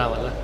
[0.00, 0.39] perawat lah.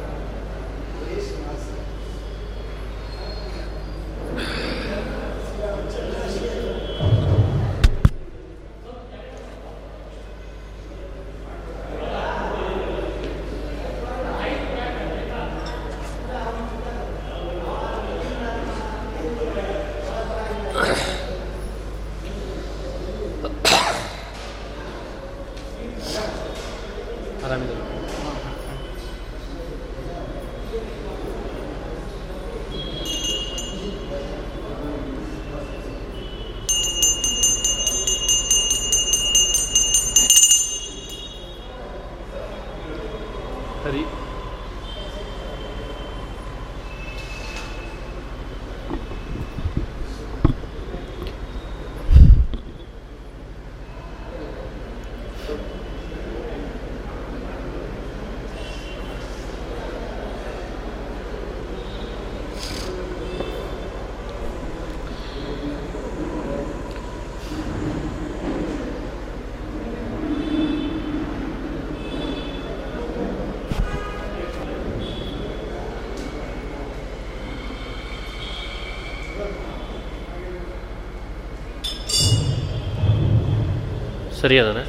[84.47, 84.83] ಸರಿ ಅದಾನೆ.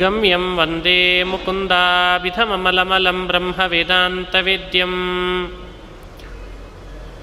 [0.00, 0.98] गम्यं वन्दे
[1.30, 5.00] मुकुन्दाभिधममलमलं ब्रह्मवेदान्तवेद्यम्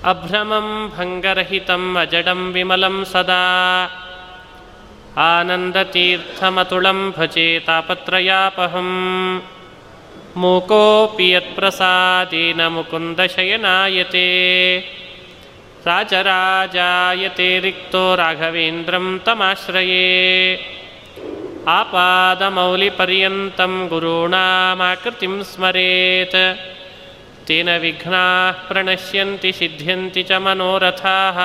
[0.05, 3.91] अभ्रमं भङ्गरहितम् अजडं विमलं सदा।
[5.19, 9.41] आनन्दतीर्थमतुलं भजे तापत्रयापहम्।
[10.37, 14.29] मूकोऽपि यत्प्रसादेन मुकुन्दशयनायते
[15.87, 20.61] राजराजायते रिक्तो राघवेन्द्रं तमाश्रये।
[21.69, 26.74] आपादमौलिपर्यन्तं गुरूणामाकृतिं स्मरेत्
[27.48, 31.40] तेन विघ्नाः प्रणश्यन्ति सिद्ध्यन्ति च मनोरथाः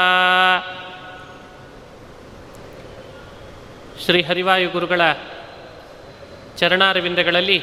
[4.05, 5.03] ಶ್ರೀ ಹರಿವಾಯು ಗುರುಗಳ
[6.57, 7.59] ಚರಣಾರವಿಂದಗಳಲ್ಲಿ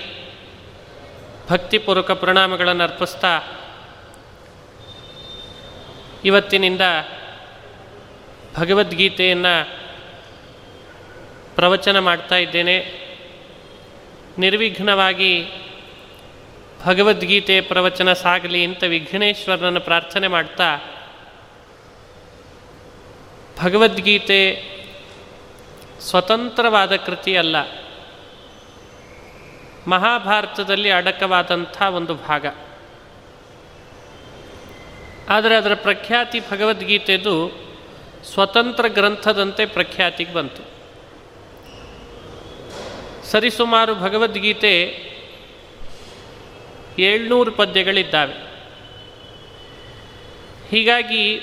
[1.50, 3.34] ಭಕ್ತಿಪೂರ್ವಕ ಪ್ರಣಾಮಗಳನ್ನು ಅರ್ಪಿಸ್ತಾ
[6.26, 6.82] ಇವತ್ತಿನಿಂದ
[8.56, 9.54] ಭಗವದ್ಗೀತೆಯನ್ನು
[11.56, 12.78] ಪ್ರವಚನ ಮಾಡ್ತಾ ಇದ್ದೇನೆ
[14.38, 15.32] ನಿರ್ವಿಘ್ನವಾಗಿ
[16.85, 20.79] ಭಗವದ್ಗೀತೆ ಪ್ರವಚನ ಸಾಗಲಿ ಅಂತ ವಿಘ್ನೇಶ್ವರನನ್ನು ಪ್ರಾರ್ಥನೆ ಮಾಡ್ತಾ
[23.63, 24.63] ಭಗವದ್ಗೀತೆ
[26.01, 27.57] ಸ್ವತಂತ್ರವಾದ ಕೃತಿ ಅಲ್ಲ.
[29.87, 32.47] ಮಹಾಭಾರತದಲ್ಲಿ ಅಡಕವಾದಂಥ ಒಂದು ಭಾಗ.
[35.29, 37.51] ಆದರೆ ಅದರ ಪ್ರಖ್ಯಾತಿ ಭಗವದ್ಗೀತೆದು
[38.35, 40.77] ಸ್ವತಂತ್ರ ಗ್ರಂಥದಂತೆ ಪ್ರಖ್ಯಾತಿಗೆ ಬಂತು.
[43.27, 45.03] ಸರಿಸುಮಾರು ಭಗವದ್ಗೀತೆ
[46.99, 48.35] ಏಳ್ನೂರು ಪದ್ಯಗಳಿದ್ದಾವೆ.
[50.71, 51.41] ಹೀಗಾಗಿ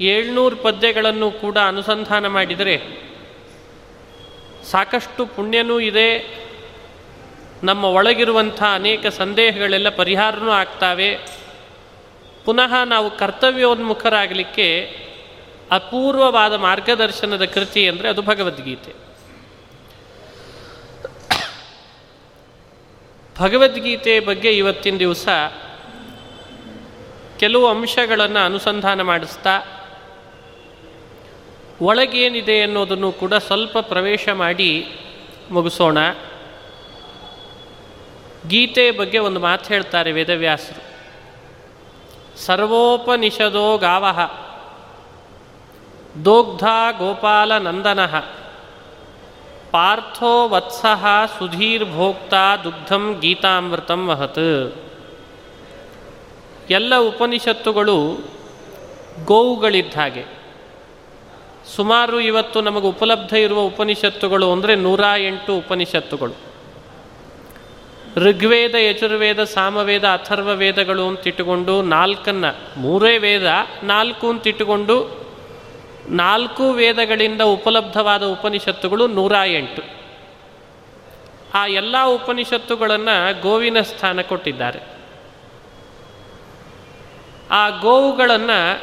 [0.00, 3.08] ಏಳ್ನೂರು ಪದ್ಯಗಳನ್ನು ಕೂಡ ಅನುಸಂಧಾನ ಮಾಡಿದರೆ
[4.70, 6.38] ಸಾಕಷ್ಟು ಪುಣ್ಯನೂ ಇದೆ,
[7.64, 11.18] ನಮ್ಮ ಒಳಗಿರುವಂಥ ಅನೇಕ ಸಂದೇಹಗಳೆಲ್ಲ ಪರಿಹಾರನೂ ಆಗ್ತಾವೆ.
[12.44, 14.68] ಪುನಃ ನಾವು ಕರ್ತವ್ಯೋನ್ಮುಖರಾಗಲಿಕ್ಕೆ
[15.70, 19.07] ಅಪೂರ್ವವಾದ ಮಾರ್ಗದರ್ಶನದ ಕೃತಿ ಅಂದರೆ ಅದು ಭಗವದ್ಗೀತೆ.
[23.38, 25.28] ಭಗವದ್ಗೀತೆ ಬಗ್ಗೆ ಇವತ್ತಿನ ದಿವಸ
[27.38, 29.60] ಕೆಲವು ಅಂಶಗಳನ್ನು ಅನುಸಂಧಾನ ಮಾಡಿಸ್ತಾ,
[31.82, 34.92] ಒಳಗೇನಿದೆ ಅನ್ನೋದನ್ನು ಕೂಡ ಸ್ವಲ್ಪ ಪ್ರವೇಶ ಮಾಡಿ
[35.50, 35.98] ಮುಗಿಸೋಣ.
[38.48, 40.88] ಗೀತೆ ಬಗ್ಗೆ ಒಂದು ಮಾತು ಹೇಳ್ತಾರೆ ವೇದವ್ಯಾಸರು.
[42.38, 44.20] ಸರ್ವೋಪನಿಷದೋ ಗಾವಹ
[46.24, 46.64] ದೋಗ್ಧ
[46.98, 48.06] ಗೋಪಾಲ ನಂದನ
[49.70, 50.84] ಪಾರ್ಥೋ ವತ್ಸ
[51.38, 52.34] ಸುಧೀರ್ಭೋಕ್ತ
[52.64, 54.74] ದುಗ್ಧಂ ಗೀತಾಮೃತಂ ಮಹತ್
[56.70, 58.18] ಎಲ್ಲ ಉಪನಿಷತ್ತುಗಳು
[59.24, 60.24] ಗೋವುಗಳಿದ್ದ ಹಾಗೆ.
[61.76, 66.32] ಸುಮಾರು ಇವತ್ತು ನಮಗೆ ಉಪಲಬ್ಧ ಇರುವ ಉಪನಿಷತ್ತುಗಳು ಅಂದರೆ ನೂರ ಎಂಟು ಉಪನಿಷತ್ತುಗಳು.
[68.16, 73.50] ಋಗ್ವೇದ, ಯಜುರ್ವೇದ, ಸಾಮವೇದ ಅಥರ್ವ ವೇದಗಳು ಅಂತಿಟ್ಟುಕೊಂಡು ನಾಲ್ಕನ್ನು, ಮೂರೇ ವೇದ
[73.82, 75.27] ನಾಲ್ಕು ಅಂತಿಟ್ಟುಕೊಂಡು
[76.10, 79.82] ನಾಲ್ಕು ವೇದಗಳಿಂದ ಉಪಲಬ್ಧವಾದ ಉಪನಿಷತ್ತುಗಳು ನೂರ ಎಂಟು.
[81.54, 84.80] ಆ ಎಲ್ಲ ಉಪನಿಷತ್ತುಗಳನ್ನು ಗೋವಿನ ಸ್ಥಾನ ಕೊಟ್ಟಿದ್ದಾರೆ.
[87.50, 88.82] ಆ ಗೋವುಗಳನ್ನು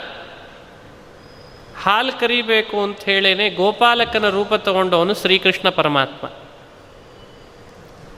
[1.81, 6.27] ಹಾಲು ಕರಿಬೇಕು ಅಂತ ಹೇಳೇನೆ ಗೋಪಾಲಕನ ರೂಪ ತಗೊಂಡವನು ಶ್ರೀಕೃಷ್ಣ ಪರಮಾತ್ಮ.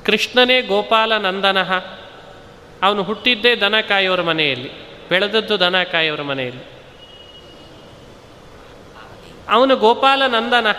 [0.05, 1.73] ಕೃಷ್ಣನೇ ಗೋಪಾಲ ನಂದನಃ.
[2.83, 3.75] ಅವನು ಹುಟ್ಟಿದ್ದೇ ದನ
[4.21, 4.71] ಮನೆಯಲ್ಲಿ,
[5.09, 6.76] ಬೆಳೆದದ್ದು ದನ ಕಾಯೋರ ಮನೆಯಲ್ಲಿ.
[9.49, 10.71] ಅವನು ಗೋಪಾಲ ನಂದನ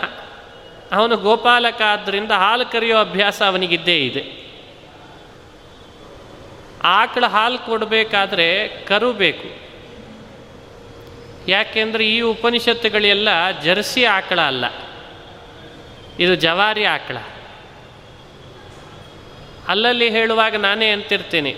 [0.91, 4.23] ಅವನು ಗೋಪಾಲಕ ಆದ್ದರಿಂದ ಹಾಲು ಕರೆಯೋ ಅಭ್ಯಾಸ ಅವನಿಗಿದ್ದೇ ಇದೆ.
[6.83, 9.49] ಆಕಳ ಹಾಲು ಕೊಡಬೇಕಾದ್ರೆ ಕರು ಬೇಕು.
[11.47, 13.29] ಯಾಕೆಂದರೆ ಈ ಉಪನಿಷತ್ತುಗಳೆಲ್ಲ
[13.63, 14.65] ಜರ್ಸಿ ಆಕಳ ಅಲ್ಲ.
[16.19, 17.17] ಇದು ಜವಾರಿ ಆಕಳ.
[19.67, 21.55] ಅಲ್ಲಲ್ಲಿ ಹೇಳುವಾಗ ನಾನೇ ಅಂತಿರ್ತೀನಿ.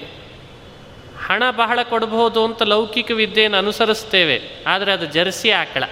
[1.28, 5.84] ಹಣ ಬಹಳ ಕೊಡಬಹುದು ಅಂತ ಲೌಕಿಕ ವಿದ್ಯೆಯನ್ನು ಅನುಸರಿಸ್ತೇವೆ, ಆದರೆ ಅದು ಜರ್ಸಿ ಆಕಳ.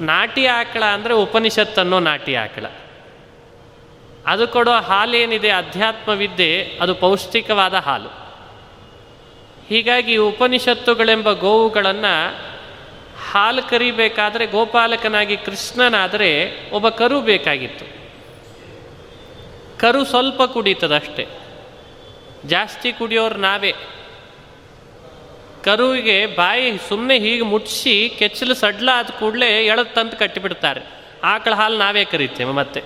[0.00, 2.64] ನಾಟಿ ಆಕಳ ಅಂದರೆ ಉಪನಿಷತ್ತನ್ನೋ ನಾಟಿ ಆಕಳ.
[4.26, 8.08] ಅದು ಕೊಡೋ ಹಾಲೇನಿದೆ ಅಧ್ಯಾತ್ಮ ವಿದ್ಯೆ ಅದು ಪೌಷ್ಟಿಕವಾದ ಹಾಲು.
[9.68, 12.34] ಹೀಗಾಗಿ ಉಪನಿಷತ್ತುಗಳೆಂಬ ಗೋವುಗಳನ್ನು
[13.30, 17.98] ಹಾಲು ಕರಿಬೇಕಾದ್ರೆ ಗೋಪಾಲಕನಾಗಿ ಕೃಷ್ಣನಾದರೆ ಒಬ್ಬ ಕರು ಬೇಕಾಗಿತ್ತು.
[19.78, 21.26] ಕರು ಸ್ವಲ್ಪ ಕುಡಿತದಷ್ಟೇ.
[22.46, 23.74] ಜಾಸ್ತಿ ಕುಡಿಯೋರು ನಾವೇ.
[25.64, 30.80] ಕರುವಿಗೆ ಬಾಯಿ ಸುಮ್ಮನೆ ಹೀಗೆ ಮುಟ್ಟಿಸಿ ಕೆಚ್ಚಲು ಸಡ್ಲ ಆದ ಕೂಡಲೇ ಎಳೆದು ತಂದು ಕಟ್ಟಿಬಿಡ್ತಾರೆ.
[31.24, 32.82] ಆಕಳ ಹಾಲು ನಾವೇ ಕರಿತೇವೆ ಮತ್ತೆ.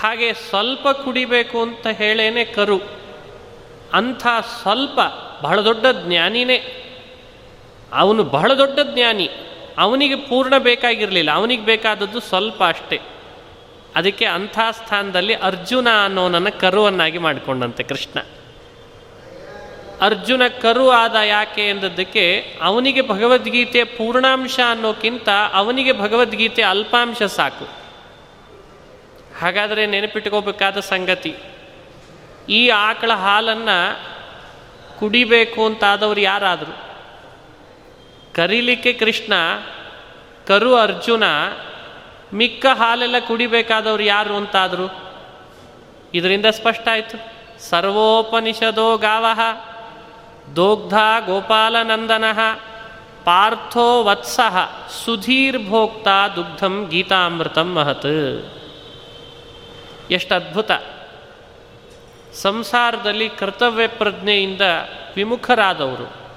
[0.00, 2.80] ಹಾಗೆ ಸ್ವಲ್ಪ ಕುಡಿಬೇಕು ಅಂತ ಹೇಳೇನೆ ಕರು.
[3.92, 4.26] ಅಂಥ
[4.62, 5.00] ಸ್ವಲ್ಪ
[5.42, 6.84] ಬಹಳ ದೊಡ್ಡ ಜ್ಞಾನಿನೇ.
[7.92, 9.30] ಅವನು ಬಹಳ ದೊಡ್ಡ ಜ್ಞಾನಿ.
[9.78, 11.30] ಅವನಿಗೆ ಪೂರ್ಣ ಬೇಕಾಗಿರಲಿಲ್ಲ.
[11.30, 13.00] ಅವನಿಗೆ ಬೇಕಾದದ್ದು ಸ್ವಲ್ಪ ಅಷ್ಟೇ.
[13.96, 18.37] ಅದಕ್ಕೆ ಅಂಥ ಸ್ಥಾನದಲ್ಲಿ ಅರ್ಜುನ ಅನ್ನೋನನ್ನು ಕರುವನ್ನಾಗಿ ಮಾಡಿಕೊಂಡಂತೆ ಕೃಷ್ಣ.
[20.00, 27.66] ಅರ್ಜುನ ಕರು ಆದ ಯಾಕೆ ಎಂದದ್ದಕ್ಕೆ, ಅವನಿಗೆ ಭಗವದ್ಗೀತೆ ಪೂರ್ಣಾಂಶ ಅನ್ನೋಕ್ಕಿಂತ ಅವನಿಗೆ ಭಗವದ್ಗೀತೆ ಅಲ್ಪಾಂಶ ಸಾಕು.
[29.40, 31.34] ಹಾಗಾದರೆ ನೆನಪಿಟ್ಕೋಬೇಕಾದ ಸಂಗತಿ,
[32.48, 33.78] ಈ ಆಕಳ ಹಾಲನ್ನು
[34.98, 36.74] ಕುಡಿಬೇಕು ಅಂತಾದವರು ಯಾರಾದರು?
[38.34, 39.32] ಕರೀಲಿಕ್ಕೆ ಕೃಷ್ಣ,
[40.46, 41.24] ಕರು ಅರ್ಜುನ,
[42.32, 44.86] ಮಿಕ್ಕ ಹಾಲೆಲ್ಲ ಕುಡಿಬೇಕಾದವ್ರು ಯಾರು ಅಂತಾದರು?
[46.14, 47.16] ಇದರಿಂದ ಸ್ಪಷ್ಟ ಆಯಿತು.
[47.70, 49.40] ಸರ್ವೋಪನಿಷದೋ ಗಾವಃ.
[50.56, 50.94] ದೋಗ್ಧ
[51.26, 52.24] ಗೋಪಾಲನಂದನ
[53.24, 54.56] ಪಾರ್ಥೋ ವತ್ಸಃ
[55.04, 58.52] ಸುಧೀರ್ಭೋಕ್ತ ದುಗ್ಧಂ ಗೀತಾಮೃತಂ ಮಹತ್.
[60.10, 60.70] ಎಷ್ಟು ಅದ್ಭುತ.
[62.34, 64.60] ಸಂಸಾರದಲ್ಲಿ ಕರ್ತವ್ಯ ಪ್ರಜ್ಞೆಯಿಂದ
[65.16, 66.28] ವಿಮುಖರಾದವರು.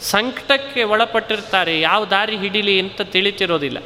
[0.00, 3.78] ಸಂಕಟಕ್ಕೆ ಒಳಪಟ್ಟಿರ್ತಾರೆ, ಯಾವ ದಾರಿ ಹಿಡಿಲಿ ಅಂತ ತಿಳಿತಿರೋದಿಲ್ಲ.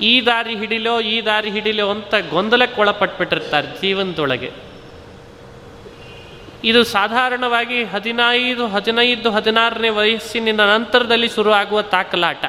[0.00, 4.69] ಈ ದಾರಿ ಹಿಡಿಲೋ, ಈ ದಾರಿ ಹಿಡಿಲೋ ಅಂತ ಗೊಂದಲಕ್ಕೆ ಒಳಪಟ್ಬಿಟ್ಟಿರ್ತಾರೆ ಜೀವನದೊಳಗೆ.
[6.68, 12.44] ಇದು ಸಾಧಾರಣವಾಗಿ ಹದಿನೈದು ಹದಿನೈದು, ಹದಿನಾರನೇ ವಯಸ್ಸಿನ ನಂತರದಲ್ಲಿ ಶುರುವಾಗುವ ತಾಕಲಾಟ.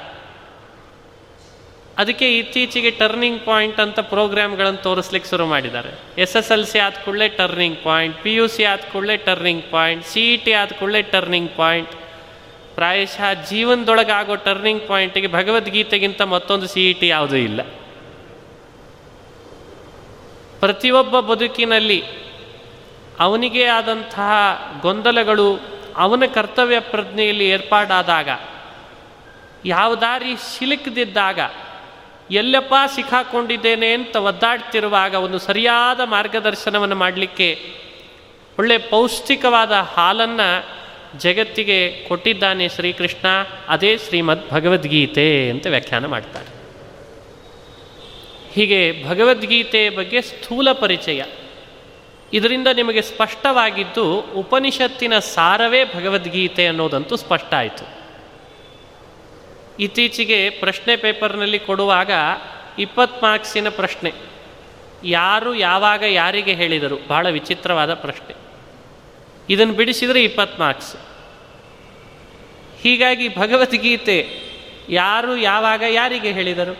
[2.01, 5.91] ಅದಕ್ಕೆ ಇತ್ತೀಚೆಗೆ ಟರ್ನಿಂಗ್ ಪಾಯಿಂಟ್ ಅಂತ ಪ್ರೋಗ್ರಾಮ್ಗಳನ್ನು ತೋರಿಸ್ಲಿಕ್ಕೆ ಶುರು ಮಾಡಿದ್ದಾರೆ.
[6.23, 10.05] ಎಸ್ ಎಸ್ ಎಲ್ ಸಿ ಆದ ಕೂಡಲೇ turning point P U C ಆದ ಕೂಡಲೇ turning point
[10.05, 11.93] C E T ಆದ ಕೂಡಲೇ ಟರ್ನಿಂಗ್ ಪಾಯಿಂಟ್
[12.75, 17.61] ಪ್ರಾಯಶಃ ಜೀವನದೊಳಗೆ ಆಗೋ ಟರ್ನಿಂಗ್ ಪಾಯಿಂಟಿಗೆ ಭಗವದ್ಗೀತೆಗಿಂತ ಮತ್ತೊಂದು ಸಿ ಇ ಟಿ ಯಾವುದೂ ಇಲ್ಲ.
[20.59, 22.01] ಪ್ರತಿಯೊಬ್ಬ ಬದುಕಿನಲ್ಲಿ
[23.21, 24.31] ಅವನಿಗೇ ಆದಂತಹ
[24.81, 25.59] ಗೊಂದಲಗಳು
[25.95, 28.29] ಅವನ ಕರ್ತವ್ಯ ಪ್ರಜ್ಞೆಯಲ್ಲಿ ಏರ್ಪಾಡಾದಾಗ,
[29.65, 31.39] ಯಾವ ದಾರಿ ಸಿಲುಕದಿದ್ದಾಗ
[32.31, 37.49] ಎಲ್ಲಪ್ಪ ಸಿಕ್ಕಾಕೊಂಡಿದ್ದೇನೆ ಅಂತ ಒದ್ದಾಡ್ತಿರುವಾಗ ಒಂದು ಸರಿಯಾದ ಮಾರ್ಗದರ್ಶನವನ್ನು ಮಾಡಲಿಕ್ಕೆ
[38.59, 40.47] ಒಳ್ಳೆ ಪೌಷ್ಟಿಕವಾದ ಹಾಲನ್ನು
[41.19, 43.27] ಜಗತ್ತಿಗೆ ಕೊಟ್ಟಿದ್ದಾನೆ ಶ್ರೀಕೃಷ್ಣ,
[43.67, 46.49] ಅದೇ ಶ್ರೀಮದ್ ಭಗವದ್ಗೀತೆ ಅಂತ ವ್ಯಾಖ್ಯಾನ ಮಾಡ್ತಾರೆ.
[48.53, 51.23] ಹೀಗೆ ಭಗವದ್ಗೀತೆ ಬಗ್ಗೆ ಸ್ಥೂಲ ಪರಿಚಯ.
[52.33, 58.01] ಇದರಿಂದ ನಿಮಗೆ ಸ್ಪಷ್ಟವಾಗಿದ್ದು ಉಪನಿಷತ್ತಿನ ಸಾರವೇ ಭಗವದ್ಗೀತೆ ಅನ್ನೋದಂತೂ ಸ್ಪಷ್ಟ ಆಯಿತು.
[59.79, 62.11] ಇತ್ತೀಚೆಗೆ ಪ್ರಶ್ನೆ ಪೇಪರ್ನಲ್ಲಿ ಕೊಡುವಾಗ
[62.79, 64.11] ಇಪ್ಪತ್ತು ಮಾರ್ಕ್ಸಿನ ಪ್ರಶ್ನೆ.
[65.03, 66.97] ಯಾರು ಯಾವಾಗ ಯಾರಿಗೆ ಹೇಳಿದರು?
[67.07, 68.35] ಬಹಳ ವಿಚಿತ್ರವಾದ ಪ್ರಶ್ನೆ.
[69.49, 70.95] ಇದನ್ನು ಬಿಡಿಸಿದರೆ ಇಪ್ಪತ್ತು ಮಾರ್ಕ್ಸ್.
[72.81, 74.41] ಹೀಗಾಗಿ ಭಗವದ್ಗೀತೆ
[74.89, 76.77] ಯಾರು ಯಾವಾಗ ಯಾರಿಗೆ ಹೇಳಿದರು?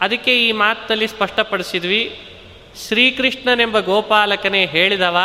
[0.00, 2.20] ಅದಕ್ಕೆ ಈ ಮಾತಿನಲ್ಲಿ ಸ್ಪಷ್ಟಪಡಿಸಿದ್ವಿ.
[2.76, 5.16] ಶ್ರೀಕೃಷ್ಣನೆಂಬ ಗೋಪಾಲಕನೇ ಹೇಳಿದವ,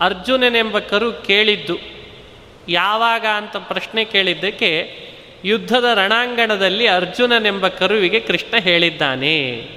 [0.00, 1.78] ಅರ್ಜುನನೆಂಬ ಕರು ಕೇಳಿದ್ದು.
[2.68, 4.98] ಯಾವಾಗ ಅಂತ ಪ್ರಶ್ನೆ ಕೇಳಿದ್ದಕ್ಕೆ
[5.44, 9.68] ಯುದ್ಧದ ರಣಾಂಗಣದಲ್ಲಿ ಅರ್ಜುನನೆಂಬ ಕರುವಿಗೆ ಕೃಷ್ಣ ಹೇಳಿದ್ದಾನೆ.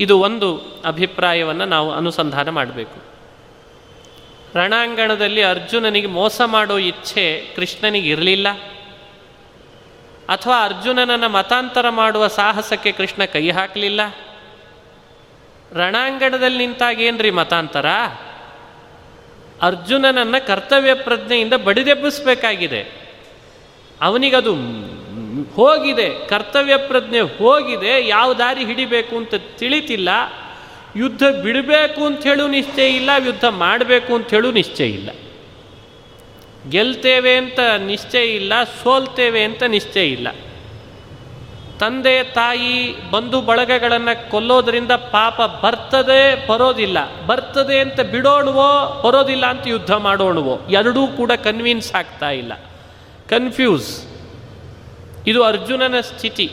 [0.00, 3.02] ಇದು ಒಂದು ಅಭಿಪ್ರಾಯವನ್ನು ನಾವು ಅನುಸಂಧಾನ ಮಾಡಬೇಕು.
[4.56, 8.48] ರಣಾಂಗಣದಲ್ಲಿ ಅರ್ಜುನನಿಗೆ ಮೋಸ ಮಾಡೋ ಇಚ್ಛೆ ಕೃಷ್ಣನಿಗೆ ಇರಲಿಲ್ಲ.
[10.28, 14.00] ಅಥವಾ ಅರ್ಜುನನನ್ನು ಮತಾಂತರ ಮಾಡುವ ಸಾಹಸಕ್ಕೆ ಕೃಷ್ಣ ಕೈ ಹಾಕಲಿಲ್ಲ.
[15.74, 17.86] ರಣಾಂಗಣದಲ್ಲಿ ನಿಂತಾಗ ಏನ್ರಿ ಮತಾಂತರ?
[19.62, 23.06] ಅರ್ಜುನನನ್ನು ಕರ್ತವ್ಯ ಪ್ರಜ್ಞೆಯಿಂದ ಬಡಿದೆಬ್ಬಿಸ್ಬೇಕಾಗಿದೆ.
[24.02, 24.54] ಅವನಿಗದು
[25.54, 30.08] ಹೋಗಿದೆ, ಕರ್ತವ್ಯ ಪ್ರಜ್ಞೆ ಹೋಗಿದೆ, ಯಾವ ದಾರಿ ಹಿಡಿಬೇಕು ಅಂತ ತಿಳಿತಿಲ್ಲ.
[30.96, 35.10] ಯುದ್ಧ ಬಿಡಬೇಕು ಅಂತ ಹೇಳು ನಿಶ್ಚಯ ಇಲ್ಲ, ಯುದ್ಧ ಮಾಡಬೇಕು ಅಂತ ಹೇಳು ನಿಶ್ಚಯ ಇಲ್ಲ.
[36.70, 40.28] ಗೆಲ್ತೇವೆ ಅಂತ ನಿಶ್ಚಯ ಇಲ್ಲ, ಸೋಲ್ತೇವೆ ಅಂತ ನಿಶ್ಚಯ ಇಲ್ಲ.
[41.80, 47.26] ತಂದೆ ತಾಯಿ ಬಂಧು ಬಳಗಗಳನ್ನು ಕೊಲ್ಲೋದ್ರಿಂದ ಪಾಪ ಬರ್ತದೆ ಬರೋದಿಲ್ಲ.
[47.26, 50.60] ಬರ್ತದೆ ಅಂತ ಬಿಡೋಣವೋ ಬರೋದಿಲ್ಲ ಅಂತ ಯುದ್ಧ ಮಾಡೋಣವೋ?
[50.70, 52.52] ಎರಡೂ ಕೂಡ ಕನ್ವಿನ್ಸ್ ಆಗ್ತಾ ಇಲ್ಲ.
[53.28, 54.06] ಕನ್ಫ್ಯೂಸ್
[55.26, 56.50] ಇದು ಅರ್ಜುನನ ಸ್ಥಿತಿ.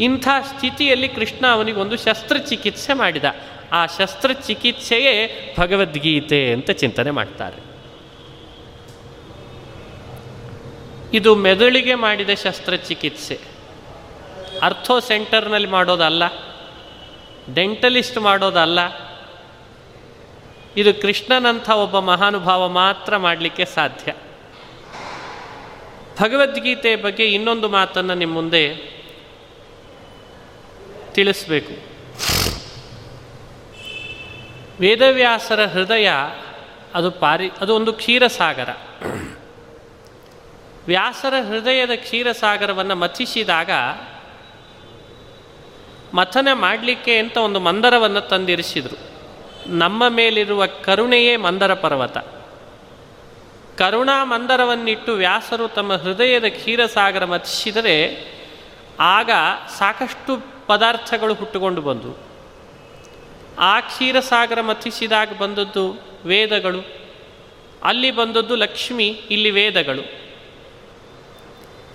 [0.00, 3.24] ಇಂಥ ಸ್ಥಿತಿಯಲ್ಲಿ ಕೃಷ್ಣ ಅವನಿಗೊಂದು ಶಸ್ತ್ರಚಿಕಿತ್ಸೆ ಮಾಡಿದ.
[3.72, 7.70] ಆ ಶಸ್ತ್ರಚಿಕಿತ್ಸೆಯೇ ಭಗವದ್ಗೀತೆ ಅಂತ ಚಿಂತನೆ ಮಾಡ್ತಾರೆ.
[11.16, 13.49] ಇದು ಮೆದುಳಿಗೆ ಮಾಡಿದ ಶಸ್ತ್ರಚಿಕಿತ್ಸೆ.
[14.62, 16.22] ಅರ್ಥೋ ಸೆಂಟರ್ನಲ್ಲಿ ಮಾಡೋದಲ್ಲ,
[17.54, 18.78] ಡೆಂಟಲಿಸ್ಟ್ ಮಾಡೋದಲ್ಲ.
[20.76, 24.12] ಇದು ಕೃಷ್ಣನಂಥ ಒಬ್ಬ ಮಹಾನುಭಾವ ಮಾತ್ರ ಮಾಡಲಿಕ್ಕೆ ಸಾಧ್ಯ.
[26.20, 28.76] ಭಗವದ್ಗೀತೆ ಬಗ್ಗೆ ಇನ್ನೊಂದು ಮಾತನ್ನು ನಿಮ್ಮ ಮುಂದೆ
[31.12, 31.90] ತಿಳಿಸ್ಬೇಕು.
[34.80, 36.10] ವೇದವ್ಯಾಸರ ಹೃದಯ
[36.94, 38.68] ಅದು ಪಾರಿ, ಅದು ಒಂದು ಕ್ಷೀರಸಾಗರ.
[40.86, 43.70] ವ್ಯಾಸರ ಹೃದಯದ ಕ್ಷೀರಸಾಗರವನ್ನು ಮಥಿಸಿದಾಗ
[46.14, 49.10] ಮಥನ ಮಾಡಲಿಕ್ಕೆ ಅಂತ ಒಂದು ಮಂದರವನ್ನು ತಂದಿರಿಸಿದರು.
[49.66, 52.18] ನಮ್ಮ ಮೇಲಿರುವ ಕರುಣೆಯೇ ಮಂದರ ಪರ್ವತ.
[53.78, 58.26] ಕರುಣಾ ಮಂದರವನ್ನಿಟ್ಟು ವ್ಯಾಸರು ತಮ್ಮ ಹೃದಯದ ಕ್ಷೀರಸಾಗರ ಮಥಿಸಿದರೆ
[59.00, 59.30] ಆಗ
[59.78, 62.30] ಸಾಕಷ್ಟು ಪದಾರ್ಥಗಳು ಹುಟ್ಟುಕೊಂಡು ಬಂದವು
[63.58, 66.84] ಆ ಕ್ಷೀರಸಾಗರ ಮಥಿಸಿದಾಗ ಬಂದದ್ದು ವೇದಗಳು.
[67.84, 70.02] ಅಲ್ಲಿ ಬಂದದ್ದು ಲಕ್ಷ್ಮಿ, ಇಲ್ಲಿ ವೇದಗಳು.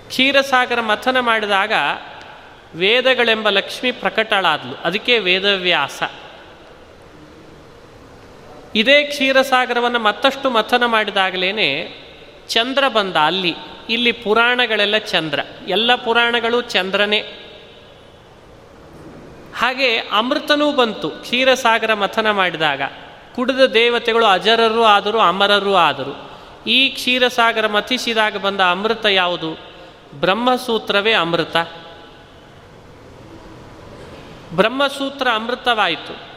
[0.08, 1.72] ಕ್ಷೀರಸಾಗರ ಮಥನ ಮಾಡಿದಾಗ
[2.76, 4.76] ವೇದಗಳೆಂಬ ಲಕ್ಷ್ಮಿ ಪ್ರಕಟಳಾದ್ಲು.
[4.84, 6.04] ಅದಕ್ಕೆ ವೇದವ್ಯಾಸ.
[8.76, 12.02] ಇದೇ ಕ್ಷೀರಸಾಗರವನ್ನು ಮತ್ತಷ್ಟು ಮಥನ ಮಾಡಿದಾಗಲೇ
[12.48, 13.56] ಚಂದ್ರ ಬಂದ ಅಲ್ಲಿ.
[13.90, 15.40] ಇಲ್ಲಿ ಪುರಾಣಗಳೆಲ್ಲ ಚಂದ್ರ.
[15.68, 17.20] ಎಲ್ಲ ಪುರಾಣಗಳು ಚಂದ್ರನೇ.
[19.56, 21.10] ಹಾಗೆ ಅಮೃತನೂ ಬಂತು.
[21.10, 22.82] ಕ್ಷೀರಸಾಗರ ಮಥನ ಮಾಡಿದಾಗ.
[23.36, 26.32] ಕುಡಿದ ದೇವತೆಗಳು ಅಜರರು ಆದರೂ ಅಮರರು ಆದರು.
[26.68, 29.60] ಈ ಕ್ಷೀರಸಾಗರ ಮಥಿಸಿದಾಗ ಬಂದ ಅಮೃತ ಯಾವುದು?
[30.14, 31.56] ಬ್ರಹ್ಮಸೂತ್ರವೇ ಅಮೃತ.
[34.56, 36.36] ಬ್ರಹ್ಮಸೂತ್ರ ಅಮೃತವಾಯಿತು.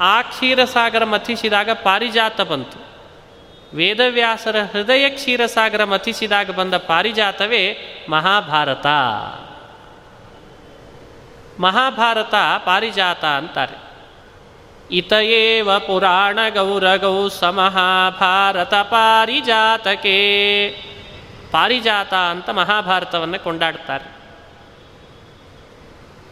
[0.00, 2.88] ಆ ಕ್ಷೀರಸಾಗರ ಮಥಿಸಿದಾಗ ಪಾರಿಜಾತ ಬಂತು.
[3.76, 7.78] ವೇದವ್ಯಾಸರ ಹೃದಯ ಕ್ಷೀರಸಾಗರ ಮಥಿಸಿದಾಗ ಬಂದ ಪಾರಿಜಾತವೇ
[8.10, 8.86] ಮಹಾಭಾರತ.
[11.60, 13.88] ಮಹಾಭಾರತ ಪಾರಿಜಾತ ಅಂತಾರೆ.
[14.90, 20.68] ಇತಯೇವ ಪುರಾಣ ಗೌರಗೌ ಸಮಹಾಭಾರತ ಪಾರಿಜಾತಕೆ.
[21.50, 24.17] ಪಾರಿಜಾತ ಅಂತ ಮಹಾಭಾರತವನ್ನು ಕೊಂಡಾಡ್ತಾರೆ.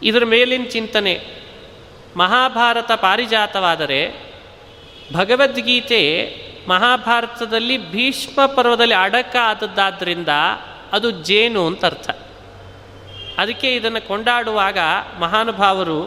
[0.03, 1.25] ಇದರ ಮೇಲಿನ ಚಿಂತನೆ.
[2.15, 4.27] ಮಹಾಭಾರತ ಪಾರಿಜಾತವಾದರೆ
[5.13, 6.35] ಭಗವದ್ಗೀತೆ
[6.69, 10.27] ಮಹಾಭಾರತದಲ್ಲಿ ಭೀಷ್ಮ ಪರ್ವದಲ್ಲಿ ಅಡಕ ಆದದ್ದಾದ್ದರಿಂದ
[10.91, 12.09] ಅದು ಜೇನು ಅಂತ ಅರ್ಥ.
[13.39, 14.77] ಅದಕ್ಕೆ ಇದನ್ನು ಕೊಂಡಾಡುವಾಗ
[15.19, 16.03] ಮಹಾನುಭಾವರು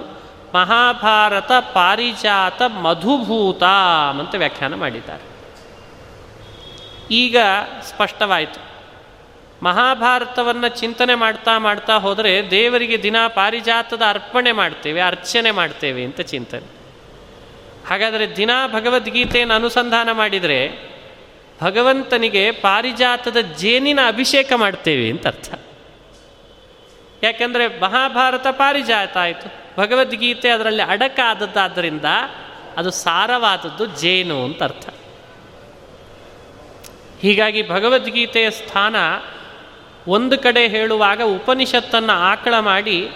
[0.54, 3.62] ಮಹಾಭಾರತ ಪಾರಿಜಾತ ಮಧುಭೂತ
[4.20, 5.30] ಅಂತ ವ್ಯಾಖ್ಯಾನ ಮಾಡಿದ್ದಾರೆ.
[7.11, 7.37] ಈಗ
[7.82, 8.69] ಸ್ಪಷ್ಟವಾಯಿತು.
[9.62, 16.81] ಮಹಾಭಾರತವನ್ನು ಚಿಂತನೆ ಮಾಡ್ತಾ ಮಾಡ್ತಾ ಹೋದರೆ ದೇವರಿಗೆ ದಿನ ಪಾರಿಜಾತದ ಅರ್ಪಣೆ ಮಾಡ್ತೇವೆ, ಅರ್ಚನೆ ಮಾಡ್ತೇವೆ ಅಂತ ಚಿಂತನೆ.
[17.88, 20.90] ಹಾಗಾದರೆ ದಿನ ಭಗವದ್ಗೀತೆಯನ್ನು ಅನುಸಂಧಾನ ಮಾಡಿದರೆ
[21.62, 25.55] ಭಗವಂತನಿಗೆ ಪಾರಿಜಾತದ ಜೇನಿನ ಅಭಿಷೇಕ ಮಾಡ್ತೇವೆ ಅಂತ ಅರ್ಥ.
[27.23, 29.61] ಯಾಕೆಂದರೆ ಮಹಾಭಾರತ ಪಾರಿಜಾತ ಆಯಿತು.
[29.76, 32.05] ಭಗವದ್ಗೀತೆ ಅದರಲ್ಲಿ ಅಡಕ ಆದದ್ದಾದ್ದರಿಂದ
[32.76, 34.88] ಅದು ಸಾರವಾದದ್ದು ಜೇನು ಅಂತ ಅರ್ಥ.
[37.21, 38.97] ಹೀಗಾಗಿ ಭಗವದ್ಗೀತೆಯ ಸ್ಥಾನ
[40.09, 43.09] ಒಂದು ಕಡೆ ಹೇಳುವಾಗ ಉಪನಿಷತ್ತನ್ನು ಆಕಳ ಮಾಡಿ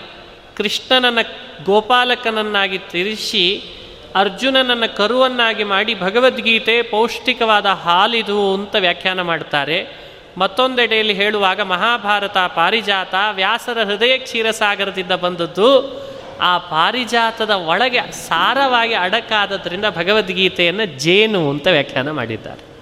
[0.57, 3.63] ಕೃಷ್ಣನನ್ನು ಗೋಪಾಲಕನನ್ನಾಗಿ ತಿರಿಸಿ
[4.15, 10.05] ಅರ್ಜುನನನ್ನು ಕರುವನ್ನಾಗಿ ಮಾಡಿ ಭಗವದ್ಗೀತೆ ಪೌಷ್ಟಿಕವಾದ ಹಾಲಿದು ಅಂತ ವ್ಯಾಖ್ಯಾನ ಮಾಡ್ತಾರೆ
[10.39, 16.01] ಮತ್ತೊಂದೆಡೆಯಲ್ಲಿ ಹೇಳುವಾಗ ಮಹಾಭಾರತ ಪಾರಿಜಾತ ವ್ಯಾಸರ ಹೃದಯ ಕ್ಷೀರಸಾಗರದಿಂದ ಬಂದದ್ದು.
[16.41, 22.75] ಆ ಪಾರಿಜಾತದ ಒಳಗೆ ಸಾರವಾಗಿ ಅಡಕಾದದ್ರಿಂದ ಭಗವದ್ಗೀತೆಯನ್ನು ಜೇನು ಅಂತ ವ್ಯಾಖ್ಯಾನ ಮಾಡಿದ್ದಾರೆ.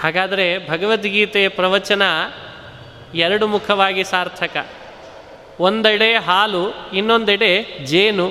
[0.00, 2.02] ಹಾಗಾದರೆ ಭಗವದ್ಗೀತೆಯ ಪ್ರವಚನ
[3.14, 4.66] ಎರಡು ಮುಖವಾಗಿ ಸಾರ್ಥಕ.
[5.60, 8.30] ಒಂದೆಡೆ ಹಾಲು, ಇನ್ನೊಂದೆಡೆ ಜೇನು.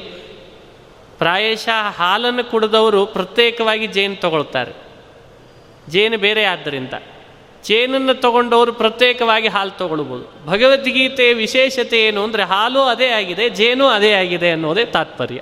[1.17, 4.73] ಪ್ರಾಯಶಃ ಹಾಲನ್ನು ಕುಡಿದವರು ಪ್ರತ್ಯೇಕವಾಗಿ ಜೇನು ತಗೊಳ್ತಾರೆ.
[5.89, 6.93] ಜೇನು ಬೇರೆ ಆದ್ದರಿಂದ
[7.63, 10.47] ಜೇನನ್ನು ತಗೊಂಡವರು ಪ್ರತ್ಯೇಕವಾಗಿ ಹಾಲು ತಗೊಳ್ಬೋದು.
[10.47, 15.41] ಭಗವದ್ಗೀತೆಯ ವಿಶೇಷತೆ ಏನು ಅಂದರೆ ಹಾಲು ಅದೇ ಆಗಿದೆ, ಜೇನು ಅದೇ ಆಗಿದೆ ಅನ್ನೋದೇ ತಾತ್ಪರ್ಯ.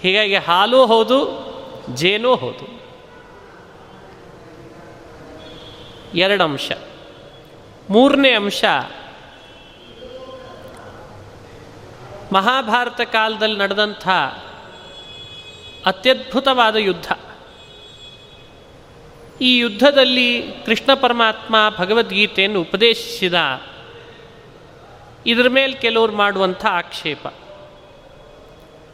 [0.00, 1.18] ಹೀಗಾಗಿ ಹಾಲು ಹೌದು,
[1.94, 2.82] ಜೇನೂ ಹೌದು.
[6.14, 6.72] ಎರಡು ಅಂಶ
[7.90, 8.64] ಮೂರನೇ ಅಂಶ.
[12.32, 14.08] ಮಹಾಭಾರತ ಕಾಲದಲ್ಲಿ ನಡೆದಂಥ
[15.86, 17.12] ಅತ್ಯದ್ಭುತವಾದ ಯುದ್ಧ.
[19.40, 23.34] ಈ ಯುದ್ಧದಲ್ಲಿ ಕೃಷ್ಣ ಪರಮಾತ್ಮ ಭಗವದ್ಗೀತೆಯನ್ನು ಉಪದೇಶಿಸಿದ.
[25.26, 27.26] ಇದರ ಮೇಲೆ ಕೆಲವರು ಮಾಡುವಂಥ ಆಕ್ಷೇಪ.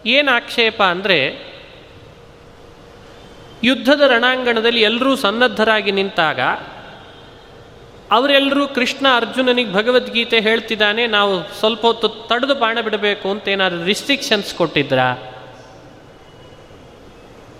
[0.07, 1.49] ಏನು ಆಕ್ಷೇಪ ಅಂದರೆ,
[3.64, 6.40] ಯುದ್ಧದ ರಣಾಂಗಣದಲ್ಲಿ ಎಲ್ಲರೂ ಸನ್ನದ್ಧರಾಗಿ ನಿಂತಾಗ
[8.11, 15.09] ಅವರೆಲ್ಲರೂ ಕೃಷ್ಣ ಅರ್ಜುನನಿಗೆ ಭಗವದ್ಗೀತೆ ಹೇಳ್ತಿದ್ದಾನೆ, ನಾವು ಸ್ವಲ್ಪ ಹೊತ್ತು ತಡೆದು ಬಾಣ ಬಿಡಬೇಕು ಅಂತ ಏನಾದರೂ ರಿಸ್ಟ್ರಿಕ್ಷನ್ಸ್ ಕೊಟ್ಟಿದ್ರಾ?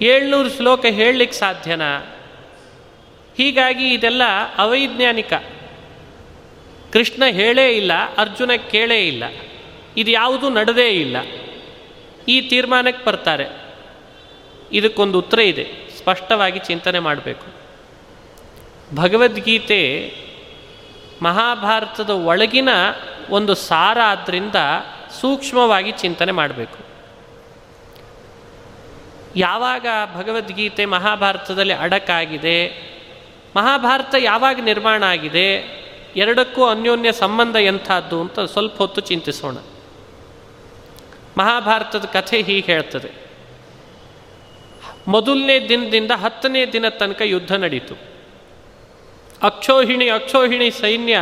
[0.02, 1.90] ಏಳ್ನೂರು ಶ್ಲೋಕ ಹೇಳಲಿಕ್ಕೆ ಸಾಧ್ಯನಾ?
[3.37, 4.23] ಹೀಗಾಗಿ ಇದೆಲ್ಲ
[4.59, 5.33] ಅವೈಜ್ಞಾನಿಕ.
[6.93, 9.25] ಕೃಷ್ಣ ಹೇಳೇ ಇಲ್ಲ, ಅರ್ಜುನ ಕೇಳೇ ಇಲ್ಲ,
[9.97, 11.17] ಇದು ಯಾವುದೂ ನಡೆದೇ ಇಲ್ಲ.
[12.28, 13.47] ಈ ತೀರ್ಮಾನಕ್ಕೆ ಬರ್ತಾರೆ.
[14.73, 15.67] ಇದಕ್ಕೊಂದು ಉತ್ತರ ಇದೆ,
[15.99, 17.47] ಸ್ಪಷ್ಟವಾಗಿ ಚಿಂತನೆ ಮಾಡಬೇಕು.
[18.97, 19.81] ಭಗವದ್ಗೀತೆ
[21.22, 22.68] ಮಹಾಭಾರತದ ಒಳಗಿನ
[23.30, 24.54] ಒಂದು ಸಾರ ಆದ್ದರಿಂದ
[25.20, 26.88] ಸೂಕ್ಷ್ಮವಾಗಿ ಚಿಂತನೆ ಮಾಡಬೇಕು.
[29.37, 32.88] ಯಾವಾಗ ಭಗವದ್ಗೀತೆ ಮಹಾಭಾರತದಲ್ಲಿ ಅಡಕಾಗಿದೆ,
[33.56, 35.78] ಮಹಾಭಾರತ ಯಾವಾಗ ನಿರ್ಮಾಣ ಆಗಿದೆ,
[36.16, 39.56] ಎರಡಕ್ಕೂ ಅನ್ಯೋನ್ಯ ಸಂಬಂಧ ಎಂಥದ್ದು ಅಂತ ಸ್ವಲ್ಪ ಹೊತ್ತು ಚಿಂತಿಸೋಣ.
[41.38, 43.10] ಮಹಾಭಾರತದ ಕಥೆ ಹೀಗೆ ಹೇಳ್ತದೆ.
[45.08, 48.17] ಮೊದಲನೇ ದಿನದಿಂದ ಹತ್ತನೇ ದಿನ ತನಕ ಯುದ್ಧ ನಡೀತು.
[49.42, 51.18] ಅಕ್ಷೋಹಿಣಿ ಅಕ್ಷೋಹಿಣಿ ಸೈನ್ಯ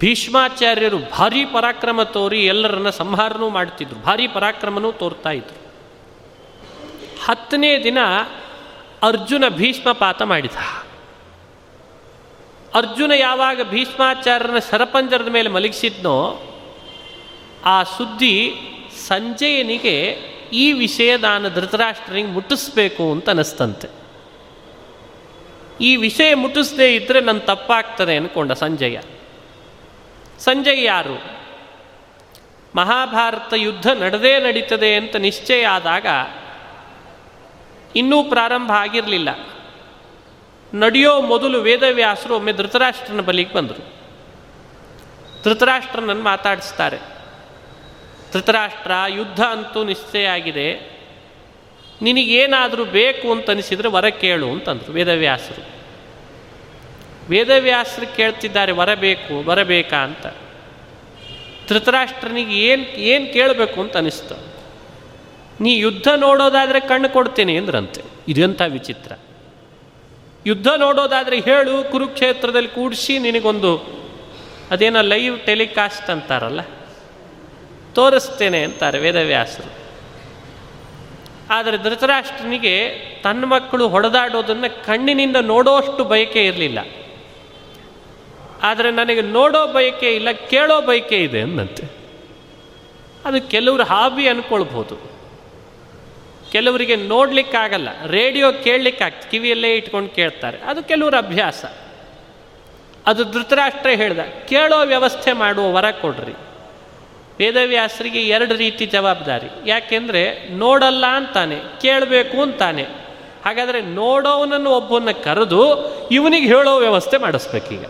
[0.00, 4.00] ಭೀಷ್ಮಾಚಾರ್ಯರು ಭಾರೀ ಪರಾಕ್ರಮ ತೋರಿ ಎಲ್ಲರನ್ನ ಸಂಹಾರನೂ ಮಾಡ್ತಿದ್ರು.
[4.00, 5.68] ಭಾರೀ ಪರಾಕ್ರಮನೂ ತೋರ್ತಾ ಇದ್ರು.
[7.24, 7.98] ಹತ್ತನೇ ದಿನ
[9.02, 10.56] ಅರ್ಜುನ ಭೀಷ್ಮಪಾತ ಮಾಡಿದ.
[12.74, 16.42] ಅರ್ಜುನ ಯಾವಾಗ ಭೀಷ್ಮಾಚಾರ್ಯನ ಸರಪಂಜರದ ಮೇಲೆ ಮಲಗಿಸಿದ್ನೋ
[17.64, 18.54] ಆ ಸುದ್ದಿ
[19.06, 20.12] ಸಂಜಯನಿಗೆ
[20.52, 23.97] ಈ ವಿಷಯ ನಾನು ಧೃತರಾಷ್ಟ್ರನಿಗೆ ಮುಟ್ಟಿಸ್ಬೇಕು ಅಂತ ಅನಿಸ್ತಂತೆ
[25.80, 28.98] ಈ ವಿಷಯ ಮುಟ್ಟಿಸದೇ ಇದ್ದರೆ ನನ್ನ ತಪ್ಪಾಗ್ತದೆ ಅಂದ್ಕೊಂಡ ಸಂಜಯ.
[30.38, 31.38] ಸಂಜಯ್ ಯಾರು?
[32.76, 36.06] ಮಹಾಭಾರತ ಯುದ್ಧ ನಡೆದೇ ನಡೀತದೆ ಅಂತ ನಿಶ್ಚಯ ಆದಾಗ
[37.96, 39.28] ಇನ್ನೂ ಪ್ರಾರಂಭ ಆಗಿರಲಿಲ್ಲ.
[40.74, 43.98] ನಡೆಯೋ ಮೊದಲು ವೇದವ್ಯಾಸರು ಒಮ್ಮೆ ಧೃತರಾಷ್ಟ್ರನ ಬಲಿಗೆ ಬಂದರು.
[45.44, 46.98] ಧೃತರಾಷ್ಟ್ರನನ್ನು ಮಾತಾಡಿಸ್ತಾರೆ.
[48.32, 50.97] ಧೃತರಾಷ್ಟ್ರ, ಯುದ್ಧ ಅಂತೂ ನಿಶ್ಚಯ ಆಗಿದೆ.
[52.02, 55.78] ನಿನಗೇನಾದರೂ ಬೇಕು ಅಂತ ಅನಿಸಿದರೆ ವರ ಕೇಳು ಅಂತಂದರು ವೇದವ್ಯಾಸರು.
[57.30, 60.26] ವೇದವ್ಯಾಸರು ಕೇಳ್ತಿದ್ದಾರೆ, ವರ ಬೇಕು, ವರ ಬೇಕಾ ಅಂತ.
[61.68, 64.48] ಧೃತರಾಷ್ಟ್ರನಿಗೆ ಏನು ಏನು ಕೇಳಬೇಕು ಅಂತ ಅನಿಸ್ತು
[65.60, 68.02] ನೀ ಯುದ್ಧ ನೋಡೋದಾದರೆ ಕಣ್ಣು ಕೊಡ್ತೇನೆ ಅಂದ್ರಂತೆ.
[68.28, 69.12] ಇದೆಂಥ ವಿಚಿತ್ರ.
[70.46, 73.98] ಯುದ್ಧ ನೋಡೋದಾದರೆ ಹೇಳು, ಕುರುಕ್ಷೇತ್ರದಲ್ಲಿ ಕೂಡಿಸಿ ನಿನಗೊಂದು
[74.70, 76.60] ಅದೇನೋ ಲೈವ್ ಟೆಲಿಕಾಸ್ಟ್ ಅಂತಾರಲ್ಲ?
[77.94, 79.87] ತೋರಿಸ್ತೇನೆ ಅಂತಾರೆ ವೇದವ್ಯಾಸರು.
[81.50, 82.74] ಆದರೆ ಧೃತರಾಷ್ಟ್ರನಿಗೆ
[83.22, 86.78] ತನ್ನ ಮಕ್ಕಳು ಹೊಡೆದಾಡೋದನ್ನು ಕಣ್ಣಿನಿಂದ ನೋಡೋಷ್ಟು ಬಯಕೆ ಇರಲಿಲ್ಲ.
[88.62, 91.84] ಆದರೆ ನನಗೆ ನೋಡೋ ಬಯಕೆ ಇಲ್ಲ, ಕೇಳೋ ಬಯಕೆ ಇದೆ ಅಂದಂತೆ.
[93.24, 94.96] ಅದು ಕೆಲವರು ಹಾಬಿ ಅಂದ್ಕೊಳ್ಬೋದು
[96.52, 100.58] ಕೆಲವರಿಗೆ ನೋಡ್ಲಿಕ್ಕಾಗಲ್ಲ, ರೇಡಿಯೋ ಕೇಳಲಿಕ್ಕಾಗ್ತದೆ ಕಿವಿಯಲ್ಲೇ ಇಟ್ಕೊಂಡು ಕೇಳ್ತಾರೆ.
[100.58, 101.64] ಅದು ಕೆಲವರ ಅಭ್ಯಾಸ.
[103.06, 106.47] ಅದು ಧೃತರಾಷ್ಟ್ರ ಹೇಳ್ದ, ಕೇಳೋ ವ್ಯವಸ್ಥೆ ಮಾಡುವ ವರ ಕೊಡ್ರಿ.
[107.38, 109.70] ವೇದವ್ಯಾಸರಿಗೆ ಎರಡು ರೀತಿ ಜವಾಬ್ದಾರಿ.
[109.70, 112.82] ಯಾಕೆಂದರೆ ನೋಡಲ್ಲ ಅಂತಾನೆ, ಕೇಳಬೇಕು ಅಂತಾನೆ.
[113.44, 117.84] ಹಾಗಾದರೆ ನೋಡೋವನನ್ನು ಒಬ್ಬನ ಕರೆದು ಇವನಿಗೆ ಹೇಳೋ ವ್ಯವಸ್ಥೆ ಮಾಡಿಸ್ಬೇಕೀಗ.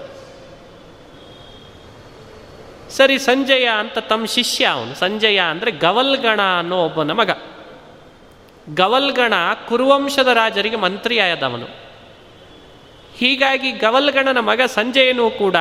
[2.91, 4.95] ಸರಿ, ಸಂಜಯ ಅಂತ ತಮ್ಮ ಶಿಷ್ಯ ಅವನು.
[4.95, 7.31] ಸಂಜಯ ಅಂದರೆ ಗವಲ್ಗಣ ಅನ್ನೋ ಒಬ್ಬನ ಮಗ.
[8.75, 9.35] ಗವಲ್ಗಣ
[9.69, 11.67] ಕುರುವಂಶದ ರಾಜರಿಗೆ ಮಂತ್ರಿಯಾದವನು.
[13.17, 15.57] ಹೀಗಾಗಿ ಗವಲ್ಗಣನ ಮಗ ಸಂಜಯನೂ ಕೂಡ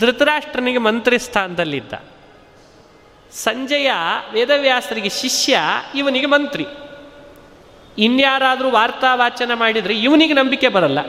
[0.00, 1.92] ಧೃತರಾಷ್ಟ್ರನಿಗೆ ಮಂತ್ರಿ ಸ್ಥಾನದಲ್ಲಿದ್ದ.
[3.34, 3.90] ಸಂಜಯ
[4.32, 5.58] ವೇದವ್ಯಾಸರಿಗೆ ಶಿಷ್ಯ
[5.94, 6.66] ಇವನಿಗೆ ಮಂತ್ರಿ.
[7.98, 11.00] ಇನ್ಯಾರಾದರೂ ವಾರ್ತಾ ವಾಚನ ಮಾಡಿದರೆ ಇವನಿಗೆ ನಂಬಿಕೆ ಬರಲ್ಲ.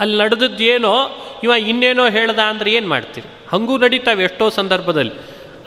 [0.00, 0.96] ಅಲ್ಲಿ ನಡೆದದ್ದೇನೋ,
[1.44, 3.28] ಇವ ಇನ್ನೇನೋ ಹೇಳ್ದ ಅಂದ್ರೆ ಏನು ಮಾಡ್ತೀರಿ?
[3.48, 5.12] ಹಂಗೂ ನಡೀತಾವೆ ಎಷ್ಟೋ ಸಂದರ್ಭದಲ್ಲಿ.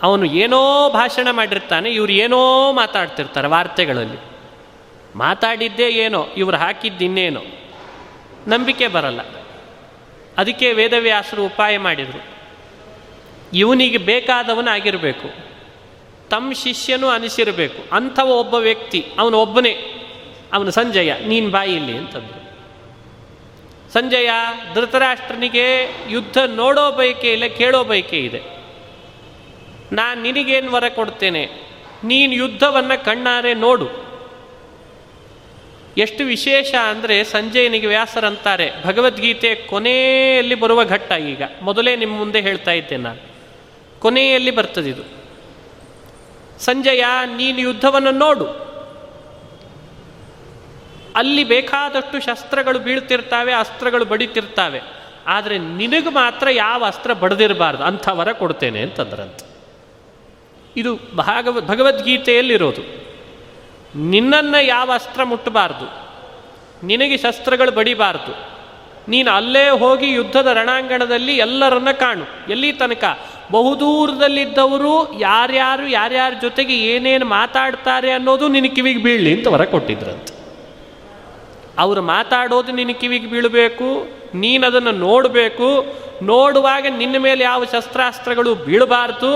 [0.01, 4.21] ಅವನು ಏನೋ ಭಾಷಣ ಮಾಡಿರ್ತಾನೆ, ಇವ್ರು ಏನೋ ಮಾತಾಡ್ತಿರ್ತಾರೆ ವಾರ್ತೆಗಳಲ್ಲಿ.
[5.15, 7.41] ಮಾತಾಡಿದ್ದೇ ಏನೋ, ಇವ್ರು ಹಾಕಿದ್ದಿನ್ನೇನೋ
[8.47, 9.21] ನಂಬಿಕೆ ಬರಲ್ಲ.
[10.37, 12.36] ಅದಕ್ಕೆ ವೇದವ್ಯಾಸರು ಉಪಾಯ ಮಾಡಿದರು.
[13.53, 15.47] ಇವನಿಗೆ ಬೇಕಾದವನಾಗಿರಬೇಕು
[16.29, 17.95] ತಮ್ಮ ಶಿಷ್ಯನೂ ಅನಿಸಿರಬೇಕು.
[17.95, 19.77] ಅಂಥವ ಒಬ್ಬ ವ್ಯಕ್ತಿ, ಅವನು ಒಬ್ಬನೇ.
[20.53, 22.47] ಅವನು ಸಂಜಯ, ನೀನು ಬಾಯಿ ಅಂತಂದು
[23.93, 24.29] ಸಂಜಯ,
[24.73, 28.41] ಧೃತರಾಷ್ಟ್ರನಿಗೆ ಯುದ್ಧ ನೋಡೋ ಬಯಕೆ ಇಲ್ಲ, ಕೇಳೋ ಬಯಕೆ ಇದೆ.
[29.91, 31.49] ನಾನು ನಿನಗೇನು ವರ ಕೊಡ್ತೇನೆ?
[32.03, 34.07] ನೀನು ಯುದ್ಧವನ್ನು ಕಣ್ಣಾರೆ ನೋಡು.
[35.97, 41.43] ಎಷ್ಟು ವಿಶೇಷ ಅಂದರೆ ಸಂಜಯನಿಗೆ ವ್ಯಾಸರಂತಾರೆ ಭಗವದ್ಗೀತೆ ಕೊನೆಯಲ್ಲಿ ಬರುವ ಘಟ್ಟ ಈಗ.
[41.61, 43.36] ಮೊದಲೇ ನಿಮ್ಮ ಮುಂದೆ ಹೇಳ್ತಾ ಇದ್ದೆ ನಾನು.
[43.99, 45.17] ಕೊನೆಯಲ್ಲಿ ಬರ್ತದಿದು
[46.59, 48.67] ಸಂಜಯ, ನೀನು ಯುದ್ಧವನ್ನು ನೋಡು.
[51.15, 54.81] ಅಲ್ಲಿ ಬೇಕಾದಷ್ಟು ಶಸ್ತ್ರಗಳು ಬೀಳ್ತಿರ್ತಾವೆ, ಅಸ್ತ್ರಗಳು ಬಡಿತಿರ್ತಾವೆ.
[55.27, 59.39] ಆದರೆ ನಿನಗೆ ಮಾತ್ರ ಯಾವ ಅಸ್ತ್ರ ಬಡದಿರಬಾರ್ದು, ಅಂಥವರ ಕೊಡ್ತೇನೆ ಅಂತಂದ್ರಂತ.
[60.77, 62.83] ಇದು ಭಾಗವ, ಭಗವದ್ಗೀತೆಯಲ್ಲಿರೋದು.
[63.95, 65.87] ನಿನ್ನನ್ನು ಯಾವ ಅಸ್ತ್ರ ಮುಟ್ಟಬಾರ್ದು,
[66.85, 68.57] ನಿನಗೆ ಶಸ್ತ್ರಗಳು ಬಡಿಬಾರ್ದು.
[69.07, 72.51] ನೀನು ಅಲ್ಲೇ ಹೋಗಿ ಯುದ್ಧದ ರಣಾಂಗಣದಲ್ಲಿ ಎಲ್ಲರನ್ನ ಕಾಣು.
[72.51, 73.03] ಎಲ್ಲಿ ತನಕ?
[73.51, 80.33] ಬಹುದೂರದಲ್ಲಿದ್ದವರು ಯಾರ್ಯಾರು ಯಾರ್ಯಾರ ಜೊತೆಗೆ ಏನೇನು ಮಾತಾಡ್ತಾರೆ ಅನ್ನೋದು ನಿನ್ನ ಕಿವಿಗೆ ಬೀಳಲಿ ಅಂತ ಹೊರ ಕೊಟ್ಟಿದ್ರಂತೆ.
[81.79, 85.69] ಅವರು ಮಾತಾಡೋದು ನಿನ್ನ ಕಿವಿಗೆ ಬೀಳಬೇಕು, ನೀನು ಅದನ್ನು ನೋಡಬೇಕು,
[86.23, 89.33] ನೋಡುವಾಗ ನಿನ್ನ ಮೇಲೆ ಯಾವ ಶಸ್ತ್ರಾಸ್ತ್ರಗಳು ಬೀಳಬಾರ್ದು,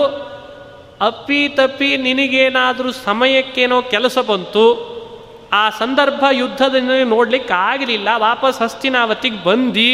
[1.02, 4.66] ಅಪ್ಪಿ ತಪ್ಪಿ ನಿನಗೇನಾದರೂ ಸಮಯಕ್ಕೇನೋ ಕೆಲಸ ಬಂತು,
[5.54, 9.90] ಆ ಸಂದರ್ಭ ಯುದ್ಧದ ನೋಡಲಿಕ್ಕೆ ಆಗಲಿಲ್ಲ ವಾಪಸ್ ಹಸ್ತಿನಾವತಿಗೆ ಬಂದು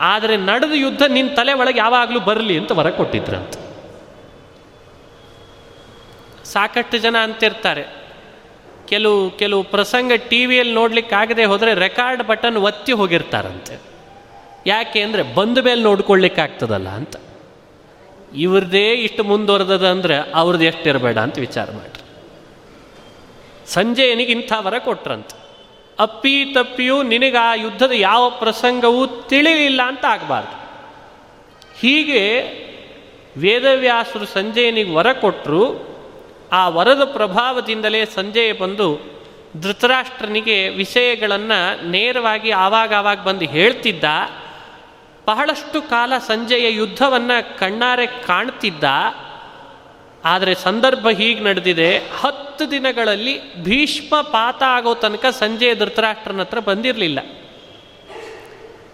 [0.00, 3.54] ಆದರೆ ನಡೆದ ಯುದ್ಧ ನಿನ್ನ ತಲೆ ಒಳಗೆ ಯಾವಾಗಲೂ ಬರಲಿ ಅಂತ ವರ ಕೊಟ್ಟಿದ್ರಂತ
[6.44, 7.84] ಸಾಕಷ್ಟು ಜನ ಅಂತಿರ್ತಾರೆ.
[8.88, 13.78] ಕೆಲವು ಕೆಲವು ಪ್ರಸಂಗ ಟಿ ವಿಯಲ್ಲಿ ನೋಡ್ಲಿಕ್ಕೆ ಆಗದೆ ಹೋದರೆ ರೆಕಾರ್ಡ್ ಬಟನ್ ಒತ್ತಿ ಹೋಗಿರ್ತಾರಂತೆ.
[14.66, 17.16] ಯಾಕೆ ಅಂದರೆ ಬಂದ ಮೇಲೆ ನೋಡ್ಕೊಳ್ಳಿಕ್ಕಾಗ್ತದಲ್ಲ ಅಂತ.
[18.34, 22.02] ಇವ್ರದ್ದೇ ಇಷ್ಟು ಮುಂದುವರೆದದ ಅಂದ್ರೆ ಅವ್ರದ್ದು ಎಷ್ಟಿರಬೇಡ ಅಂತ ವಿಚಾರ ಮಾಡ್ರಿ.
[23.66, 25.26] ಸಂಜಯನಿಗೆ ಇಂಥ ವರ ಕೊಟ್ರಂತ.
[26.02, 30.62] ಅಪ್ಪಿ ತಪ್ಪಿಯೂ ನಿನಗೆ ಆ ಯುದ್ಧದ ಯಾವ ಪ್ರಸಂಗವೂ ತಿಳಿಲಿಲ್ಲ ಅಂತ ಆಗಬಾರ್ದು.
[31.80, 32.22] ಹೀಗೆ
[33.36, 35.92] ವೇದವ್ಯಾಸರು ಸಂಜಯನಿಗೆ ವರ ಕೊಟ್ಟರು
[36.52, 39.12] ಆ ವರದ ಪ್ರಭಾವದಿಂದಲೇ ಸಂಜಯ ಬಂದು
[39.60, 44.04] ಧೃತರಾಷ್ಟ್ರನಿಗೆ ವಿಷಯಗಳನ್ನು ನೇರವಾಗಿ ಆವಾಗ ಆವಾಗ ಬಂದು ಹೇಳ್ತಿದ್ದ.
[45.28, 48.84] ಬಹಳಷ್ಟು ಕಾಲ ಸಂಜೆಯ ಯುದ್ಧವನ್ನು ಕಣ್ಣಾರೆ ಕಾಣ್ತಿದ್ದ.
[50.24, 57.18] ಆದರೆ ಸಂದರ್ಭ ಹೀಗೆ ನಡೆದಿದೆ, ಹತ್ತು ದಿನಗಳಲ್ಲಿ ಭೀಷ್ಮ ಪಾತ ಆಗೋ ತನಕ ಸಂಜೆಯ ಧೃತರಾಷ್ಟ್ರನ ಹತ್ರ ಬಂದಿರಲಿಲ್ಲ.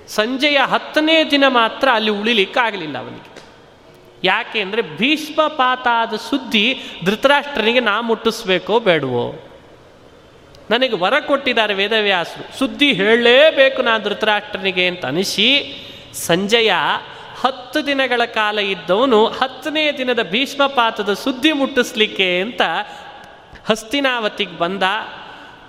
[0.09, 3.43] ಸಂಜೆಯ ಹತ್ತನೇ ದಿನ ಮಾತ್ರ ಅಲ್ಲಿ ಉಳಿಲಿಕ್ಕಾಗಲಿಲ್ಲ ಅವನಿಗೆ.
[4.25, 9.45] ಯಾಕೆ ಅಂದರೆ ಭೀಷ್ಮ ಪಾತ ಆದ ಸುದ್ದಿ ಧೃತರಾಷ್ಟ್ರನಿಗೆ ನಾ ಮುಟ್ಟಿಸ್ಬೇಕೋ ಬೇಡವೋ?
[10.71, 12.59] ನನಗೆ ವರ ಕೊಟ್ಟಿದ್ದಾರೆ ವೇದವ್ಯಾಸರು.
[12.59, 15.49] ಸುದ್ದಿ ಹೇಳಲೇಬೇಕು ನಾನು ಧೃತರಾಷ್ಟ್ರನಿಗೆ ಅಂತ ಅನಿಸಿ,
[16.15, 16.73] ಸಂಜಯ
[17.41, 22.63] ಹತ್ತು ದಿನಗಳ ಕಾಲ ಇದ್ದವನು ಹತ್ತನೇ ದಿನದ ಭೀಷ್ಮಪಾತದ ಸುದ್ದಿ ಮುಟ್ಟಿಸ್ಲಿಕ್ಕೆ ಅಂತ
[23.69, 24.83] ಹಸ್ತಿನಾವತಿಗೆ ಬಂದ,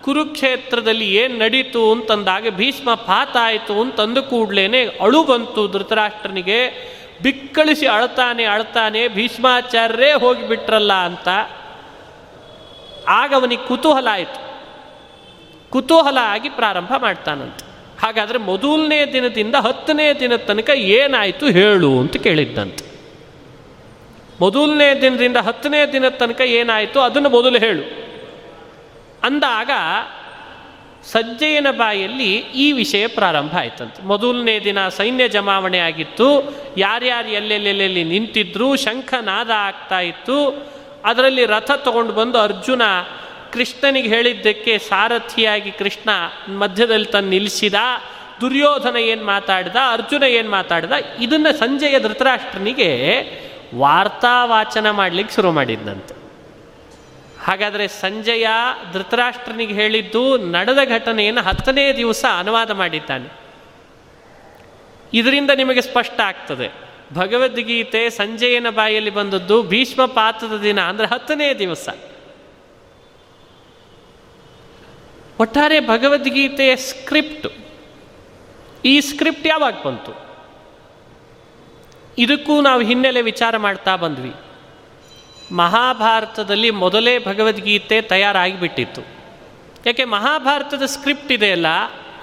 [0.01, 6.59] ಕುರುಕ್ಷೇತ್ರದಲ್ಲಿ ಏನು ನಡೀತು ಅಂತಂದಾಗ ಭೀಷ್ಮ ಪಾತ ಆಯಿತು ಅಂತಂದು ಕೂಡ್ಲೇನೆ ಅಳು ಬಂತು ಧೃತರಾಷ್ಟ್ರನಿಗೆ,
[7.23, 11.27] ಬಿಕ್ಕಳಿಸಿ ಅಳ್ತಾನೆ ಅಳ್ತಾನೆ ಭೀಷ್ಮಾಚಾರ್ಯರೇ ಹೋಗಿಬಿಟ್ರಲ್ಲ ಅಂತ.
[13.07, 14.39] ಆಗ ಅವನಿಗೆ ಕುತೂಹಲ ಆಯಿತು.
[15.69, 17.68] ಕುತೂಹಲ ಆಗಿ ಪ್ರಾರಂಭ ಮಾಡ್ತಾನಂತೆ.
[18.01, 22.85] ಹಾಗಾದರೆ ಮೊದಲನೇ ದಿನದಿಂದ ಹತ್ತನೇ ದಿನದ ತನಕ ಏನಾಯಿತು ಹೇಳು ಅಂತ ಕೇಳಿದ್ದಂತೆ.
[24.39, 27.81] ಮೊದಲನೇ ದಿನದಿಂದ ಹತ್ತನೇ ದಿನದ ತನಕ ಏನಾಯಿತು ಅದನ್ನು ಮೊದಲು ಹೇಳು.
[29.23, 29.69] ಅಂದಾಗ
[31.03, 34.03] ಸಜ್ಜೆಯನ ಬಾಯಲ್ಲಿ ಈ ವಿಷಯ ಪ್ರಾರಂಭ ಆಯ್ತಂತೆ.
[34.03, 36.55] ಮೊದಲನೇ ದಿನ ಸೈನ್ಯ ಜಮಾವಣೆ ಆಗಿತ್ತು.
[36.77, 40.69] ಯಾರ್ಯಾರು ಎಲ್ಲೆಲ್ಲೆಲ್ಲೆಲ್ಲಿ ನಿಂತಿದ್ರು, ಶಂಖನಾದ ಆಗ್ತಾ ಇತ್ತು.
[41.05, 42.81] ಅದರಲ್ಲಿ ರಥ ತಗೊಂಡು ಬಂದು ಅರ್ಜುನ
[43.53, 46.09] ಕೃಷ್ಣನಿಗೆ ಹೇಳಿದ್ದಕ್ಕೆ ಸಾರಥಿಯಾಗಿ ಕೃಷ್ಣ
[46.53, 47.73] ಮಧ್ಯದಲ್ಲಿ ತನ್ನ ನಿಲ್ಲಿಸಿದ,
[48.41, 52.91] ದುರ್ಯೋಧನ ಏನು ಮಾತಾಡಿದ, ಅರ್ಜುನ ಏನು ಮಾತಾಡಿದ, ಇದನ್ನು ಸಂಜೆಯ ಧೃತರಾಷ್ಟ್ರನಿಗೆ
[53.75, 56.19] ವಾರ್ತಾವಾಚನ ಮಾಡಲಿಕ್ಕೆ ಶುರು ಮಾಡಿದ್ದಂತೆ
[57.43, 58.47] ಹಾಗಾದರೆ ಸಂಜಯ
[58.93, 63.29] ಧೃತರಾಷ್ಟ್ರನಿಗೆ ಹೇಳಿದ್ದು ನಡೆದ ಘಟನೆಯನ್ನು ಹತ್ತನೇ ದಿವಸ ಅನುವಾದ ಮಾಡಿದ್ದಾನೆ.
[65.13, 66.71] ಇದರಿಂದ ನಿಮಗೆ ಸ್ಪಷ್ಟ ಆಗ್ತದೆ.
[67.13, 71.89] ಭಗವದ್ಗೀತೆ ಸಂಜಯನ ಬಾಯಲ್ಲಿ ಬಂದದ್ದು ಭೀಷ್ಮ ಪಾತ್ರದ ದಿನ, ಅಂದರೆ ಹತ್ತನೇ ದಿವಸ.
[75.39, 77.47] ಒಟ್ಟಾರೆ ಭಗವದ್ಗೀತೆಯ ಸ್ಕ್ರಿಪ್ಟ್.
[78.85, 80.11] ಈ ಸ್ಕ್ರಿಪ್ಟ್ ಯಾವಾಗ ಬಂತು?
[82.17, 84.33] ಇದಕ್ಕೂ ನಾವು ಹಿನ್ನೆಲೆ ವಿಚಾರ ಮಾಡ್ತಾ ಬಂದ್ವಿ.
[85.51, 89.01] ಮಹಾಭಾರತದಲ್ಲಿ ಮೊದಲೇ ಭಗವದ್ಗೀತೆ ತಯಾರಾಗಿಬಿಟ್ಟಿತ್ತು.
[89.85, 91.65] ಯಾಕೆ ಮಹಾಭಾರತದ ಸ್ಕ್ರಿಪ್ಟ್ ಇದೆಯಲ್ಲ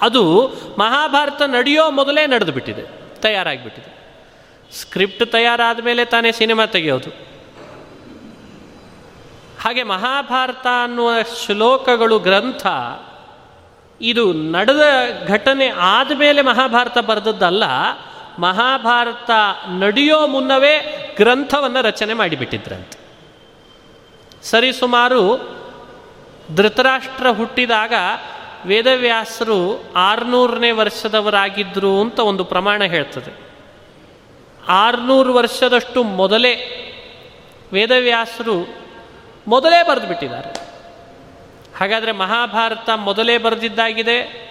[0.01, 0.47] ಅದು
[0.79, 3.97] ಮಹಾಭಾರತ ನಡೆಯೋ ಮೊದಲೇ ನಡೆದು ಬಿಟ್ಟಿದೆ ತಯಾರಾಗಿಬಿಟ್ಟಿದೆ.
[4.75, 7.36] ಸ್ಕ್ರಿಪ್ಟ್ ತಯಾರಾದ ಮೇಲೆ ತಾನೇ ಸಿನಿಮಾ ತೆಗೆಯೋದು.
[9.61, 11.11] ಹಾಗೆ ಮಹಾಭಾರತ ಅನ್ನುವ
[11.45, 12.67] ಶ್ಲೋಕಗಳು ಗ್ರಂಥ,
[14.01, 14.81] ಇದು ನಡೆದ
[15.27, 17.63] ಘಟನೆ ಆದಮೇಲೆ ಮಹಾಭಾರತ ಬರೆದದ್ದಲ್ಲ,
[18.39, 19.31] ಮಹಾಭಾರತ
[19.79, 20.75] ನಡೆಯೋ ಮುನ್ನವೇ
[21.17, 22.99] ಗ್ರಂಥವನ್ನು ರಚನೆ ಮಾಡಿಬಿಟ್ಟಿದ್ರಂತೆ.
[24.43, 25.57] ಸರಿಸುಮಾರು
[26.55, 27.93] ಧೃತರಾಷ್ಟ್ರ ಹುಟ್ಟಿದಾಗ
[28.65, 33.47] ವೇದವ್ಯಾಸರು ಆರುನೂರನೇ ವರ್ಷದವರಾಗಿದ್ದರು ಅಂತ ಒಂದು ಪ್ರಮಾಣ ಹೇಳ್ತದೆ.
[34.67, 36.83] ಆರುನೂರು ವರ್ಷದಷ್ಟು ಮೊದಲೇ
[37.73, 38.86] ವೇದವ್ಯಾಸರು
[39.47, 40.67] ಮೊದಲೇ ಬರೆದು ಬಿಟ್ಟಿದ್ದಾರೆ
[41.77, 44.47] ಹಾಗಾದರೆ ಮಹಾಭಾರತ ಮೊದಲೇ ಬರೆದಿದ್ದಾಗಿದೆ.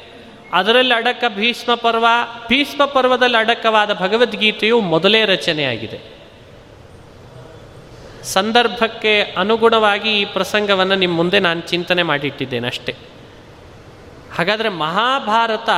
[0.53, 2.07] ಅದರಲ್ಲಿ ಅಡಕ ಭೀಷ್ಮ ಪರ್ವ,
[2.49, 6.17] ಭೀಷ್ಮ ಪರ್ವದಲ್ಲಿ ಅಡಕವಾದ ಭಗವದ್ಗೀತೆಯು ಮೊದಲೇ ರಚನೆಯಾಗಿದೆ.
[8.23, 12.95] ಸಂದರ್ಭಕ್ಕೆ ಅನುಗುಣವಾಗಿ ಈ ಪ್ರಸಂಗವನ್ನು ನಿಮ್ಮ ಮುಂದೆ ನಾನು ಚಿಂತನೆ ಮಾಡಿಟ್ಟಿದ್ದೇನೆ ಅಷ್ಟೇ.
[14.37, 15.69] ಹಾಗಾದರೆ ಮಹಾಭಾರತ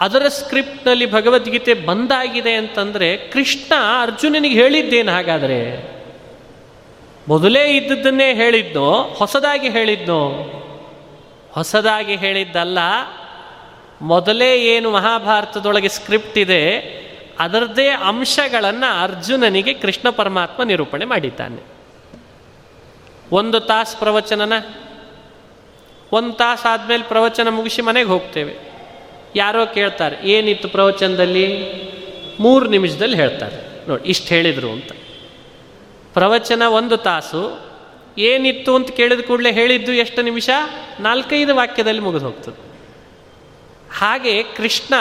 [0.00, 5.93] ಅದರ ಸ್ಕ್ರಿಪ್ಟ್ನಲ್ಲಿ ಭಗವದ್ಗೀತೆ ಬಂದಾಗಿದೆ ಅಂತಂದರೆ ಕೃಷ್ಣ ಅರ್ಜುನನಿಗೆ ಹೇಳಿದ್ದೇನು ಹಾಗಾದರೆ.
[7.28, 10.20] ಮೊದಲೇ ಇದ್ದದ್ದನ್ನೇ ಹೇಳಿದ್ನೋ, ಹೊಸದಾಗಿ ಹೇಳಿದ್ನೋ?
[11.52, 12.78] ಹೊಸದಾಗಿ ಹೇಳಿದ್ದಲ್ಲ.
[14.02, 16.78] ಮೊದಲೇ ಏನು ಮಹಾಭಾರತದೊಳಗೆ ಸ್ಕ್ರಿಪ್ಟ್ ಇದೆ,
[17.38, 21.62] ಅದರದ್ದೇ ಅಂಶಗಳನ್ನು ಅರ್ಜುನನಿಗೆ ಕೃಷ್ಣ ಪರಮಾತ್ಮ ನಿರೂಪಣೆ ಮಾಡಿದ್ದಾನೆ.
[23.32, 24.52] ಒಂದು ತಾಸು ಪ್ರವಚನನ,
[26.12, 28.54] ಒಂದು ತಾಸು ಆದಮೇಲೆ ಪ್ರವಚನ ಮುಗಿಸಿ ಮನೆಗೆ ಹೋಗ್ತೇವೆ.
[29.36, 31.46] ಯಾರೋ ಕೇಳ್ತಾರೆ, ಏನಿತ್ತು ಪ್ರವಚನದಲ್ಲಿ?
[32.40, 33.88] ಮೂರು ನಿಮಿಷದಲ್ಲಿ ಹೇಳ್ತಾರೆ.
[33.88, 34.92] ನೋಡಿ, ಇಷ್ಟು ಹೇಳಿದರು ಅಂತ.
[36.14, 37.74] ಪ್ರವಚನ ಒಂದು ತಾಸು,
[38.18, 40.50] ಏನಿತ್ತು ಅಂತ ಕೇಳಿದ ಕೂಡಲೇ ಹೇಳಿದ್ದು ಎಷ್ಟು ನಿಮಿಷ?
[41.00, 42.74] ನಾಲ್ಕೈದು ವಾಕ್ಯದಲ್ಲಿ ಮುಗಿದು ಹೋಗ್ತದೆ.
[43.98, 44.94] ಹಾಗೆ ಕೃಷ್ಣ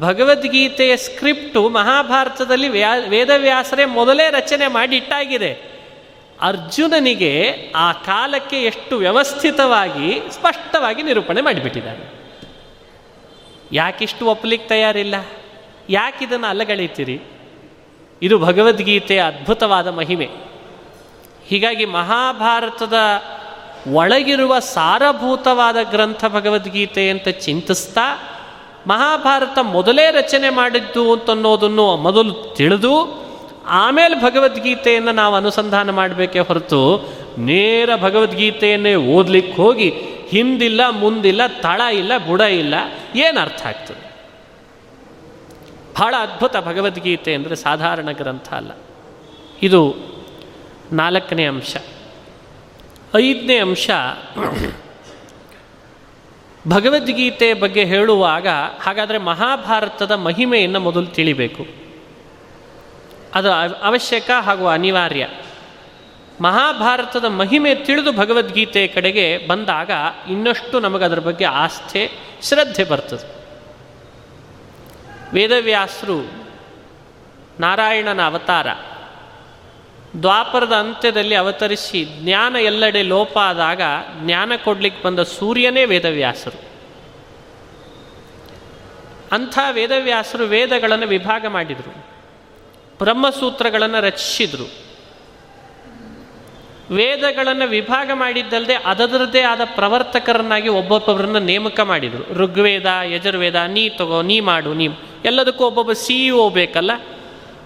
[0.00, 5.74] ಭಗವದ್ಗೀತೆಯ ಸ್ಕ್ರಿಪ್ಟು ಮಹಾಭಾರತದಲ್ಲಿ ವ್ಯಾ, ವೇದವ್ಯಾಸರೇ ಮೊದಲೇ ರಚನೆ ಮಾಡಿಟ್ಟಾಗಿದೆ
[6.40, 12.24] ಅರ್ಜುನನಿಗೆ ಆ ಕಾಲಕ್ಕೆ ಎಷ್ಟು ವ್ಯವಸ್ಥಿತವಾಗಿ, ಸ್ಪಷ್ಟವಾಗಿ ನಿರೂಪಣೆ ಮಾಡಿಬಿಟ್ಟಿದ್ದಾನೆ.
[13.72, 15.14] ಯಾಕಿಷ್ಟು ಒಪ್ಪಲಿಕ್ಕೆ ತಯಾರಿಲ್ಲ?
[15.90, 17.22] ಯಾಕಿದನ್ನು ಅಲ್ಲಗಳಿತೀರಿ
[18.24, 20.28] ಇದು ಭಗವದ್ಗೀತೆಯ ಅದ್ಭುತವಾದ ಮಹಿಮೆ.
[21.46, 22.94] ಹೀಗಾಗಿ ಮಹಾಭಾರತದ
[23.92, 28.06] ಒಳಗಿರುವ ಸಾರಭೂತವಾದ ಗ್ರಂಥ ಭಗವದ್ಗೀತೆ ಅಂತ ಚಿಂತಿಸ್ತಾ,
[28.86, 32.94] ಮಹಾಭಾರತ ಮೊದಲೇ ರಚನೆ ಮಾಡಿದ್ದು ಅಂತನ್ನೋದನ್ನು ಮೊದಲು ತಿಳಿದು,
[33.66, 36.80] ಆಮೇಲೆ ಭಗವದ್ಗೀತೆಯನ್ನು ನಾವು ಅನುಸಂಧಾನ ಮಾಡಬೇಕೇ ಹೊರತು
[37.38, 39.88] ನೇರ ಭಗವದ್ಗೀತೆಯನ್ನೇ ಓದ್ಲಿಕ್ಕೆ ಹೋಗಿ
[40.28, 42.74] ಹಿಂದಿಲ್ಲ, ಮುಂದಿಲ್ಲ, ತಳ ಇಲ್ಲ, ಬುಡ ಇಲ್ಲ,
[43.16, 44.03] ಏನು ಅರ್ಥ ಆಗ್ತದೆ?
[45.98, 48.70] ಬಹಳ ಅದ್ಭುತ ಭಗವದ್ಗೀತೆ ಅಂದರೆ ಸಾಧಾರಣ ಗ್ರಂಥ ಅಲ್ಲ.
[49.62, 49.94] ಇದು
[50.92, 51.76] ನಾಲ್ಕನೇ ಅಂಶ.
[53.16, 53.90] ಐದನೇ ಅಂಶ,
[56.68, 58.46] ಭಗವದ್ಗೀತೆ ಬಗ್ಗೆ ಹೇಳುವಾಗ
[58.80, 61.66] ಹಾಗಾದರೆ ಮಹಾಭಾರತದ ಮಹಿಮೆಯನ್ನು ಮೊದಲು ತಿಳಿಬೇಕು.
[63.34, 63.52] ಅದು
[63.82, 65.28] ಅವಶ್ಯಕ ಹಾಗೂ ಅನಿವಾರ್ಯ.
[66.40, 69.90] ಮಹಾಭಾರತದ ಮಹಿಮೆ ತಿಳಿದು ಭಗವದ್ಗೀತೆ ಕಡೆಗೆ ಬಂದಾಗ
[70.30, 72.10] ಇನ್ನಷ್ಟು ನಮಗದರ ಬಗ್ಗೆ ಆಸ್ಥೆ,
[72.42, 73.43] ಶ್ರದ್ಧೆ ಬರ್ತದೆ.
[75.32, 76.44] ವೇದವ್ಯಾಸರು
[77.60, 78.66] ನಾರಾಯಣನ ಅವತಾರ.
[80.22, 83.80] ದ್ವಾಪರದ ಅಂತ್ಯದಲ್ಲಿ ಅವತರಿಸಿ ಜ್ಞಾನ ಎಲ್ಲೆಡೆ ಲೋಪ ಆದಾಗ
[84.20, 86.74] ಜ್ಞಾನ ಕೊಡ್ಲಿಕ್ಕೆ ಬಂದ ಸೂರ್ಯನೇ ವೇದವ್ಯಾಸರು.
[89.32, 92.06] ಅಂಥ ವೇದವ್ಯಾಸರು ವೇದಗಳನ್ನು ವಿಭಾಗ ಮಾಡಿದರು.
[92.98, 94.84] ಬ್ರಹ್ಮಸೂತ್ರಗಳನ್ನು ರಚಿಸಿದರು.
[96.94, 102.34] ವೇದಗಳನ್ನು ವಿಭಾಗ ಮಾಡಿದ್ದಲ್ಲದೆ ಅದರದ್ದೇ ಆದ ಪ್ರವರ್ತಕರನ್ನಾಗಿ ಒಬ್ಬೊಬ್ಬರನ್ನು ನೇಮಕ ಮಾಡಿದರು.
[102.34, 104.88] ಋಗ್ವೇದ, ಯಜುರ್ವೇದ, ನೀ ತಗೋ, ನೀ ಮಾಡು, ನೀ
[105.24, 106.90] ಎಲ್ಲದಕ್ಕೂ ಒಬ್ಬೊಬ್ಬ ಸಿ ಇ ಒ ಬೇಕಲ್ಲ?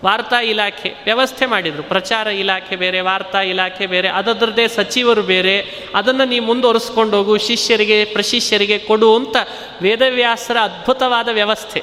[0.05, 1.83] ವಾರ್ತಾ ಇಲಾಖೆ, ವ್ಯವಸ್ಥೆ ಮಾಡಿದರು.
[1.83, 5.67] ಪ್ರಚಾರ ಇಲಾಖೆ ಬೇರೆ, ವಾರ್ತಾ ಇಲಾಖೆ ಬೇರೆ ಅದರದ್ದೇ ಸಚಿವರು ಬೇರೆ.
[5.95, 9.37] ಅದನ್ನು ನೀವು ಮುಂದುವರಿಸ್ಕೊಂಡು ಹೋಗು, ಶಿಷ್ಯರಿಗೆ, ಪ್ರಶಿಷ್ಯರಿಗೆ ಕೊಡು ಅಂತ
[9.83, 11.83] ವೇದವ್ಯಾಸರ ಅದ್ಭುತವಾದ ವ್ಯವಸ್ಥೆ.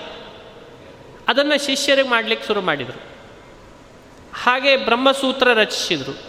[1.27, 3.01] ಅದನ್ನು ಶಿಷ್ಯರಿಗೆ ಮಾಡಲಿಕ್ಕೆ ಶುರು ಮಾಡಿದರು.
[4.43, 6.21] ಹಾಗೆ ಬ್ರಹ್ಮಸೂತ್ರ ರಚಿಸಿದರು.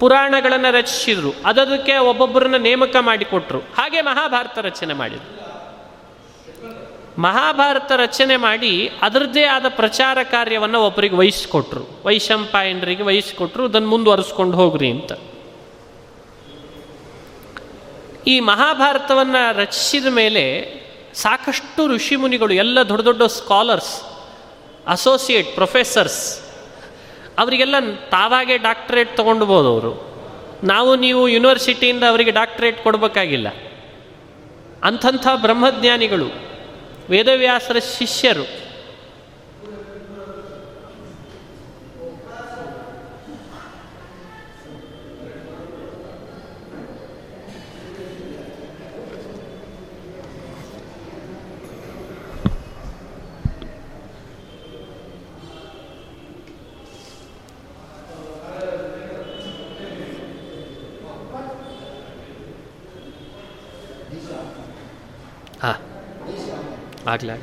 [0.00, 1.34] ಪುರಾಣಗಳನ್ನು ರಚಿಸಿದರು.
[1.44, 3.58] ಅದಕ್ಕೆ ಒಬ್ಬೊಬ್ಬರನ್ನ ನೇಮಕ ಮಾಡಿಕೊಟ್ರು.
[3.58, 5.43] ಹಾಗೆ ಮಹಾಭಾರತ ರಚನೆ ಮಾಡಿದರು.
[7.18, 12.02] ಮಹಾಭಾರತ ರಚನೆ ಮಾಡಿ ಅದರದ್ದೇ ಆದ ಪ್ರಚಾರ ಕಾರ್ಯವನ್ನು ಒಬ್ಬರಿಗೆ ವಹಿಸ್ಕೊಟ್ರು.
[12.04, 15.12] ವೈಶಂಪಾಯನರಿಗೆ ವಹಿಸ್ಕೊಟ್ರು ಅದನ್ನು ಮುಂದುವರಿಸ್ಕೊಂಡು ಹೋಗ್ರಿ ಅಂತ.
[18.26, 20.74] ಈ ಮಹಾಭಾರತವನ್ನು ರಚಿಸಿದ ಮೇಲೆ
[21.14, 24.02] ಸಾಕಷ್ಟು ಋಷಿಮುನಿಗಳು ಎಲ್ಲ ದೊಡ್ಡ ದೊಡ್ಡ ಸ್ಕಾಲರ್ಸ್
[24.86, 26.40] ಅಸೋಸಿಯೇಟ್ ಪ್ರೊಫೆಸರ್ಸ್
[27.38, 27.74] ಅವರಿಗೆಲ್ಲ
[28.10, 30.14] ತಾವಾಗೆ ಡಾಕ್ಟರೇಟ್ ತೊಗೊಂಡ್ಬೋದು ಅವರು.
[30.64, 33.48] ನಾವು ನೀವು ಯೂನಿವರ್ಸಿಟಿಯಿಂದ ಅವರಿಗೆ ಡಾಕ್ಟರೇಟ್ ಕೊಡಬೇಕಾಗಿಲ್ಲ.
[34.84, 36.53] ಅಂಥಂಥ ಬ್ರಹ್ಮಜ್ಞಾನಿಗಳು.
[37.10, 38.63] ವೇದವ್ಯಾಸರ ಶಿಷ್ಯರು.
[67.04, 67.36] ಆಗಲೇ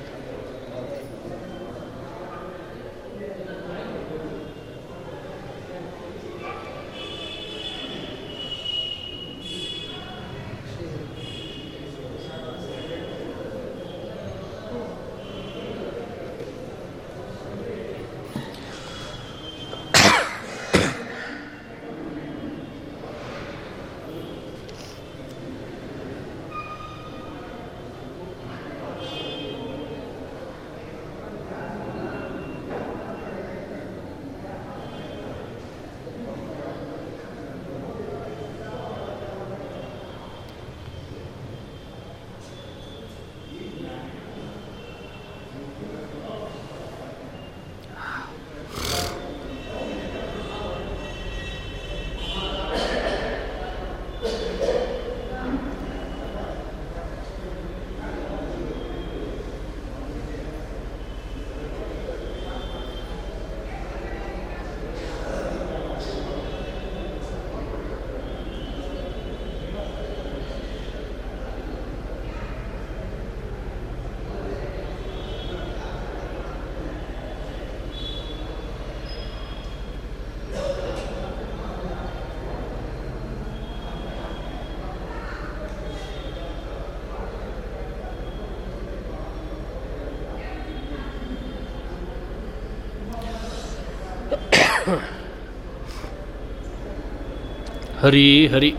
[98.01, 98.71] ಹರಿ ಹರಿ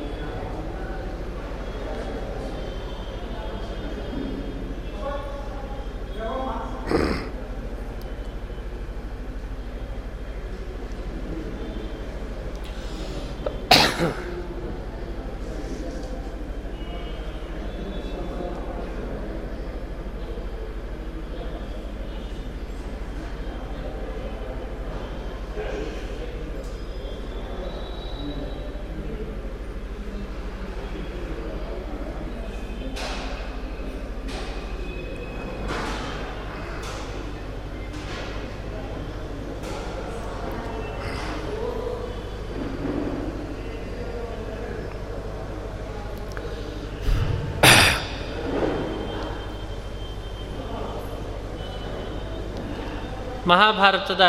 [53.47, 54.23] ಮಹಾಭಾರತದ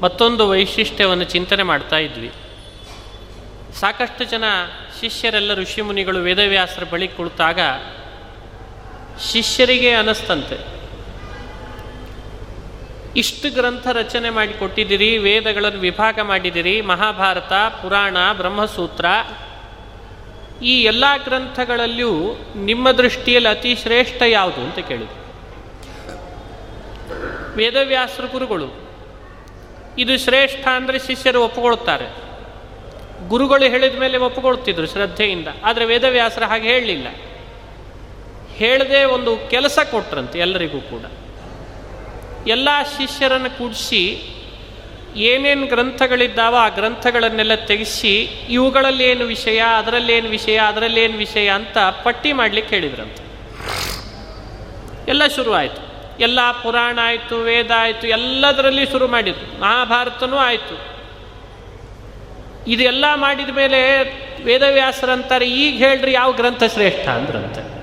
[0.00, 2.32] ಮತ್ತೊಂದು ವೈಶಿಷ್ಟ್ಯವನ್ನು ಚಿಂತನೆ ಮಾಡ್ತಾ ಇದ್ವಿ.
[3.80, 4.44] ಸಾಕಷ್ಟು ಜನ
[5.00, 7.58] ಶಿಷ್ಯರೆಲ್ಲ ಋಷಿಮುನಿಗಳು ವೇದವ್ಯಾಸರ ಬಳಿ ಕುಳಿತಾಗ
[9.32, 10.80] ಶಿಷ್ಯರಿಗೆ ಅನಿಸ್ತಂತೆ.
[13.16, 19.04] ಇಷ್ಟು ಗ್ರಂಥ ರಚನೆ ಮಾಡಿ ಕೊಟ್ಟಿದ್ದೀರಿ, ವೇದಗಳನ್ನು ವಿಭಾಗ ಮಾಡಿದಿರಿ ಮಹಾಭಾರತ, ಪುರಾಣ, ಬ್ರಹ್ಮಸೂತ್ರ.
[20.62, 25.19] ಈ ಎಲ್ಲ ಗ್ರಂಥಗಳಲ್ಲಿಯೂ ನಿಮ್ಮ ದೃಷ್ಟಿಯಲ್ಲಿ ಅತಿ ಶ್ರೇಷ್ಠ ಯಾವುದು ಅಂತ ಕೇಳಿದ್ರು.
[27.56, 28.90] ವೇದವ್ಯಾಸರ ಗುರುಗಳು
[29.98, 32.30] ಇದು ಶ್ರೇಷ್ಠ ಅಂದರೆ ಶಿಷ್ಯರು ಒಪ್ಪಿಕೊಳ್ತಾರೆ.
[33.28, 35.48] ಗುರುಗಳು ಹೇಳಿದ ಮೇಲೆ ಒಪ್ಪಿಕೊಳ್ತಿದ್ರು ಶ್ರದ್ಧೆಯಿಂದ.
[35.64, 37.06] ಆದರೆ ವೇದವ್ಯಾಸರ ಹಾಗೆ ಹೇಳಲಿಲ್ಲ.
[38.54, 41.02] ಹೇಳದೆ ಒಂದು ಕೆಲಸ ಕೊಟ್ರಂತೆ ಎಲ್ಲರಿಗೂ ಕೂಡ.
[42.46, 44.22] ಎಲ್ಲ ಶಿಷ್ಯರನ್ನು ಕೂಡಿಸಿ
[45.16, 52.74] ಏನೇನು ಗ್ರಂಥಗಳಿದ್ದಾವ ಆ ಗ್ರಂಥಗಳನ್ನೆಲ್ಲ ತೆಗೆಸಿ ಇವುಗಳಲ್ಲಿ ಏನು ವಿಷಯ ಅದರಲ್ಲೇನು ವಿಷಯ ಅದರಲ್ಲೇನು ವಿಷಯ ಅಂತ ಪಟ್ಟಿ ಮಾಡಲಿಕ್ಕೆ
[52.74, 53.22] ಹೇಳಿದ್ರಂತೆ.
[55.08, 55.89] ಎಲ್ಲ ಶುರುವಾಯಿತು.
[56.20, 60.90] ಎಲ್ಲ ಪುರಾಣ ಆಯಿತು, ವೇದ ಆಯಿತು, ಎಲ್ಲದರಲ್ಲಿ ಶುರು ಮಾಡಿದ್ರು ಮಹಾಭಾರತನೂ ಆಯಿತು.
[62.66, 64.02] ಇದೆಲ್ಲ ಮಾಡಿದ ಮೇಲೆ
[64.44, 67.08] ವೇದವ್ಯಾಸರಂತಾರೆ ಈಗ ಹೇಳ್ರಿ ಯಾವ ಗ್ರಂಥ ಶ್ರೇಷ್ಠ?
[67.08, 67.80] ಅಂದ್ರಂತೆ.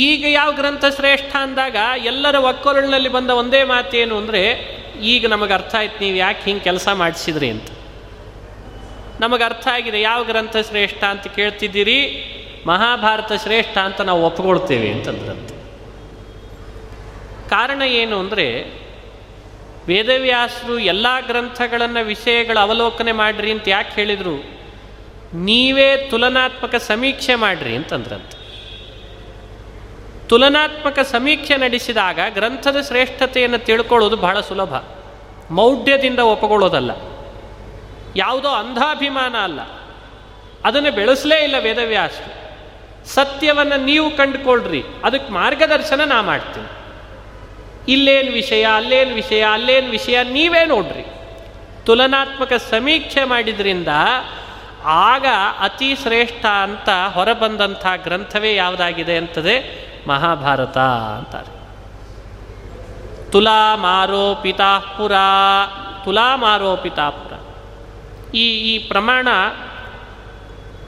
[0.00, 6.04] ಈಗ ಯಾವ ಗ್ರಂಥ ಶ್ರೇಷ್ಠ ಅಂದಾಗ ಎಲ್ಲರ ಒಕ್ಕೊರಳಿನಲ್ಲಿ ಬಂದ ಒಂದೇ ಮಾತೇನು ಅಂದರೆ, ಈಗ ನಮಗೆ ಅರ್ಥ ಆಯ್ತು,
[6.04, 7.50] ನೀವು ಯಾಕೆ ಹಿಂಗೆ ಕೆಲಸ ಮಾಡಿಸಿದ್ರಿ?
[7.50, 7.68] ಅಂತ.
[9.20, 11.04] ನಮಗೆ ಅರ್ಥ ಆಗಿದೆ, ಯಾವ ಗ್ರಂಥ ಶ್ರೇಷ್ಠ?
[11.04, 12.30] ಅಂತ ಕೇಳ್ತಿದ್ದೀರಿ,
[12.66, 15.53] ಮಹಾಭಾರತ ಶ್ರೇಷ್ಠ ಅಂತ ನಾವು ಒಪ್ಕೊಳ್ತೇವೆ, ಅಂತಂದ್ರಂತೆ.
[17.54, 18.64] ಕಾರಣ ಏನು ಅಂದರೆ,
[19.86, 24.44] ವೇದವ್ಯಾಸರು ಎಲ್ಲ ಗ್ರಂಥಗಳನ್ನು ವಿಷಯಗಳ ಅವಲೋಕನೆ ಮಾಡ್ರಿ ಅಂತ ಯಾಕೆ ಹೇಳಿದರು?
[25.34, 28.44] ನೀವೇ ತುಲನಾತ್ಮಕ ಸಮೀಕ್ಷೆ ಮಾಡ್ರಿ ಅಂತಂದ್ರಂತೆ.
[30.28, 34.74] ತುಲನಾತ್ಮಕ ಸಮೀಕ್ಷೆ ನಡೆಸಿದಾಗ ಗ್ರಂಥದ ಶ್ರೇಷ್ಠತೆಯನ್ನು ತಿಳ್ಕೊಳ್ಳೋದು ಬಹಳ ಸುಲಭ.
[35.50, 36.90] ಮೌಢ್ಯದಿಂದ ಒಪ್ಪಗೊಳ್ಳೋದಲ್ಲ
[38.16, 39.60] ಯಾವುದೋ ಅಂಧಾಭಿಮಾನ ಅಲ್ಲ.
[40.64, 42.44] ಅದನ್ನು ಬೆಳೆಸಲೇ ಇಲ್ಲ ವೇದವ್ಯಾಸರು.
[43.08, 46.83] ಸತ್ಯವನ್ನು ನೀವು ಕಂಡುಕೊಳ್ಳ್ರಿ ಅದಕ್ಕೆ ಮಾರ್ಗದರ್ಶನ ನಾ ಮಾಡ್ತೀನಿ.
[47.88, 51.04] ಇಲ್ಲೇನು ವಿಷಯ, ಅಲ್ಲೇನು ವಿಷಯ ಅಲ್ಲೇನು ವಿಷಯ ನೀವೇ ನೋಡ್ರಿ.
[51.86, 53.88] ತುಲನಾತ್ಮಕ ಸಮೀಕ್ಷೆ ಮಾಡಿದ್ರಿಂದ
[54.84, 55.26] ಆಗ
[55.60, 60.78] ಅತಿ ಶ್ರೇಷ್ಠ ಅಂತ ಹೊರಬಂದಂಥ ಗ್ರಂಥವೇ ಯಾವುದಾಗಿದೆ ಅಂತದೆ ಮಹಾಭಾರತ
[61.18, 61.64] ಅಂತಾರೆ.
[63.30, 65.12] ತುಲಾ ಮಾರೋಪಿತಾಪುರ
[66.04, 67.32] ತುಲಾ ಮಾರೋಪಿತಾಪುರ
[68.34, 69.28] ಈ ಈ ಪ್ರಮಾಣ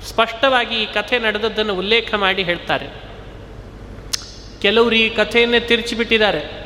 [0.03, 2.89] ಸ್ಪಷ್ಟವಾಗಿ ಈ ಕಥೆ ನಡೆದದ್ದನ್ನು ಉಲ್ಲೇಖ ಮಾಡಿ ಹೇಳ್ತಾರೆ.
[4.63, 6.66] ಕೆಲವರು ಈ ಕಥೆಯನ್ನೇ ತಿರುಚಿಬಿಟ್ಟಿದ್ದಾರೆ.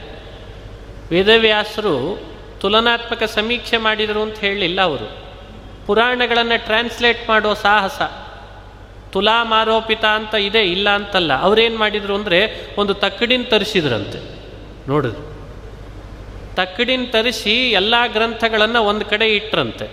[1.11, 1.94] ವೇದವ್ಯಾಸರು
[2.61, 5.09] ತುಲನಾತ್ಮಕ ಸಮೀಕ್ಷೆ ಮಾಡಿದರು ಅಂತ ಹೇಳಲಿಲ್ಲ ಅವರು.
[5.87, 8.01] ಪುರಾಣಗಳನ್ನು ಟ್ರಾನ್ಸ್ಲೇಟ್ ಮಾಡೋ ಸಾಹಸ,
[9.12, 11.40] ತುಲಾ ಮಾರೋಪಿತ ಅಂತ ಇದೆ, ಇಲ್ಲ ಅಂತಲ್ಲ.
[11.40, 12.40] ಅವ್ರೇನು ಮಾಡಿದರು ಅಂದರೆ
[12.79, 14.20] ಒಂದು ತಕ್ಕಡಿನ ತರಿಸಿದ್ರಂತೆ.
[14.88, 15.31] ನೋಡಿದ್ರು.
[16.57, 19.87] ತಕ್ಕಡಿನ ತರಿಸಿ ಎಲ್ಲ ಗ್ರಂಥಗಳನ್ನು ಒಂದು ಕಡೆ ಇಟ್ಟರಂತೆ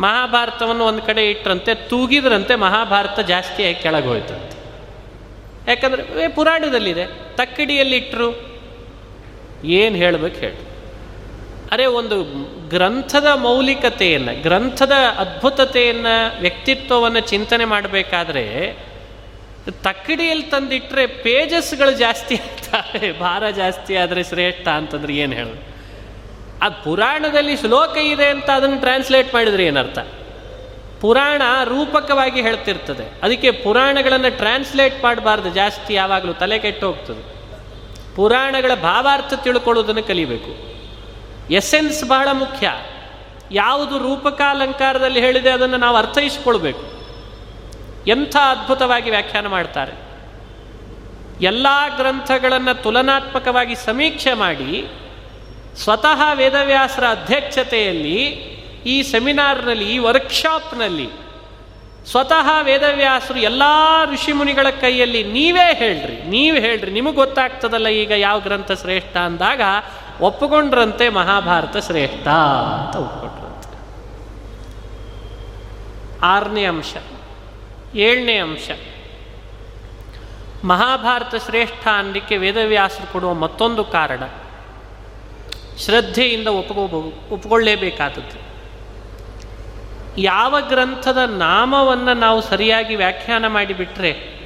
[0.00, 4.56] ಮಹಾಭಾರತವನ್ನು ಒಂದು ಕಡೆ ಇಟ್ಟರಂತೆ ತೂಗಿದ್ರಂತೆ ಮಹಾಭಾರತ ಜಾಸ್ತಿಯಾಗಿ ಕೆಳಗೆ ಹೋಯ್ತಂತೆ.
[5.70, 7.04] ಯಾಕಂದರೆ ಪುರಾಣದಲ್ಲಿದೆ.
[7.36, 8.51] ತಕ್ಕಡಿಯಲ್ಲಿ ಇಟ್ಟರು
[9.64, 10.72] ಏನು ಹೇಳಬೇಕು ಹೇಳಿ.
[11.70, 12.22] ಅರೆ ಒಂದು
[12.68, 18.76] ಗ್ರಂಥದ ಮೌಲಿಕತೆಯನ್ನು, ಗ್ರಂಥದ ಅದ್ಭುತತೆಯನ್ನು, ವ್ಯಕ್ತಿತ್ವವನ್ನು ಚಿಂತನೆ ಮಾಡಬೇಕಾದ್ರೆ
[19.82, 25.72] ತಕ್ಕಡಿಯಲ್ಲಿ ತಂದಿಟ್ಟರೆ ಪೇಜಸ್ಗಳು ಜಾಸ್ತಿ ಆಗ್ತವೆ ಭಾರ ಜಾಸ್ತಿ ಆದರೆ ಶ್ರೇಷ್ಠ ಅಂತಂದ್ರೆ ಏನು ಹೇಳೋದು
[26.62, 29.98] ಆ ಪುರಾಣದಲ್ಲಿ ಶ್ಲೋಕ ಇದೆ ಅಂತ ಅದನ್ನು ಟ್ರಾನ್ಸ್ಲೇಟ್ ಮಾಡಿದ್ರೆ ಏನರ್ಥ?
[31.00, 33.12] ಪುರಾಣ ರೂಪಕವಾಗಿ ಹೇಳ್ತಿರ್ತದೆ.
[33.22, 37.31] ಅದಕ್ಕೆ ಪುರಾಣಗಳನ್ನು ಟ್ರಾನ್ಸ್ಲೇಟ್ ಮಾಡಬಾರ್ದು, ಜಾಸ್ತಿ ಯಾವಾಗಲೂ ತಲೆ ಕೆಟ್ಟು ಹೋಗ್ತದೆ.
[38.16, 40.72] ಪುರಾಣಗಳ ಭಾವಾರ್ಥ ತಿಳ್ಕೊಳ್ಳೋದನ್ನು ಕಲಿಬೇಕು.
[41.52, 42.72] ಎಸೆನ್ಸ್ ಬಹಳ ಮುಖ್ಯ.
[43.52, 46.82] ಯಾವುದು ರೂಪಕಾಲಂಕಾರದಲ್ಲಿ ಹೇಳಿದೆ ಅದನ್ನು ನಾವು ಅರ್ಥೈಸ್ಕೊಳ್ಬೇಕು.
[48.06, 49.92] ಎಂಥ ಅದ್ಭುತವಾಗಿ ವ್ಯಾಖ್ಯಾನ ಮಾಡ್ತಾರೆ.
[51.40, 54.86] ಎಲ್ಲ ಗ್ರಂಥಗಳನ್ನು ತುಲನಾತ್ಮಕವಾಗಿ ಸಮೀಕ್ಷೆ ಮಾಡಿ,
[55.76, 58.26] ಸ್ವತಃ ವೇದವ್ಯಾಸರ ಅಧ್ಯಕ್ಷತೆಯಲ್ಲಿ
[58.86, 61.21] ಈ ಸೆಮಿನಾರ್ನಲ್ಲಿ, ಈ ವರ್ಕ್ಶಾಪ್ನಲ್ಲಿ
[62.06, 63.62] ಸ್ವತಃ ವೇದವ್ಯಾಸರು ಎಲ್ಲ
[64.12, 69.60] ಋಷಿಮುನಿಗಳ ಕೈಯಲ್ಲಿ ನೀವೇ ಹೇಳ್ರಿ, ನೀವು ಹೇಳ್ರಿ, ನಿಮಗೆ ಗೊತ್ತಾಗ್ತದಲ್ಲ ಈಗ ಯಾವ ಗ್ರಂಥ ಶ್ರೇಷ್ಠ ಅಂದಾಗ,
[70.20, 73.78] ಒಪ್ಪಿಕೊಂಡ್ರಂತೆ ಮಹಾಭಾರತ ಶ್ರೇಷ್ಠ ಅಂತ ಒಪ್ಪಿಕೊಂಡ್ರಂತೆ.
[76.22, 76.94] ಆರನೇ ಅಂಶ,
[77.94, 78.70] ಏಳನೇ ಅಂಶ.
[80.64, 84.22] ಮಹಾಭಾರತ ಶ್ರೇಷ್ಠ ಅನ್ನಲಿಕ್ಕೆ ವೇದವ್ಯಾಸರು ಕೊಡುವ ಮತ್ತೊಂದು ಕಾರಣ,
[85.78, 88.51] ಶ್ರದ್ಧೆಯಿಂದ ಒಪ್ಕೋಬಹುದು ಒಪ್ಪಿಕೊಳ್ಳೇಬೇಕಾದದ್ದು.
[90.18, 94.42] ಯಾವ ಗ್ರಂಥದ ನಾಮವನ್ನು ನಾವು ಸರಿಯಾಗಿ ವ್ಯಾಖ್ಯಾನ ಮಾಡಿಬಿಟ್ರೆ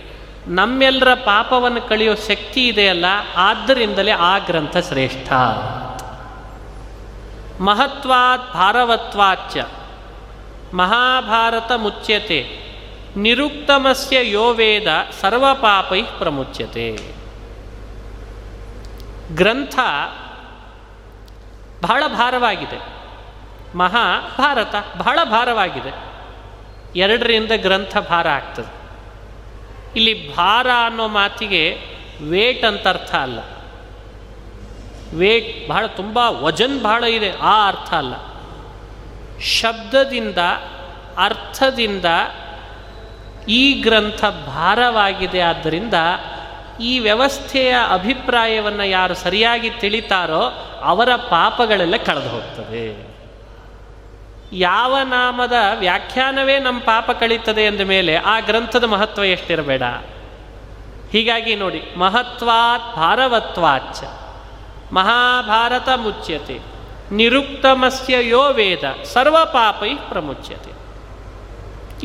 [0.46, 3.04] ನಮ್ಮೆಲ್ಲರ ಪಾಪವನ್ನು ಕಳೆಯೋ ಶಕ್ತಿ ಇದೆಯಲ್ಲ,
[3.36, 5.32] ಆದ್ದರಿಂದಲೇ ಆ ಗ್ರಂಥ ಶ್ರೇಷ್ಠ.
[7.62, 9.56] ಮಹತ್ವಾತ್ ಭಾರವತ್ವಾಚ
[10.74, 12.66] ಮಹಾಭಾರತ ಮುಚ್ಯತೆ.
[13.16, 14.86] ನಿರುಕ್ತಮಸ್ಯ ಯೋ ವೇದ
[15.20, 17.14] ಸರ್ವಪಾಪೈ ಪ್ರಮುಚ್ಯತೆ.
[19.34, 19.78] ಗ್ರಂಥ
[21.82, 22.95] ಬಹಳ ಭಾರವಾಗಿದೆ.
[23.74, 26.16] ಮಹಾಭಾರತ ಬಹಳ ಭಾರವಾಗಿದೆ.
[26.96, 28.76] ಎರಡರಿಂದ ಗ್ರಂಥ ಭಾರ ಆಗ್ತದೆ.
[29.96, 31.78] ಇಲ್ಲಿ ಭಾರ ಅನ್ನೋ ಮಾತಿಗೆ
[32.28, 33.38] ವೇಟ್ ಅಂತ ಅರ್ಥ ಅಲ್ಲ.
[35.16, 38.14] ವೇಟ್ ಬಹಳ ತುಂಬ ವಜನ್ ಬಹಳ ಇದೆ, ಆ ಅರ್ಥ ಅಲ್ಲ.
[39.40, 40.38] ಶಬ್ದದಿಂದ,
[41.18, 42.04] ಅರ್ಥದಿಂದ
[43.48, 45.40] ಈ ಗ್ರಂಥ ಭಾರವಾಗಿದೆ.
[45.40, 45.94] ಆದ್ದರಿಂದ
[46.80, 53.15] ಈ ವ್ಯವಸ್ಥೆಯ ಅಭಿಪ್ರಾಯವನ್ನು ಯಾರು ಸರಿಯಾಗಿ ತಿಳಿತಾರೋ ಅವರ ಪಾಪಗಳೆಲ್ಲ ಕಳೆದು ಹೋಗ್ತದೆ.
[54.52, 59.82] ಯಾವ ನಾಮದ ವ್ಯಾಖ್ಯಾನವೇ ನಮ್ಮ ಪಾಪ ಕಳೀತದೆ ಎಂದ ಮೇಲೆ ಆ ಗ್ರಂಥದ ಮಹತ್ವ ಎಷ್ಟಿರಬೇಡ.
[61.12, 64.02] ಹೀಗಾಗಿ ನೋಡಿ, ಮಹತ್ವಾತ್ ಭಾರವತ್ವಾಚ.
[64.92, 66.60] ಮಹಾಭಾರತ ಮುಚ್ಯತೆ.
[67.10, 69.02] ನಿರುಕ್ತಮಸ್ಯ ಯೋ ವೇದ.
[69.12, 70.70] ಸರ್ವ ಪಾಪೈ ಪ್ರಮುಚ್ಯತೆ.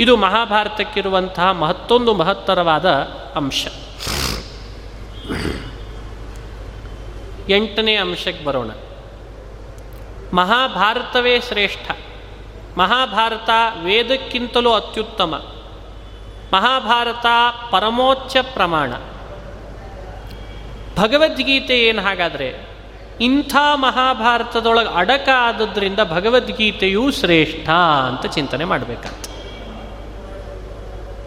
[0.02, 2.86] ಇದು ಮಹಾಭಾರತಕ್ಕಿರುವಂತಹ ಮಹತ್ತೊಂದು ಮಹತ್ತರವಾದ
[3.36, 3.68] ಅಂಶ.
[7.50, 8.72] ಎಂಟನೇ ಅಂಶಕ್ಕೆ ಬರೋಣ.
[10.34, 11.92] ಮಹಾಭಾರತವೇ ಶ್ರೇಷ್ಠ.
[12.78, 13.50] ಮಹಾಭಾರತ
[13.84, 15.36] ವೇದಕ್ಕಿಂತಲೂ ಅತ್ಯುತ್ತಮ.
[16.54, 17.26] ಮಹಾಭಾರತ
[17.72, 18.94] ಪರಮೋಚ್ಚ ಪ್ರಮಾಣ.
[20.98, 22.70] ಭಗವದ್ಗೀತೆ ಏನು ಹಾಗಾದರೆ,
[23.22, 27.70] ಇಂಥ ಮಹಾಭಾರತದೊಳಗೆ ಅಡಕ ಆದದ್ರಿಂದ ಭಗವದ್ಗೀತೆಯೂ ಶ್ರೇಷ್ಠ
[28.08, 29.28] ಅಂತ ಚಿಂತನೆ ಮಾಡಬೇಕಂತ.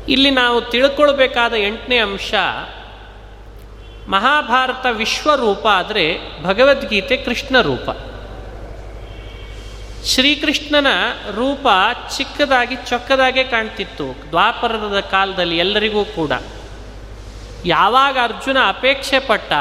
[0.09, 2.35] ಇಲ್ಲಿ ನಾವು ತಿಳ್ಕೊಳ್ಬೇಕಾದ ಎಂಟನೇ ಅಂಶ,
[4.09, 7.91] ಮಹಾಭಾರತ ವಿಶ್ವರೂಪ ಆದರೆ ಭಗವದ್ಗೀತೆ ಕೃಷ್ಣ ರೂಪ
[10.05, 10.87] ಶ್ರೀಕೃಷ್ಣನ
[11.35, 11.67] ರೂಪ
[12.17, 14.17] ಚಿಕ್ಕದಾಗಿ ಚೊಕ್ಕದಾಗೆ ಕಾಣ್ತಿತ್ತು.
[14.29, 16.33] ದ್ವಾಪರದ ಕಾಲದಲ್ಲಿ ಎಲ್ಲರಿಗೂ ಕೂಡ.
[17.65, 19.53] ಯಾವಾಗ ಅರ್ಜುನ ಅಪೇಕ್ಷೆ ಪಟ್ಟ,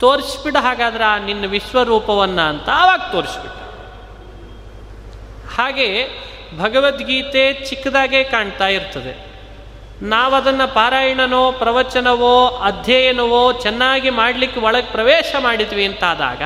[0.00, 3.60] ತೋರಿಸ್ಬಿಡ ಹಾಗಾದ್ರೆ ನಿನ್ನ ವಿಶ್ವರೂಪವನ್ನು ಅಂತ ಆವಾಗ ತೋರಿಸ್ಬಿಟ್ಟ.
[5.56, 6.08] ಹಾಗೆ
[6.58, 9.34] ಭಗವದ್ಗೀತೆ ಚಿಕ್ಕದಾಗೆ ಕಾಣ್ತಾ ಇರ್ತದೆ.
[10.02, 16.42] ನಾವದನ್ನು ಪಾರಾಯಣನೋ, ಪ್ರವಚನವೋ, ಅಧ್ಯಯನವೋ ಚೆನ್ನಾಗಿ ಮಾಡಲಿಕ್ಕೆ ಒಳಗೆ ಪ್ರವೇಶ ಮಾಡಿದ್ವಿ ಅಂತಾದಾಗ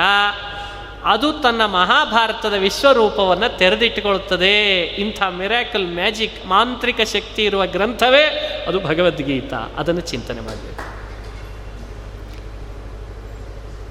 [1.04, 4.80] ಅದು ತನ್ನ ಮಹಾಭಾರತದ ವಿಶ್ವರೂಪವನ್ನು ತೆರೆದಿಟ್ಟುಕೊಳ್ಳುತ್ತದೆ.
[4.80, 8.24] ಇಂಥ ಮಿರಾಕಲ್ ಮ್ಯಾಜಿಕ್ ಮಾಂತ್ರಿಕ ಶಕ್ತಿ ಇರುವ ಗ್ರಂಥವೇ
[8.68, 9.56] ಅದು ಭಗವದ್ಗೀತಾ.
[9.56, 10.98] ಅದನ್ನು ಚಿಂತನೆ ಮಾಡಬೇಕು.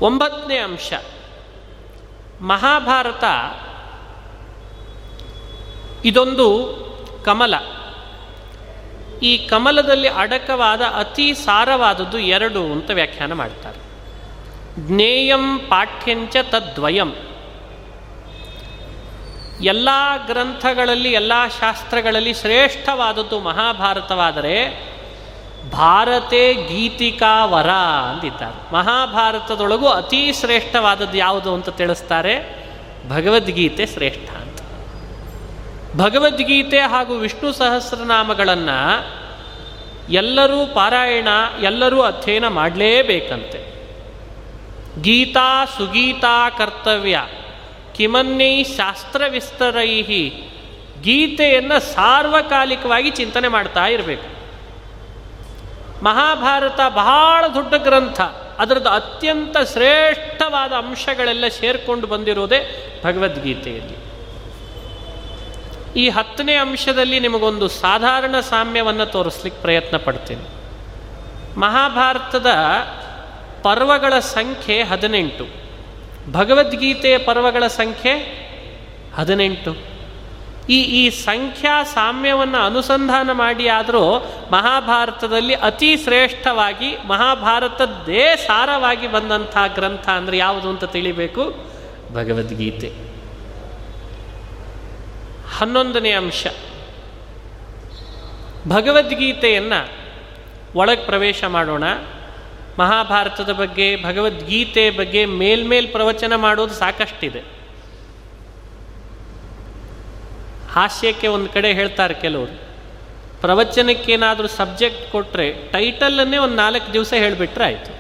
[0.05, 0.93] ಒಂಬತ್ತನೇ ಅಂಶ.
[2.41, 3.23] ಮಹಾಭಾರತ
[6.05, 6.77] ಇದೊಂದು
[7.25, 7.53] ಕಮಲ.
[9.19, 13.86] ಈ ಕಮಲದಲ್ಲಿ ಅಡಕವಾದ ಅತಿ ಸಾರವಾದದ್ದು ಎರಡು ಅಂತ ವ್ಯಾಖ್ಯಾನ ಮಾಡ್ತಾರೆ.
[14.79, 17.13] ಜ್ಞೇಯಂ ಪಾಠ್ಯಂಚ ತದ್ವಯಂ.
[19.61, 19.89] ಎಲ್ಲ
[20.25, 24.87] ಗ್ರಂಥಗಳಲ್ಲಿ, ಎಲ್ಲ ಶಾಸ್ತ್ರಗಳಲ್ಲಿ ಶ್ರೇಷ್ಠವಾದದ್ದು ಮಹಾಭಾರತವಾದರೆ
[25.71, 27.69] ಭಾರತೆ ಗೀತಿಕಾ ವರ
[28.11, 32.57] ಅಂದಿದ್ದಾರೆ ಮಹಾಭಾರತದೊಳಗೂ ಅತಿ ಶ್ರೇಷ್ಠವಾದದ್ದು ಯಾವುದು ಅಂತ ತಿಳಿಸ್ತಾರೆ?
[33.09, 34.59] ಭಗವದ್ಗೀತೆ ಶ್ರೇಷ್ಠ ಅಂತ.
[36.01, 39.07] ಭಗವದ್ಗೀತೆ ಹಾಗೂ ವಿಷ್ಣು ಸಹಸ್ರನಾಮಗಳನ್ನು
[40.11, 41.27] ಎಲ್ಲರೂ ಪಾರಾಯಣ,
[41.61, 43.66] ಎಲ್ಲರೂ ಅಧ್ಯಯನ ಮಾಡಲೇಬೇಕಂತೆ.
[45.01, 47.21] ಗೀತಾ ಸುಗೀತಾ ಕರ್ತವ್ಯ.
[47.95, 50.01] ಕಿಮನ್ನೈ ಶಾಸ್ತ್ರ ವಿಸ್ತರೈ
[51.01, 54.37] ಗೀತೆಯನ್ನು ಸಾರ್ವಕಾಲಿಕವಾಗಿ ಚಿಂತನೆ ಮಾಡ್ತಾ ಇರಬೇಕು.
[56.03, 58.21] ಮಹಾಭಾರತ ಬಹಳ ದೊಡ್ಡ ಗ್ರಂಥ.
[58.59, 62.59] ಅದರದ್ದು ಅತ್ಯಂತ ಶ್ರೇಷ್ಠವಾದ ಅಂಶಗಳೆಲ್ಲ ಸೇರ್ಕೊಂಡು ಬಂದಿರೋದೇ
[63.05, 64.07] ಭಗವದ್ಗೀತೆಯಲ್ಲಿ.
[65.95, 70.41] ಈ ಹತ್ತನೇ ಅಂಶದಲ್ಲಿ ನಿಮಗೊಂದು ಸಾಧಾರಣ ಸಾಮ್ಯವನ್ನು ತೋರಿಸ್ಲಿಕ್ಕೆ ಪ್ರಯತ್ನ ಪಡ್ತೀನಿ.
[71.59, 72.47] ಮಹಾಭಾರತದ
[73.63, 75.47] ಪರ್ವಗಳ ಸಂಖ್ಯೆ ಹದಿನೆಂಟು.
[76.31, 78.13] ಭಗವದ್ಗೀತೆಯ ಪರ್ವಗಳ ಸಂಖ್ಯೆ
[79.15, 79.97] ಹದಿನೆಂಟು.
[80.69, 84.17] ಈ ಈ ಸಂಖ್ಯಾ ಸಾಮ್ಯವನ್ನು ಅನುಸಂಧಾನ ಮಾಡಿ ಆದರೂ
[84.51, 91.71] ಮಹಾಭಾರತದಲ್ಲಿ ಅತಿ ಶ್ರೇಷ್ಠವಾಗಿ ಮಹಾಭಾರತದ್ದೇ ಸಾರವಾಗಿ ಬಂದಂಥ ಗ್ರಂಥ ಅಂದರೆ ಯಾವುದು ಅಂತ ತಿಳಿಬೇಕು?
[92.13, 92.91] ಭಗವದ್ಗೀತೆ.
[95.57, 96.47] ಹನ್ನೊಂದನೇ ಅಂಶ.
[98.67, 99.89] ಭಗವದ್ಗೀತೆಯನ್ನು
[100.75, 101.83] ಒಳಗೆ ಪ್ರವೇಶ ಮಾಡೋಣ.
[102.79, 107.41] ಮಹಾಭಾರತದ ಬಗ್ಗೆ, ಭಗವದ್ಗೀತೆ ಬಗ್ಗೆ ಮೇಲ್ಮೇಲ್ ಪ್ರವಚನ ಮಾಡೋದು ಸಾಕಷ್ಟಿದೆ.
[110.71, 112.55] ಹಾಸ್ಯಕ್ಕೆ ಒಂದು ಕಡೆ ಹೇಳ್ತಾರೆ ಕೆಲವರು,
[113.41, 117.91] ಪ್ರವಚನಕ್ಕೇನಾದರೂ ಸಬ್ಜೆಕ್ಟ್ ಕೊಟ್ಟರೆ ಟೈಟಲನ್ನೇ ಒಂದು ನಾಲ್ಕು ದಿವಸ ಹೇಳಿಬಿಟ್ರೆ ಆಯಿತು.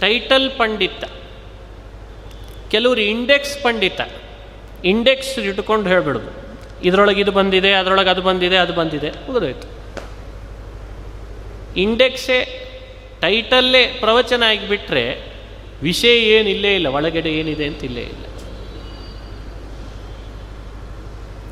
[0.00, 1.04] ಟೈಟಲ್ ಪಂಡಿತ,
[2.70, 4.00] ಕೆಲವರು ಇಂಡೆಕ್ಸ್ ಪಂಡಿತ,
[4.84, 6.32] ಇಂಡೆಕ್ಸ್ ಇಟ್ಕೊಂಡು ಹೇಳ್ಬಿಡೋದು.
[6.82, 9.68] ಇದರೊಳಗೆ ಇದು ಬಂದಿದೆ, ಅದರೊಳಗೆ ಅದು ಬಂದಿದೆ ಅದು ಬಂದಿದೆ, ಮುಗಿದೋಯ್ತು.
[11.80, 12.38] ಇಂಡೆಕ್ಸೇ
[13.24, 15.04] ಟೈಟಲ್ಲೇ ಪ್ರವಚನ ಆಗಿಬಿಟ್ರೆ
[15.82, 18.24] ವಿಷಯ ಏನಿಲ್ಲೇ ಇಲ್ಲ ಒಳಗಡೆ ಏನಿದೆ ಅಂತ ಇಲ್ಲೇ ಇಲ್ಲ.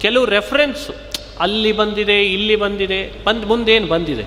[0.01, 0.93] ಕೆಲವು ರೆಫರೆನ್ಸು
[1.41, 4.25] ಅಲ್ಲಿ ಬಂದಿದೆ, ಇಲ್ಲಿ ಬಂದಿದೆ, ಬಂದು ಮುಂದೇನು ಬಂದಿದೆ,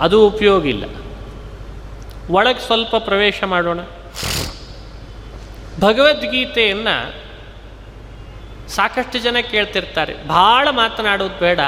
[0.00, 0.84] ಅದು ಉಪಯೋಗ ಇಲ್ಲ.
[2.30, 3.80] ಒಳಗೆ ಸ್ವಲ್ಪ ಪ್ರವೇಶ ಮಾಡೋಣ.
[5.80, 7.14] ಭಗವದ್ಗೀತೆಯನ್ನು
[8.68, 10.28] ಸಾಕಷ್ಟು ಜನ ಕೇಳ್ತಿರ್ತಾರೆ.
[10.28, 11.60] ಭಾಳ ಮಾತನಾಡೋದು ಬೇಡ.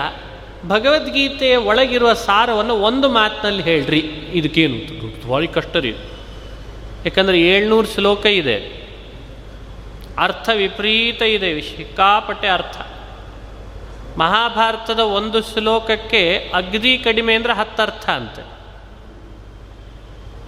[0.66, 3.98] ಭಗವದ್ಗೀತೆಯ ಒಳಗಿರುವ ಸಾರವನ್ನು ಒಂದು ಮಾತಿನಲ್ಲಿ ಹೇಳ್ರಿ.
[4.32, 5.28] ಇದಕ್ಕೇನು?
[5.28, 5.90] ಭಾರಿ ಕಷ್ಟ ರೀ.
[7.06, 8.80] ಯಾಕಂದರೆ ಏಳ್ನೂರು ಶ್ಲೋಕ ಇದೆ.
[10.18, 12.80] ಅರ್ಥ ವಿಪರೀತ ಇದೆ ಸಿಕ್ಕಾಪಟ್ಟೆ ಅರ್ಥ.
[14.18, 18.46] ಮಹಾಭಾರತದ ಒಂದು ಶ್ಲೋಕಕ್ಕೆ ಅಗ್ದಿ ಕಡಿಮೆ ಅಂದರೆ ಹತ್ತರ್ಥ ಅಂತೆ.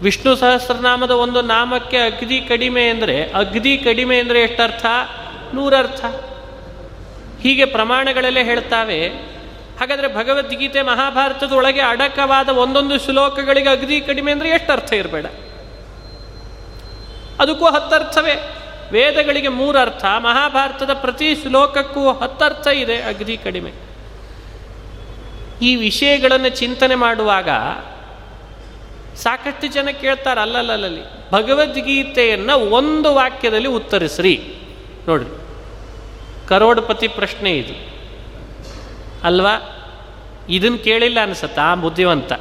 [0.02, 4.86] ವಿಷ್ಣು ಸಹಸ್ರನಾಮದ ಒಂದು ನಾಮಕ್ಕೆ ಅಗ್ದಿ ಕಡಿಮೆ ಅಂದರೆ ಅಗ್ದಿ ಕಡಿಮೆ ಅಂದರೆ ಎಷ್ಟರ್ಥ?
[5.54, 6.04] ನೂರರ್ಥ.
[7.42, 9.32] ಹೀಗೆ ಪ್ರಮಾಣಗಳಲ್ಲೇ ಹೇಳ್ತಾವೆ.
[9.83, 15.26] ಹಾಗಾದರೆ ಭಗವದ್ಗೀತೆ ಮಹಾಭಾರತದ ಒಳಗೆ ಅಡಕವಾದ ಒಂದೊಂದು ಶ್ಲೋಕಗಳಿಗೆ ಅಗ್ದಿ ಕಡಿಮೆ ಅಂದರೆ ಎಷ್ಟು ಅರ್ಥ ಇರಬೇಡ.
[17.41, 18.57] ಅದಕ್ಕೂ ಹತ್ತರ್ಥವೇ.
[18.93, 23.72] ವೇದಗಳಿಗೆ ಮೂರರ್ಥ ಮಹಾಭಾರತದ ಪ್ರತಿ ಶ್ಲೋಕಕ್ಕೂ ಹತ್ತರ್ಥ ಇದೆ ಅಗ್ದಿ ಕಡಿಮೆ.
[25.62, 27.49] ಈ ವಿಷಯಗಳನ್ನು ಚಿಂತನೆ ಮಾಡುವಾಗ
[29.16, 31.30] ಸಾಕಷ್ಟು ಜನ ಕೇಳ್ತಾರೆ, ಅಲ್ಲಲ್ಲಲ್ಲಿ.
[31.30, 34.55] ಭಗವದ್ಗೀತೆಯನ್ನು ಒಂದು ವಾಕ್ಯದಲ್ಲಿ ಉತ್ತರಿಸ್ರಿ.
[35.09, 35.30] ನೋಡ್ರಿ.
[36.49, 37.93] ಕರೋಡ್ಪತಿ ಪ್ರಶ್ನೆ ಇದು.
[39.24, 39.72] ಅಲ್ವಾ?
[40.49, 42.32] ಇದನ್ನು ಕೇಳಿಲ್ಲ ಅನ್ಸತ್ತ ಬುದ್ಧಿವಂತ.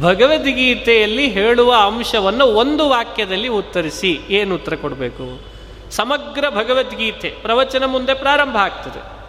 [0.00, 5.40] ಭಗವದ್ಗೀತೆಯಲ್ಲಿ ಹೇಳುವ ಅಂಶವನ್ನು ಒಂದು ವಾಕ್ಯದಲ್ಲಿ ಉತ್ತರಿಸಿ, ಏನು ಉತ್ತರ ಕೊಡಬೇಕು?
[5.90, 9.24] ಸಮಗ್ರ ಭಗವದ್ಗೀತೆ, ಪ್ರವಚನ ಮುಂದೆ ಪ್ರಾರಂಭ ಆಗ್ತದೆ.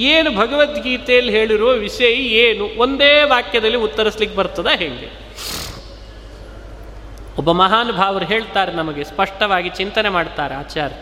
[0.00, 2.78] ಏನು ಭಗವದ್ಗೀತೆಯಲ್ಲಿ ಹೇಳಿರುವ ವಿಷಯ ಏನು?
[2.78, 5.26] ಒಂದೇ ವಾಕ್ಯದಲ್ಲಿ ಉತ್ತರಿಸ್ಲಿಕ್ಕೆ ಬರ್ತದ ಹೇಗೆ?
[7.38, 10.96] ಒಬ್ಬ ಮಹಾನುಭಾವರು ಹೇಳ್ತಾರೆ ನಮಗೆ, ಸ್ಪಷ್ಟವಾಗಿ ಚಿಂತನೆ ಮಾಡ್ತಾರೆ ಆಚಾರ್ಯ.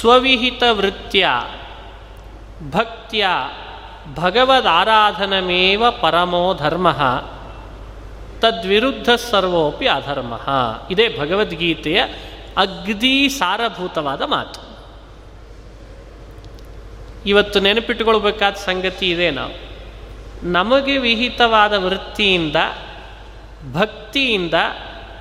[0.00, 1.28] ಸ್ವವಿಹಿತ ವೃತ್ಯ
[2.70, 3.26] ಭಕ್ತಿಯ
[4.14, 6.92] ಭಗವದಾರಾಧನಮೇವ ಪರಮೋ ಧರ್ಮ
[8.40, 10.40] ತದ್ವಿರುದ್ಧ ಸರ್ವೋಪಿ ಅಧರ್ಮ.
[10.90, 12.02] ಇದೇ ಭಗವದ್ಗೀತೆಯ
[12.56, 14.60] ಅಗ್ದಿ ಸಾರಭೂತವಾದ ಮಾತು.
[17.26, 19.72] ಇವತ್ತು ನೆನಪಿಟ್ಟುಕೊಳ್ಬೇಕಾದ ಸಂಗತಿ ಇದೆ ನಾವು.
[20.46, 22.56] ನಮಗೆ ವಿಹಿತವಾದ ವೃತ್ತಿಯಿಂದ,
[23.72, 24.54] ಭಕ್ತಿಯಿಂದ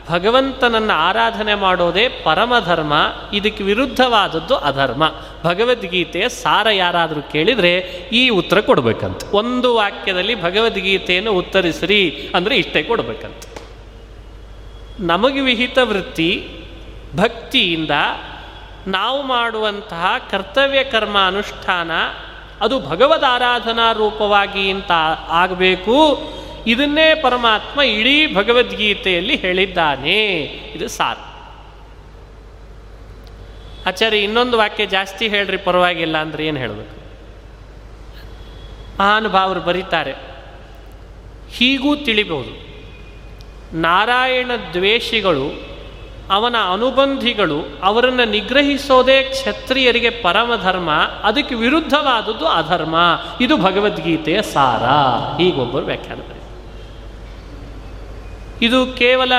[0.09, 2.93] ಭಗವಂತನನ್ನು ಆರಾಧನೆ ಮಾಡೋದೇ ಪರಮಧರ್ಮ,
[3.33, 5.03] ಇದಕ್ಕೆ ವಿರುದ್ಧವಾದದ್ದು ಅಧರ್ಮ.
[5.43, 7.77] ಭಗವದ್ಗೀತೆಯ ಸಾರ ಯಾರಾದರೂ ಕೇಳಿದರೆ
[8.11, 9.21] ಈ ಉತ್ತರ ಕೊಡಬೇಕಂತ.
[9.33, 13.59] ಒಂದು ವಾಕ್ಯದಲ್ಲಿ ಭಗವದ್ಗೀತೆಯನ್ನು ಉತ್ತರಿಸ್ರಿ ಅಂದರೆ ಇಷ್ಟೇ ಕೊಡಬೇಕಂತ.
[14.99, 16.47] ನಮಗೆ ವಿಹಿತ ವೃತ್ತಿ,
[17.15, 17.91] ಭಕ್ತಿಯಿಂದ
[18.87, 21.91] ನಾವು ಮಾಡುವಂತಹ ಕರ್ತವ್ಯ ಕರ್ಮ ಅನುಷ್ಠಾನ,
[22.61, 24.91] ಅದು ಭಗವದ್ ಆರಾಧನಾ ರೂಪವಾಗಿ ಅಂತ
[25.29, 26.17] ಆಗಬೇಕು.
[26.67, 30.35] ಇದನ್ನೇ ಪರಮಾತ್ಮ ಇಡೀ ಭಗವದ್ಗೀತೆಯಲ್ಲಿ ಹೇಳಿದ್ದಾನೆ.
[30.75, 31.15] ಇದು ಸಾರ.
[33.87, 37.01] ಆಚಾರ್ಯ, ಇನ್ನೊಂದು ವಾಕ್ಯ ಜಾಸ್ತಿ ಹೇಳ್ರಿ, ಪರವಾಗಿಲ್ಲ ಅಂದ್ರೆ ಏನು ಹೇಳಬೇಕು?
[38.99, 40.13] ಮಹಾನುಭಾವರು ಬರೀತಾರೆ,
[41.51, 42.71] ಹೀಗೂ ತಿಳಿಬಹುದು
[43.77, 45.71] ನಾರಾಯಣ ದ್ವೇಷಿಗಳು,
[46.31, 50.91] ಅವನ ಅನುಬಂಧಿಗಳು, ಅವರನ್ನು ನಿಗ್ರಹಿಸೋದೇ ಕ್ಷತ್ರಿಯರಿಗೆ ಪರಮಧರ್ಮ,
[51.23, 52.95] ಅದಕ್ಕೆ ವಿರುದ್ಧವಾದದ್ದು ಅಧರ್ಮ.
[53.41, 54.83] ಇದು ಭಗವದ್ಗೀತೆಯ ಸಾರ.
[55.41, 56.19] ಹೀಗೊಬ್ಬರು ವ್ಯಾಖ್ಯಾನ
[58.61, 59.31] ಇದು ಕೇವಲ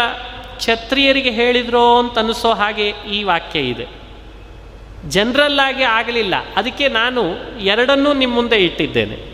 [0.56, 3.86] ಕ್ಷತ್ರಿಯರಿಗೆ ಹೇಳಿದ್ರೋ ಅಂತ ಅನಿಸೋ ಹಾಗೆ ಈ ವಾಕ್ಯ ಇದೆ.
[5.08, 6.34] ಜನರಲ್ಲಾಗಿ ಆಗಲಿಲ್ಲ.
[6.56, 7.22] ಅದಕ್ಕೆ ನಾನು
[7.60, 9.32] ಎರಡನ್ನೂ ನಿಮ್ಮ ಮುಂದೆ ಇಟ್ಟಿದ್ದೇನೆ.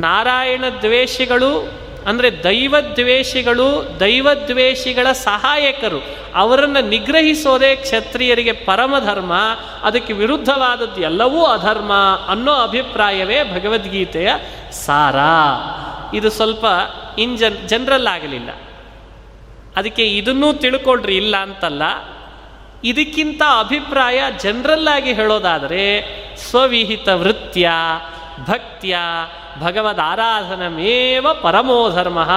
[0.00, 6.04] ನಾರಾಯಣ ದ್ವೇಷಿಗಳು ಅಂದರೆ ದೈವದ್ವೇಷಿಗಳು ದೈವದ್ವೇಷಿಗಳ ಸಹಾಯಕರು,
[6.34, 9.32] ಅವರನ್ನು ನಿಗ್ರಹಿಸೋದೇ ಕ್ಷತ್ರಿಯರಿಗೆ ಪರಮಧರ್ಮ,
[9.82, 11.92] ಅದಕ್ಕೆ ವಿರುದ್ಧವಾದದ್ದು ಎಲ್ಲವೂ ಅಧರ್ಮ
[12.28, 14.32] ಅನ್ನೋ ಅಭಿಪ್ರಾಯವೇ ಭಗವದ್ಗೀತೆಯ
[14.72, 15.16] ಸಾರ.
[16.16, 16.64] ಇದು ಸ್ವಲ್ಪ
[17.18, 18.50] ಇನ್ ಜನ್, ಜನರಲ್ ಆಗಲಿಲ್ಲ.
[19.76, 21.82] ಅದಕ್ಕೆ ಇದನ್ನೂ ತಿಳ್ಕೊಳ್ರಿ, ಇಲ್ಲ ಅಂತಲ್ಲ.
[22.84, 26.02] ಇದಕ್ಕಿಂತ ಅಭಿಪ್ರಾಯ ಜನರಲ್ ಆಗಿ ಹೇಳೋದಾದರೆ,
[26.36, 27.70] ಸ್ವವಿಹಿತ ವೃತ್ಯ,
[28.40, 28.96] ಭಕ್ತಿಯ,
[29.60, 32.30] ಭಗವದ್ ಆರಾಧನಮೇವ ಪರಮೋ ಧರ್ಮ,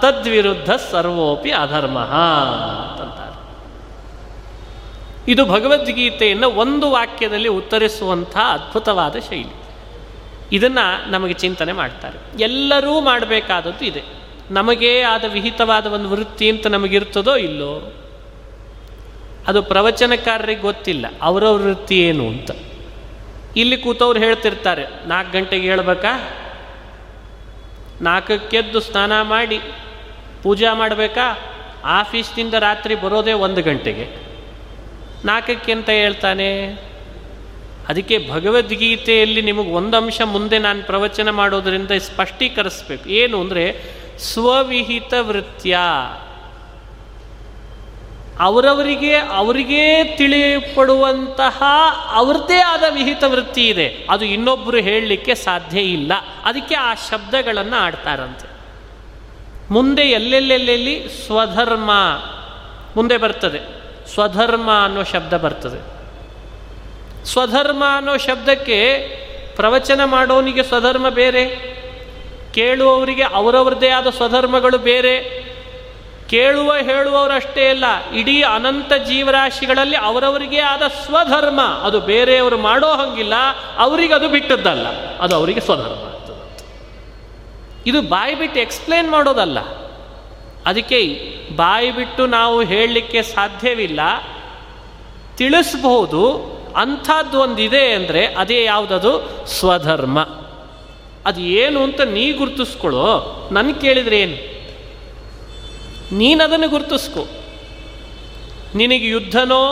[0.00, 3.32] ತದ್ವಿರುದ್ಧ ಸರ್ವೋಪಿ ಅಧರ್ಮ ಅಂತಂತಾರೆ.
[5.32, 9.62] ಇದು ಭಗವದ್ಗೀತೆಯನ್ನು ಒಂದು ವಾಕ್ಯದಲ್ಲಿ ಉತ್ತರಿಸುವಂಥ ಅದ್ಭುತವಾದ ಶೈಲಿ.
[10.52, 12.42] ಇದನ್ನು ನಮಗೆ ಚಿಂತನೆ ಮಾಡ್ತಾರೆ.
[12.42, 14.21] ಎಲ್ಲರೂ ಮಾಡಬೇಕಾದದ್ದು ಇದೆ.
[14.50, 17.92] ನಮಗೇ ಆದ ವಿಹಿತವಾದ ಒಂದು ವೃತ್ತಿ ಅಂತ ನಮಗಿರ್ತದೋ ಇಲ್ಲೋ?
[19.46, 21.06] ಅದು ಪ್ರವಚನಕಾರರಿಗೆ ಗೊತ್ತಿಲ್ಲ.
[21.22, 22.50] ಅವರ ವೃತ್ತಿ ಏನು ಅಂತ.
[23.56, 26.38] ಇಲ್ಲಿ ಕೂತವ್ರು ಹೇಳ್ತಿರ್ತಾರೆ, ನಾಲ್ಕು ಗಂಟೆಗೆ ಹೇಳ್ಬೇಕಾ?
[28.00, 29.60] ನಾಲ್ಕಕ್ಕೆದ್ದು ಸ್ನಾನ ಮಾಡಿ,
[30.42, 31.38] ಪೂಜಾ ಮಾಡಬೇಕಾ?
[31.84, 34.32] ಆಫೀಸ್ನಿಂದ ರಾತ್ರಿ ಬರೋದೇ ಒಂದು ಗಂಟೆಗೆ.
[35.24, 36.66] ನಾಲ್ಕಕ್ಕೆ ಅಂತ ಹೇಳ್ತಾನೆ?
[37.88, 43.08] ಅದಕ್ಕೆ ಭಗವದ್ಗೀತೆಯಲ್ಲಿ ನಿಮಗೆ ಒಂದು ಅಂಶ ಮುಂದೆ ನಾನು ಪ್ರವಚನ ಮಾಡೋದರಿಂದ ಸ್ಪಷ್ಟೀಕರಿಸ್ಬೇಕು.
[43.08, 45.78] ಏನು ಅಂದರೆ ಸ್ವವಿಹಿತ ವೃತ್ಯ.
[48.40, 51.62] ಅವರವರಿಗೆ, ಅವರಿಗೇ ತಿಳಿಪಡುವಂತಹ
[52.12, 54.06] ಅವ್ರದ್ದೇ ಆದ ವಿಹಿತ ವೃತ್ತಿ ಇದೆ.
[54.10, 56.12] ಅದು ಇನ್ನೊಬ್ಬರು ಹೇಳಲಿಕ್ಕೆ ಸಾಧ್ಯ ಇಲ್ಲ.
[56.44, 58.52] ಅದಕ್ಕೆ ಆ ಶಬ್ದಗಳನ್ನು ಆಡ್ತಾರಂತೆ.
[59.70, 61.90] ಮುಂದೆ ಎಲ್ಲೆಲ್ಲೆಲ್ಲೆಲ್ಲಿ ಸ್ವಧರ್ಮ,
[62.96, 63.60] ಮುಂದೆ ಬರ್ತದೆ.
[64.14, 66.02] ಸ್ವಧರ್ಮ ಅನ್ನೋ ಶಬ್ದ ಬರ್ತದೆ.
[67.24, 68.98] ಸ್ವಧರ್ಮ ಅನ್ನೋ ಶಬ್ದಕ್ಕೆ
[69.56, 71.72] ಪ್ರವಚನ ಮಾಡೋನಿಗೆ ಸ್ವಧರ್ಮ ಬೇರೆ.
[72.54, 75.14] ಕೇಳುವವರಿಗೆ ಅವರವ್ರದ್ದೇ ಆದ ಸ್ವಧರ್ಮಗಳು ಬೇರೆ.
[76.30, 77.84] ಕೇಳುವ ಹೇಳುವವರಷ್ಟೇ ಅಲ್ಲ,
[78.14, 81.60] ಇಡೀ ಅನಂತ ಜೀವರಾಶಿಗಳಲ್ಲಿ ಅವರವರಿಗೆ ಆದ ಸ್ವಧರ್ಮ.
[81.60, 83.34] ಅದು ಬೇರೆಯವರು ಮಾಡೋ ಹಂಗಿಲ್ಲ,
[83.78, 84.86] ಅವರಿಗೆ ಅದು ಬಿಟ್ಟದ್ದಲ್ಲ,
[85.18, 86.00] ಅದು ಅವರಿಗೆ ಸ್ವಧರ್ಮ
[87.86, 89.58] ಇದು ಬಾಯಿ ಬಿಟ್ಟು ಎಕ್ಸ್ಪ್ಲೇನ್ ಮಾಡೋದಲ್ಲ.
[90.66, 90.98] ಅದಕ್ಕೆ
[91.56, 94.00] ಬಾಯಿ ಬಿಟ್ಟು ನಾವು ಹೇಳಲಿಕ್ಕೆ ಸಾಧ್ಯವಿಲ್ಲ.
[95.36, 96.22] ತಿಳಿಸ್ಬಹುದು,
[96.76, 99.12] ಅಂಥದ್ದು ಒಂದಿದೆ ಅಂದರೆ ಅದೇ ಯಾವುದದು?
[99.46, 100.18] ಸ್ವಧರ್ಮ.
[101.26, 103.08] ಅದು ಏನು ಅಂತ ನೀ ಗುರುತಿಸ್ಕೊಳ್ಳೋ,
[103.52, 104.52] ನಾನು ಕೇಳಿದ್ರೆ ಏನು?
[106.16, 107.26] ನೀನದನ್ನು ಗುರುತಿಸ್ಕೊ.
[108.74, 109.64] ನಿನಗೆ ಯುದ್ಧನೋ,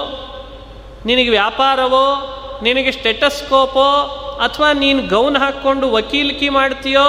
[1.06, 7.06] ನಿನಗೆ ವ್ಯಾಪಾರವೋ, ನಿನಗೆ ಸ್ಟೆಟಸ್ಕೋಪೋ, ಅಥವಾ ನೀನು ಗೌನ್ ಹಾಕ್ಕೊಂಡು ವಕೀಲಿಕೆ ಮಾಡ್ತೀಯೋ,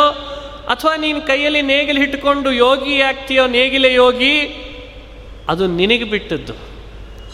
[0.69, 4.41] ಅಥವಾ ನೀನು ಕೈಯಲ್ಲಿ ನೇಗಿಲು ಹಿಟ್ಟುಕೊಂಡು ಯೋಗಿ ಆಗ್ತೀಯೋ, ನೇಗಿಲೆ ಯೋಗಿ,
[5.49, 6.53] ಅದು ನಿನಗೆ ಬಿಟ್ಟದ್ದು.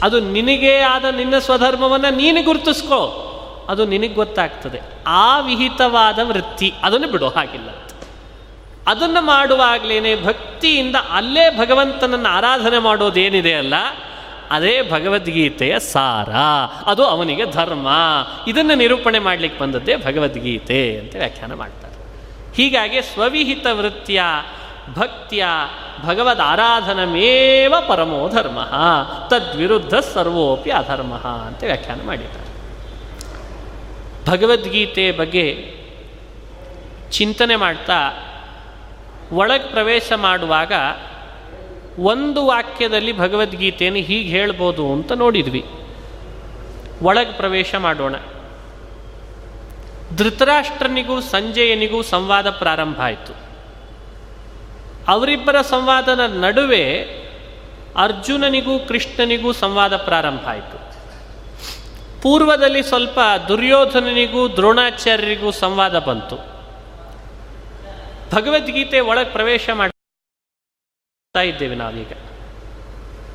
[0.01, 3.26] ಅದು ನಿನಗೇ ಆದ ನಿನ್ನ ಸ್ವಧರ್ಮವನ್ನು ನೀನು ಗುರುತಿಸ್ಕೋ.
[3.67, 4.81] ಅದು ನಿನಗೆ ಗೊತ್ತಾಗ್ತದೆ.
[5.07, 7.69] ಆ ವಿಹಿತವಾದ ವೃತ್ತಿ ಅದನ್ನು ಬಿಡೋ, ಹಾಗಿಲ್ಲ.
[8.87, 13.73] ಅದನ್ನು ಮಾಡುವಾಗಲೇ ಭಕ್ತಿಯಿಂದ ಅಲ್ಲೇ ಭಗವಂತನನ್ನು ಆರಾಧನೆ ಮಾಡೋದೇನಿದೆ ಅಲ್ಲ,
[14.51, 16.29] ಅದೇ ಭಗವದ್ಗೀತೆಯ ಸಾರ.
[16.85, 17.87] ಅದು ಅವನಿಗೆ ಧರ್ಮ.
[18.47, 21.97] ಇದನ್ನು ನಿರೂಪಣೆ ಮಾಡಲಿಕ್ಕೆ ಬಂದದ್ದೇ ಭಗವದ್ಗೀತೆ ಅಂತ ವ್ಯಾಖ್ಯಾನ ಮಾಡ್ತಾರೆ.
[22.55, 24.21] ಹೀಗಾಗಿ ಸ್ವವಿಹಿತ ವೃತ್ತಿಯ
[24.93, 25.45] ಭಕ್ತಿಯ
[26.05, 28.59] ಭಗವದ್ ಆರಾಧನಮೇವ ಪರಮೋ ಧರ್ಮ,
[29.27, 32.46] ತದ್ವಿರುದ್ಧ ಸರ್ವೋಪಿ ಅಧರ್ಮ ಅಂತ ವ್ಯಾಖ್ಯಾನ ಮಾಡಿದ್ದಾರೆ.
[34.27, 35.73] ಭಗವದ್ಗೀತೆ ಬಗ್ಗೆ
[37.11, 37.93] ಚಿಂತನೆ ಮಾಡ್ತಾ
[39.31, 40.71] ಒಳಗೆ ಪ್ರವೇಶ ಮಾಡುವಾಗ
[41.99, 45.65] ಒಂದು ವಾಕ್ಯದಲ್ಲಿ ಭಗವದ್ಗೀತೆಯನ್ನು ಹೀಗೆ ಹೇಳ್ಬೋದು ಅಂತ ನೋಡಿದ್ವಿ.
[47.01, 48.15] ಒಳಗೆ ಪ್ರವೇಶ ಮಾಡೋಣ.
[50.17, 53.33] ಧೃತರಾಷ್ಟ್ರನಿಗೂ ಸಂಜಯನಿಗೂ ಸಂವಾದ ಪ್ರಾರಂಭ ಆಯಿತು.
[55.07, 57.01] ಅವರಿಬ್ಬರ ಸಂವಾದದ ನಡುವೆ
[57.95, 60.86] ಅರ್ಜುನನಿಗೂ ಕೃಷ್ಣನಿಗೂ ಸಂವಾದ ಪ್ರಾರಂಭ ಆಯಿತು.
[62.21, 66.35] ಪೂರ್ವದಲ್ಲಿ ಸ್ವಲ್ಪ ದುರ್ಯೋಧನನಿಗೂ ದ್ರೋಣಾಚಾರ್ಯರಿಗೂ ಸಂವಾದ ಬಂತು.
[68.35, 72.13] ಭಗವದ್ಗೀತೆ ಒಳಗೆ ಪ್ರವೇಶ ಮಾಡ್ತಾ ಇದ್ದೇವೆ ನಾವೀಗ.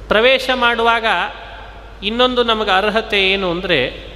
[0.09, 1.07] ಪ್ರವೇಶ ಮಾಡುವಾಗ
[2.03, 4.13] ಇನ್ನೊಂದು ನಮಗೆ ಅರ್ಹತೆ ಏನು ಅಂದರೆ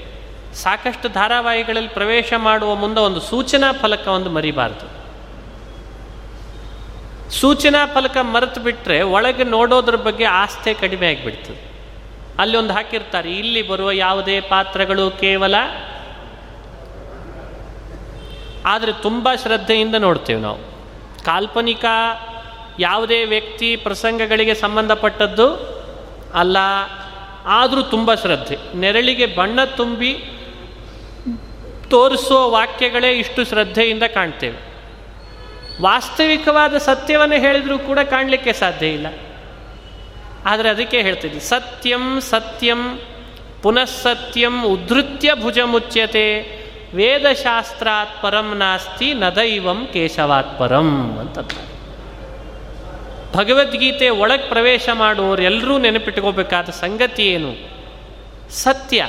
[0.54, 4.96] ಸಾಕಷ್ಟು ಧಾರಾವಾಹಿಗಳಲ್ಲಿ ಪ್ರವೇಶ ಮಾಡುವ ಮುಂದೆ ಒಂದು ಸೂಚನಾ ಫಲಕ ಒಂದು ಮರಿಬಾರದು.
[7.30, 11.75] ಸೂಚನಾ ಫಲಕ ಮರೆತು ಬಿಟ್ಟರೆ ಒಳಗೆ ನೋಡೋದ್ರ ಬಗ್ಗೆ ಆಸ್ಥೆ ಕಡಿಮೆ ಆಗಿಬಿಡ್ತದೆ.
[12.38, 15.54] ಅಲ್ಲಿ ಒಂದು ಹಾಕಿರ್ತಾರೆ, ಇಲ್ಲಿ ಬರುವ ಯಾವುದೇ ಪಾತ್ರಗಳು ಕೇವಲ
[18.66, 20.60] ಆದರೆ ತುಂಬ ಶ್ರದ್ಧೆಯಿಂದ ನೋಡ್ತೇವೆ ನಾವು.
[21.24, 21.84] ಕಾಲ್ಪನಿಕ
[22.78, 25.46] ಯಾವುದೇ ವ್ಯಕ್ತಿ ಪ್ರಸಂಗಗಳಿಗೆ ಸಂಬಂಧಪಟ್ಟದ್ದು
[26.34, 26.56] ಅಲ್ಲ,
[27.58, 28.56] ಆದರೂ ತುಂಬ ಶ್ರದ್ಧೆ.
[28.78, 30.12] ನೆರಳಿಗೆ ಬಣ್ಣ ತುಂಬಿ
[31.90, 34.58] ತೋರಿಸುವ ವಾಕ್ಯಗಳೇ ಇಷ್ಟು ಶ್ರದ್ಧೆಯಿಂದ ಕಾಣ್ತೇವೆ.
[35.82, 39.06] ವಾಸ್ತವಿಕವಾದ ಸತ್ಯವನ್ನು ಹೇಳಿದರೂ ಕೂಡ ಕಾಣಲಿಕ್ಕೆ ಸಾಧ್ಯ ಇಲ್ಲ.
[40.46, 42.98] ಆದರೆ ಅದಕ್ಕೆ ಹೇಳ್ತಿದ್ವಿ ಸತ್ಯಂ ಸತ್ಯಂ
[43.62, 46.56] ಪುನಃಸತ್ಯಂ ಉದ್ಧತ್ಯ ಭುಜ ಮುಚ್ಯತೆ
[46.94, 51.38] ವೇದಶಾಸ್ತ್ರಾತ್ ಪರಂ ನಾಸ್ತಿ ನದೈವಂ ಕೇಶವಾತ್ ಪರಂ ಅಂತ
[53.36, 57.52] ಭಗವದ್ಗೀತೆ ಒಳಗೆ ಪ್ರವೇಶ ಮಾಡುವವರು ಎಲ್ಲರೂ ನೆನಪಿಟ್ಕೋಬೇಕಾದ ಸಂಗತಿ ಏನು?
[58.50, 59.06] ಸತ್ಯ.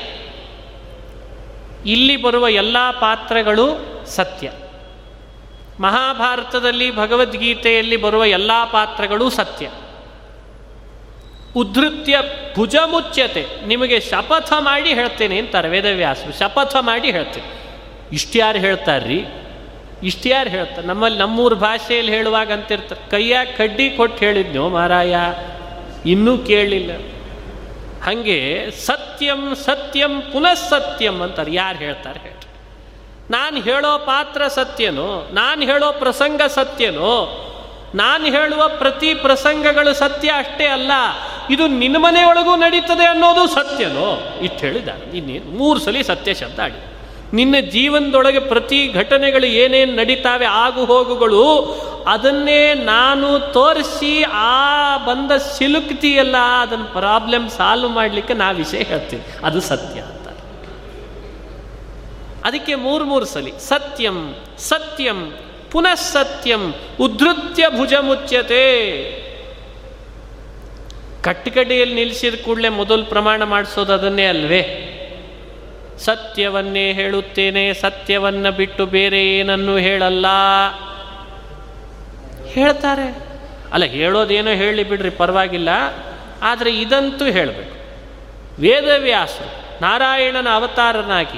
[1.85, 3.67] ಇಲ್ಲಿ ಬರುವ ಎಲ್ಲ ಪಾತ್ರಗಳು
[4.05, 4.51] ಸತ್ಯ.
[5.79, 9.69] ಮಹಾಭಾರತದಲ್ಲಿ ಭಗವದ್ಗೀತೆಯಲ್ಲಿ ಬರುವ ಎಲ್ಲ ಪಾತ್ರಗಳು ಸತ್ಯ.
[11.57, 12.19] ಉದ್ಧತ್ಯ
[12.55, 16.39] ಭುಜ ಮುಚ್ಯತೆ ನಿಮಗೆ ಶಪಥ ಮಾಡಿ ಹೇಳ್ತೇನೆ ಅಂತಾರೆ ವೇದವ್ಯಾಸರು.
[16.39, 17.49] ಶಪಥ ಮಾಡಿ ಹೇಳ್ತೇನೆ.
[18.13, 19.25] ಇಷ್ಟ್ಯಾರು ಹೇಳ್ತಾರ್ರಿ?
[20.03, 20.87] ಇಷ್ಟ್ಯಾರು ಹೇಳ್ತಾರೆ.
[20.87, 23.09] ನಮ್ಮಲ್ಲಿ ನಮ್ಮೂರ ಭಾಷೆಯಲ್ಲಿ ಹೇಳುವಾಗ ಅಂತಿರ್ತಾರೆ.
[23.09, 25.15] ಕೈಯಾಗ ಕಡ್ಡಿ ಕೊಟ್ಟು ಹೇಳಿದ್ನೋ ಮಾರಾಯ?
[26.05, 26.91] ಇನ್ನೂ ಕೇಳಲಿಲ್ಲ
[28.03, 31.53] ಹಾಗೆ ಸತ್ಯಂ ಸತ್ಯಂ ಪುನಃ ಸತ್ಯಂ ಅಂತಾರೆ.
[31.53, 32.37] ಯಾರು ಹೇಳ್ತಾರೆ ಹೇಳಿ
[33.29, 37.43] ನಾನು ಹೇಳೋ ಪಾತ್ರ ಸತ್ಯನೋ, ನಾನು ಹೇಳೋ ಪ್ರಸಂಗ ಸತ್ಯನೋ,
[37.95, 40.91] ನಾನು ಹೇಳುವ ಪ್ರತಿ ಪ್ರಸಂಗಗಳು ಸತ್ಯ ಅಷ್ಟೇ ಅಲ್ಲ.
[41.49, 44.39] ಇದು ನಿನ್ನ ಮನೆಯೊಳಗೂ ನಡೀತದೆ ಅನ್ನೋದು ಸತ್ಯನೋ?
[44.41, 46.79] ಇಷ್ಟು ಹೇಳಿದ್ದಾರೆ ಇನ್ನೇನು ಮೂರು ಸಲ ಸತ್ಯ ಶಬ್ದ ಆಡಿ
[47.33, 51.43] ನಿನ್ನ ಜೀವನದೊಳಗೆ ಪ್ರತಿ ಘಟನೆಗಳು ಏನೇನು ನಡೀತಾವೆ, ಆಗು ಹೋಗುಗಳು,
[52.07, 59.21] ಅದನ್ನೇ ನಾನು ತೋರಿಸಿ ಆ ಬಂದ ಸಿಲುಕ್ತಿಯಲ್ಲ ಅದನ್ನ ಪ್ರಾಬ್ಲಮ್ ಸಾಲ್ವ್ ಮಾಡಲಿಕ್ಕೆ ನಾ ವಿಷಯ ಹೇಳ್ತೀನಿ.
[59.43, 60.27] ಅದು ಸತ್ಯ ಅಂತ.
[62.45, 65.37] ಅದಕ್ಕೆ ಮೂರು ಮೂರು ಸಲಿ, ಸತ್ಯಂ ಸತ್ಯಂ,
[65.71, 68.65] ಪುನಃ ಸತ್ಯಂ, ಉದ್ಧತ್ಯ ಭುಜ ಮುಚ್ಯತೆ
[71.23, 74.83] ಕಟ್ಟುಕಡೆಯಲ್ಲಿ ನಿಲ್ಲಿಸಿದ ಕೂಡಲೇ ಮೊದಲು ಪ್ರಮಾಣ ಮಾಡಿಸೋದು ಅದನ್ನೇ ಅಲ್ವೇ?
[75.97, 80.25] ಸತ್ಯವನ್ನೇ ಹೇಳುತ್ತೇನೆ, ಸತ್ಯವನ್ನ ಬಿಟ್ಟು ಬೇರೆ ಏನನ್ನೂ ಹೇಳಲ್ಲ.
[82.45, 83.27] ಹೇಳ್ತಾರೆ.
[83.73, 85.69] ಅಲ್ಲ, ಹೇಳೋದೇನೋ ಹೇಳಿ ಬಿಡ್ರಿ, ಪರವಾಗಿಲ್ಲ.
[86.41, 87.77] ಆದರೆ ಇದಂತೂ ಹೇಳಬೇಕು.
[88.61, 91.37] ವೇದವ್ಯಾಸರು, ನಾರಾಯಣನ ಅವತಾರನಾಗಿ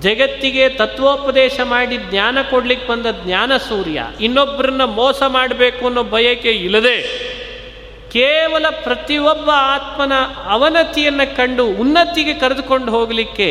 [0.00, 7.26] ಜಗತ್ತಿಗೆ ತತ್ವೋಪದೇಶ ಮಾಡಿ ಜ್ಞಾನ ಕೊಡ್ಲಿಕ್ಕೆ ಬಂದ ಜ್ಞಾನ ಸೂರ್ಯ ಇನ್ನೊಬ್ಬರನ್ನ ಮೋಸ ಮಾಡಬೇಕು ಅನ್ನೋ ಬಯಕೆ ಇಲ್ಲದೆ
[8.16, 10.12] ಕೇವಲ ಪ್ರತಿಯೊಬ್ಬ ಆತ್ಮನ
[10.44, 13.48] ಅವನತಿಯನ್ನು ಕಂಡು ಉನ್ನತಿಗೆ ಕರೆದುಕೊಂಡು ಹೋಗಲಿಕ್ಕೆ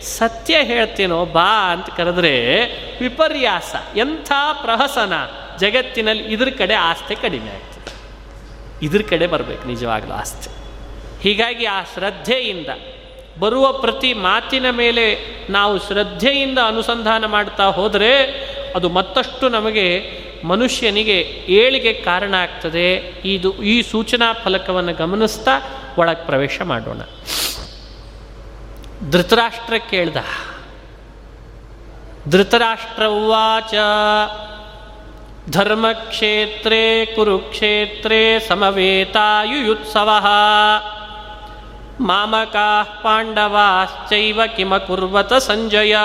[0.00, 2.64] ಸತ್ಯ ಹೇಳ್ತೇನೋ ಬಾ ಅಂತ ಕರೆದ್ರೆ
[3.00, 4.32] ವಿಪರ್ಯಾಸ, ಎಂಥ
[4.62, 5.12] ಪ್ರಹಸನ.
[5.60, 7.94] ಜಗತ್ತಿನಲ್ಲಿ ಇದ್ರ ಕಡೆ ಆಸ್ತೆ ಕಡಿಮೆ ಆಗ್ತದೆ.
[8.82, 10.50] ಇದ್ರ ಕಡೆ ಬರಬೇಕು ನಿಜವಾಗ್ಲೂ ಆಸ್ತೆ.
[11.22, 12.68] ಹೀಗಾಗಿ ಆ ಶ್ರದ್ಧೆಯಿಂದ
[13.40, 15.18] ಬರುವ ಪ್ರತಿ ಮಾತಿನ ಮೇಲೆ
[15.50, 18.22] ನಾವು ಶ್ರದ್ಧೆಯಿಂದ ಅನುಸಂಧಾನ ಮಾಡ್ತಾ ಹೋದರೆ
[18.76, 19.86] ಅದು ಮತ್ತಷ್ಟು ನಮಗೆ
[20.46, 22.94] ಮನುಷ್ಯನಿಗೆ ಏಳಿಗೆ ಕಾರಣ ಆಗ್ತದೆ.
[23.24, 25.50] ಇದು ಈ ಸೂಚನಾ ಫಲಕವನ್ನು ಗಮನಿಸ್ತಾ
[25.98, 27.00] ಒಳಗೆ ಪ್ರವೇಶ ಮಾಡೋಣ.
[29.10, 30.16] ಧೃತರಾಷ್ಟ್ರ ಕೇಳ್ದ
[32.28, 33.74] ಧೃತರಾಷ್ಟ್ರ ಉವಾಚ.
[35.50, 40.10] ಧರ್ಮಕ್ಷೇತ್ರೇ ಕುರುಕ್ಷೇತ್ರೇ ಸಮವೇತಾಯುಯುತ್ಸವ.
[42.00, 45.96] ಮಾಮಕಾ ಪಾಂಡವಾಶ್ಚೈವ ಕಿಮ ಕುರ್ವತ ಸಂಜಯ.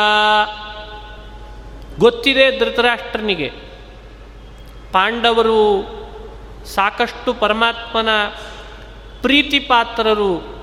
[1.99, 3.70] ಗೊತ್ತಿದೆ ಧೃತರಾಷ್ಟ್ರನಿಗೆ.
[4.91, 5.61] ಪಾಂಡವರು
[6.65, 8.09] ಸಾಕಷ್ಟು ಪರಮಾತ್ಮನ
[9.21, 10.61] ಪ್ರೀತಿ ಪಾತ್ರರು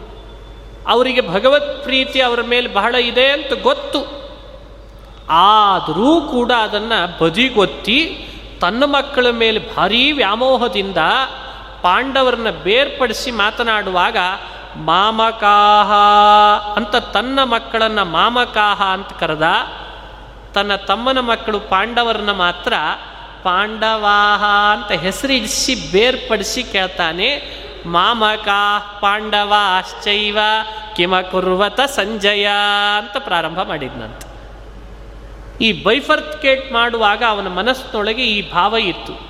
[0.89, 4.18] ಅವರಿಗೆ ಭಗವತ್ ಪ್ರೀತಿ ಅವರ ಮೇಲೆ ಬಹಳ ಇದೆ ಅಂತ ಗೊತ್ತು.
[5.31, 8.29] ಆದರೂ ಕೂಡ ಅದನ್ನು ಬದಿಗೊತ್ತಿ
[8.61, 10.97] ತನ್ನ ಮಕ್ಕಳ ಮೇಲೆ ಭಾರೀ ವ್ಯಾಮೋಹದಿಂದ
[11.83, 14.16] ಪಾಂಡವರನ್ನ ಬೇರ್ಪಡಿಸಿ ಮಾತನಾಡುವಾಗ,
[14.76, 15.93] ಮಾಮಕಾಹ
[16.76, 19.49] ಅಂತ ತನ್ನ ಮಕ್ಕಳನ್ನು ಮಾಮಕಾಹ ಅಂತ ಕರೆದ,
[20.55, 22.72] ತನ್ನ ತಮ್ಮನ ಮಕ್ಕಳು ಪಾಂಡವರನ್ನ ಮಾತ್ರ
[23.43, 24.45] ಪಾಂಡವಾಹ
[24.78, 27.59] ಅಂತ ಹೆಸರಿಡಿಸಿ ಬೇರ್ಪಡಿಸಿ ಕೇಳ್ತಾನೆ.
[27.86, 30.39] ಮಾಮಕಾ ಪಾಂಡವಾಶ್ಚೈವ
[30.97, 32.49] ಕಿಮ ಕುರ್ವತ ಸಂಜಯ
[32.99, 34.22] ಅಂತ ಪ್ರಾರಂಭ ಮಾಡಿದ್ನಂತ.
[35.61, 39.28] ಈ ಬೈಫರ್ಕೇಟ್ ಮಾಡುವಾಗ ಅವನ ಮನಸ್ಸಿನೊಳಗೆ ಈ ಭಾವ ಇತ್ತು.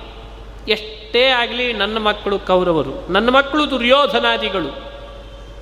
[0.67, 4.67] ಎಷ್ಟೇ ಆಗಲಿ ನನ್ನ ಮಕ್ಕಳು ಕೌರವರು, ನನ್ನ ಮಕ್ಕಳು ದುರ್ಯೋಧನಾದಿಗಳು,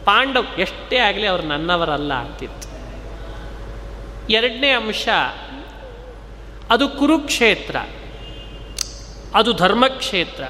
[0.06, 2.68] ಪಾಂಡವ್ ಎಷ್ಟೇ ಆಗಲಿ ಅವರು ನನ್ನವರಲ್ಲ ಅಂತಿತ್ತು.
[4.30, 5.08] ಎರಡನೇ ಅಂಶ,
[6.70, 7.76] ಅದು ಕುರುಕ್ಷೇತ್ರ.
[9.38, 10.44] ಅದು ಧರ್ಮಕ್ಷೇತ್ರ.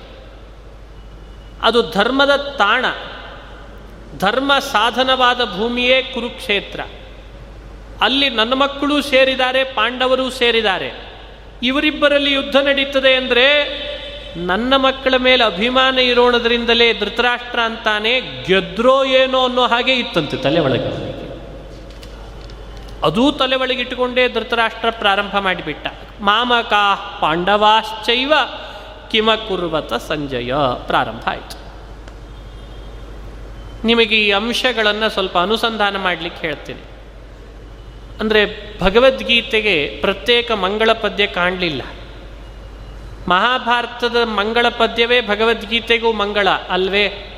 [1.61, 2.85] ಅದು ಧರ್ಮದ ತಾಣ.
[4.19, 6.79] ಧರ್ಮ ಸಾಧನವಾದ ಭೂಮಿಯೇ ಕುರುಕ್ಷೇತ್ರ.
[8.01, 11.17] ಅಲ್ಲಿ ನನ್ನ ಮಕ್ಕಳೂ ಸೇರಿದ್ದಾರೆ, ಪಾಂಡವರೂ ಸೇರಿದ್ದಾರೆ.
[11.63, 13.47] ಇವರಿಬ್ಬರಲ್ಲಿ ಯುದ್ಧ ನಡೀತದೆ ಅಂದರೆ
[14.37, 21.17] ನನ್ನ ಮಕ್ಕಳ ಮೇಲೆ ಅಭಿಮಾನ ಇರೋಣದ್ರಿಂದಲೇ ಧೃತರಾಷ್ಟ್ರ ಅಂತಾನೆ ಗೆದ್ರೋ ಏನೋ ಅನ್ನೋ ಹಾಗೆ ಇತ್ತಂತೆ ತಲೆ ಒಳಗೆ.
[23.03, 25.87] ಅದೂ ತಲೆ ಒಳಗಿಟ್ಟುಕೊಂಡೇ ಧೃತರಾಷ್ಟ್ರ ಪ್ರಾರಂಭ ಮಾಡಿಬಿಟ್ಟ.
[26.21, 28.33] ಮಾಮಕಾ ಪಾಂಡವಾಶ್ಚೈವ
[29.11, 30.53] ಕಿಮ ಕುರ್ವತ ಸಂಜಯ
[30.87, 31.57] ಪ್ರಾರಂಭ ಆಯಿತು.
[33.87, 36.83] ನಿಮಗೆ ಈ ಅಂಶಗಳನ್ನು ಸ್ವಲ್ಪ ಅನುಸಂಧಾನ ಮಾಡಲಿಕ್ಕೆ ಹೇಳ್ತೀನಿ.
[38.19, 38.41] ಅಂದರೆ
[38.81, 41.81] ಭಗವದ್ಗೀತೆಗೆ ಪ್ರತ್ಯೇಕ ಮಂಗಳ ಪದ್ಯ ಕಾಣಲಿಲ್ಲ.
[43.27, 47.33] ಮಹಾಭಾರತದ ಮಂಗಳ ಪದ್ಯವೇ ಭಗವದ್ಗೀತೆಗೂ ಮಂಗಳ ಅಲ್ವೇ?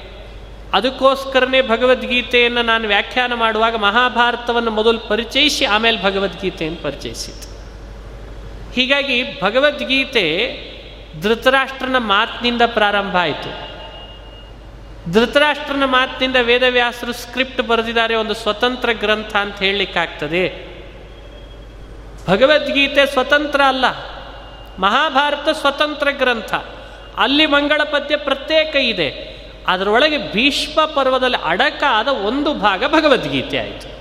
[0.73, 7.47] ಅದಕ್ಕೋಸ್ಕರನೇ ಭಗವದ್ಗೀತೆಯನ್ನು ನಾನು ವ್ಯಾಖ್ಯಾನ ಮಾಡುವಾಗ ಮಹಾಭಾರತವನ್ನು ಮೊದಲು ಪರಿಚಯಿಸಿ ಆಮೇಲೆ ಭಗವದ್ಗೀತೆಯನ್ನು ಪರಿಚಯಿಸಿತು
[8.73, 10.25] ಹೀಗಾಗಿ ಭಗವದ್ಗೀತೆ
[11.21, 13.51] ಧೃತರಾಷ್ಟ್ರನ ಮಾತಿನಿಂದ ಪ್ರಾರಂಭ ಆಯಿತು.
[15.11, 20.69] ಧೃತರಾಷ್ಟ್ರನ ಮಾತಿನಿಂದ ವೇದವ್ಯಾಸರು ಸ್ಕ್ರಿಪ್ಟ್ ಬರೆದಿದ್ದಾರೆ, ಒಂದು ಸ್ವತಂತ್ರ ಗ್ರಂಥ ಅಂತ ಹೇಳಲಿಕ್ಕಾಗ್ತದೆ.
[22.27, 23.85] ಭಗವದ್ಗೀತೆ ಸ್ವತಂತ್ರ ಅಲ್ಲ,
[24.79, 26.53] ಮಹಾಭಾರತ ಸ್ವತಂತ್ರ ಗ್ರಂಥ.
[27.17, 33.99] ಅಲ್ಲಿ ಮಂಗಳ ಪದ್ಯ ಪ್ರತ್ಯೇಕ ಇದೆ, ಅದರೊಳಗೆ ಭೀಷ್ಮ ಪರ್ವದಲ್ಲಿ ಅಡಕಾದ ಒಂದು ಭಾಗ ಭಗವದ್ಗೀತೆ ಆಯಿತು.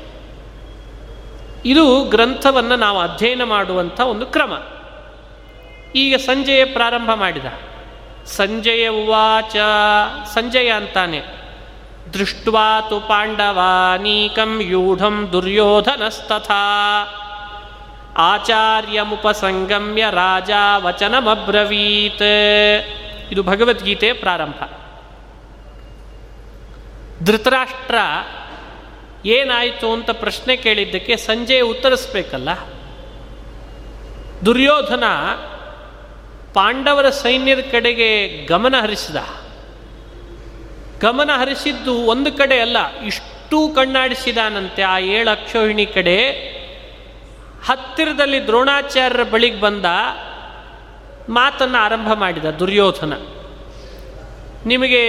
[1.64, 4.52] ಇದು ಗ್ರಂಥವನ್ನು ನಾವು ಅಧ್ಯಯನ ಮಾಡುವಂಥ ಒಂದು ಕ್ರಮ.
[5.94, 7.44] ಈಗ ಸಂಜಯ ಪ್ರಾರಂಭ ಮಾಡಿದ.
[8.26, 9.56] ಸಂಜಯ ಉವಾಚ,
[10.34, 11.22] ಸಂಜಯ ಅಂತಾನೆ.
[12.12, 16.54] ದೃಷ್ಟ್ವಾತು ಪಾಂಡವಾನೀಕಂ ಯೂಢಂ ದುರ್ಯೋಧನಸ್ತಥಾ.
[18.16, 22.22] ಆಚಾರ್ಯಮುಪಸಂಗಮ್ಯ ರಾಜ ವಚನಮಬ್ರವೀತ್
[23.32, 24.62] ಇದು ಭಗವದ್ಗೀತೆ ಪ್ರಾರಂಭ.
[27.24, 27.94] ಧೃತರಾಷ್ಟ್ರ,
[29.26, 32.48] ಏನಾಯಿತು ಅಂತ ಪ್ರಶ್ನೆ ಕೇಳಿದ್ದಕ್ಕೆ ಸಂಜೆ ಉತ್ತರಿಸ್ಬೇಕಲ್ಲ?
[34.46, 35.04] ದುರ್ಯೋಧನ
[36.58, 39.16] ಪಾಂಡವರ ಸೈನ್ಯದ ಕಡೆಗೆ ಗಮನ ಹರಿಸಿದ.
[41.00, 46.30] ಗಮನ ಹರಿಸಿದ್ದು ಒಂದು ಕಡೆ ಅಲ್ಲ, ಇಷ್ಟು ಕಣ್ಣಾಡಿಸಿದಾನಂತೆ ಆ ಏಳು ಅಕ್ಷೋಹಿಣಿ ಕಡೆ.
[47.66, 49.84] ಹತ್ತಿರದಲ್ಲಿ ದ್ರೋಣಾಚಾರ್ಯರ ಬಳಿಗೆ ಬಂದ
[51.28, 53.12] ಮಾತನ್ನು ಆರಂಭ ಮಾಡಿದ ದುರ್ಯೋಧನ.
[54.66, 55.02] ನಿಮಗೆ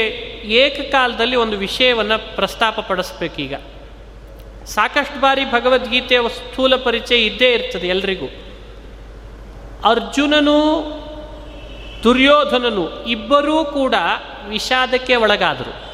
[0.44, 3.54] ಏಕಕಾಲದಲ್ಲಿ ಒಂದು ವಿಷಯವನ್ನು ಪ್ರಸ್ತಾಪ ಪಡಿಸ್ಬೇಕೀಗ.
[4.66, 8.26] ಸಾಕಷ್ಟು ಬಾರಿ ಭಗವದ್ಗೀತೆಯ ಸ್ಥೂಲ ಪರಿಚಯ ಇದ್ದೇ ಇರ್ತದೆ ಎಲ್ರಿಗೂ.
[9.90, 11.00] ಅರ್ಜುನನು
[12.04, 13.96] ದುರ್ಯೋಧನನು ಇಬ್ಬರೂ ಕೂಡ
[14.48, 15.90] ವಿಷಾದಕ್ಕೆ ಒಳಗಾದರು.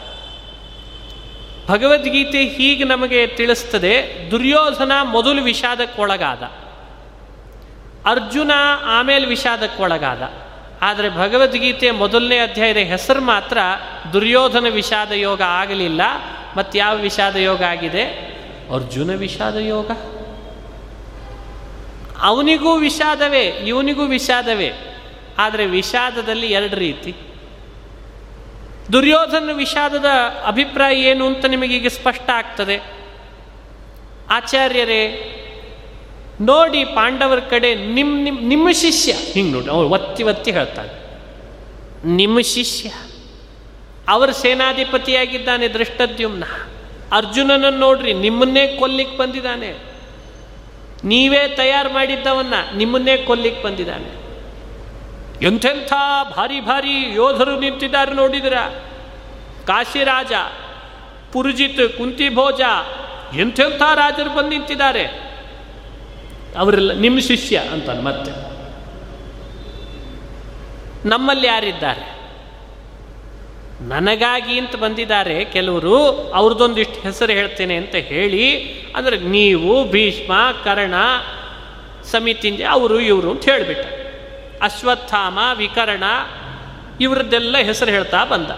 [1.68, 6.44] ಭಗವದ್ಗೀತೆ ಹೀಗೆ ನಮಗೆ ತಿಳಿಸ್ತದೆ, ದುರ್ಯೋಧನ ಮೊದಲು ವಿಷಾದಕ್ಕೊಳಗಾದ.
[8.06, 8.52] ಅರ್ಜುನ
[8.84, 10.22] ಆಮೇಲೆ ವಿಷಾದಕ್ಕೊಳಗಾದ.
[10.82, 13.58] ಆದರೆ ಭಗವದ್ಗೀತೆ ಮೊದಲನೇ ಅಧ್ಯಾಯದ ಹೆಸರು ಮಾತ್ರ
[14.14, 16.02] ದುರ್ಯೋಧನ ವಿಷಾದ ಯೋಗ ಆಗಲಿಲ್ಲ.
[16.58, 18.04] ಮತ್ತು ಯಾವ ವಿಷಾದ ಯೋಗ ಆಗಿದೆ?
[18.74, 19.92] ಅರ್ಜುನ ವಿಷಾದ ಯೋಗ
[22.22, 24.95] ಅವನಿಗೂ ವಿಷಾದವೇ, ಇವನಿಗೂ ವಿಷಾದವೇ.
[25.38, 27.16] ಆದರೆ ವಿಷಾದದಲ್ಲಿ ಎರಡು ರೀತಿ.
[28.94, 30.10] ದುರ್ಯೋಧನ ವಿಷಾದದ
[30.46, 32.78] ಅಭಿಪ್ರಾಯ ಏನು ಅಂತ ನಿಮಗೀಗ ಸ್ಪಷ್ಟ ಆಗ್ತದೆ.
[34.30, 35.02] ಆಚಾರ್ಯರೇ,
[36.42, 39.12] ನೋಡಿ ಪಾಂಡವರ ಕಡೆ ನಿಮ್ಮ ನಿಮ್ಮ ನಿಮ್ಮ ಶಿಷ್ಯ.
[39.12, 40.94] ಹಿಂಗೆ ನೋಡಿ, ಅವ್ರು ಒತ್ತಿ ಒತ್ತಿ ಹೇಳ್ತಾನೆ
[42.16, 42.90] ನಿಮ್ಮ ಶಿಷ್ಯ,
[44.08, 46.44] ಅವರ ಸೇನಾಧಿಪತಿಯಾಗಿದ್ದಾನೆ ದೃಷ್ಟದ್ಯುಮ್ನ.
[47.12, 49.70] ಅರ್ಜುನನನ್ನು ನೋಡ್ರಿ, ನಿಮ್ಮನ್ನೇ ಕೊಲ್ಲಿಕ್ಕೆ ಬಂದಿದ್ದಾನೆ.
[51.04, 54.25] ನೀವೇ ತಯಾರು ಮಾಡಿದ್ದವನ್ನ ನಿಮ್ಮನ್ನೇ ಕೊಲ್ಲಿಕ್ಕೆ ಬಂದಿದ್ದಾನೆ.
[55.42, 55.94] ಎಂಥೆಂಥ
[56.38, 58.58] ಭಾರಿ ಭಾರಿ ಯೋಧರು ನಿಂತಿದ್ದಾರೆ ನೋಡಿದ್ರ?
[59.68, 60.32] ಕಾಶಿರಾಜ,
[61.34, 62.62] ಪುರುಜಿತ್, ಕುಂತಿಭೋಜ,
[63.40, 65.04] ಎಂಥೆಂಥ ರಾಜರು ಬಂದು ನಿಂತಿದ್ದಾರೆ?
[66.58, 68.32] ಅವರೆಲ್ಲ ನಿಮ್ಮ ಶಿಷ್ಯ ಅಂತ ಮತ್ತೆ.
[71.10, 72.16] ನಮ್ಮಲ್ಲಿ ಯಾರಿದ್ದಾರೆ?
[73.82, 80.34] ನನಗಾಗಿ ಅಂತ ಬಂದಿದ್ದಾರೆ ಕೆಲವರು, ಅವ್ರದ್ದೊಂದಿಷ್ಟು ಹೆಸರು ಹೇಳ್ತೇನೆ ಅಂತ ಹೇಳಿ, ಅಂದರೆ ನೀವು, ಭೀಷ್ಮ,
[80.64, 80.94] ಕರ್ಣ
[82.04, 84.05] ಸಮಿತಿ ಅವರು ಇವರು ಅಂತ ಹೇಳಿಬಿಟ್ಟ
[84.62, 86.04] ಅಶ್ವತ್ಥಾಮ, ವಿಕರ್ಣ,
[87.02, 88.52] ಇವರದ್ದೆಲ್ಲ ಹೆಸರು ಹೇಳ್ತಾ ಬಂದ.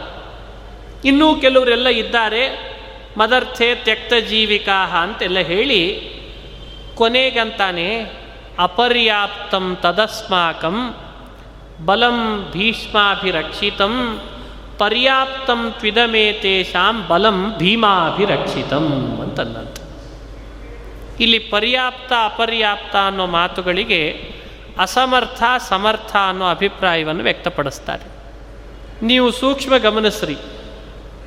[1.06, 2.68] ಇನ್ನೂ ಕೆಲವರೆಲ್ಲ ಇದ್ದಾರೆ
[3.18, 5.82] ಮದರ್ಥೆ ತ್ಯಕ್ತ ಜೀವಿಕಾ ಅಂತೆಲ್ಲ ಹೇಳಿ,
[6.96, 8.18] ಕೊನೆಗಂತಾನೆ,
[8.60, 10.96] ಅಪರ್ಯಾಪ್ತಂ ತದಸ್ಮಾಕಂ
[11.86, 14.22] ಬಲಂ ಭೀಷ್ಮಾಭಿರಕ್ಷಿತಂ,
[14.78, 19.78] ಪರ್ಯಾಪ್ತಂ ತ್ವಿದಮೇತೇಷಾಂ ಬಲಂ ಭೀಮಾಭಿರಕ್ಷಿತಂ ಅಂತಂದಂತ
[21.20, 24.37] ಇಲ್ಲಿ ಪರ್ಯಾಪ್ತ, ಅಪರ್ಯಾಪ್ತ ಅನ್ನೋ ಮಾತುಗಳಿಗೆ
[24.80, 28.18] ಅಸಮರ್ಥ, ಸಮರ್ಥ ಅನ್ನೋ ಅಭಿಪ್ರಾಯವನ್ನು ವ್ಯಕ್ತಪಡಿಸ್ತಾರೆ.
[29.06, 30.38] ನೀವು ಸೂಕ್ಷ್ಮ ಗಮನಿಸ್ರಿ.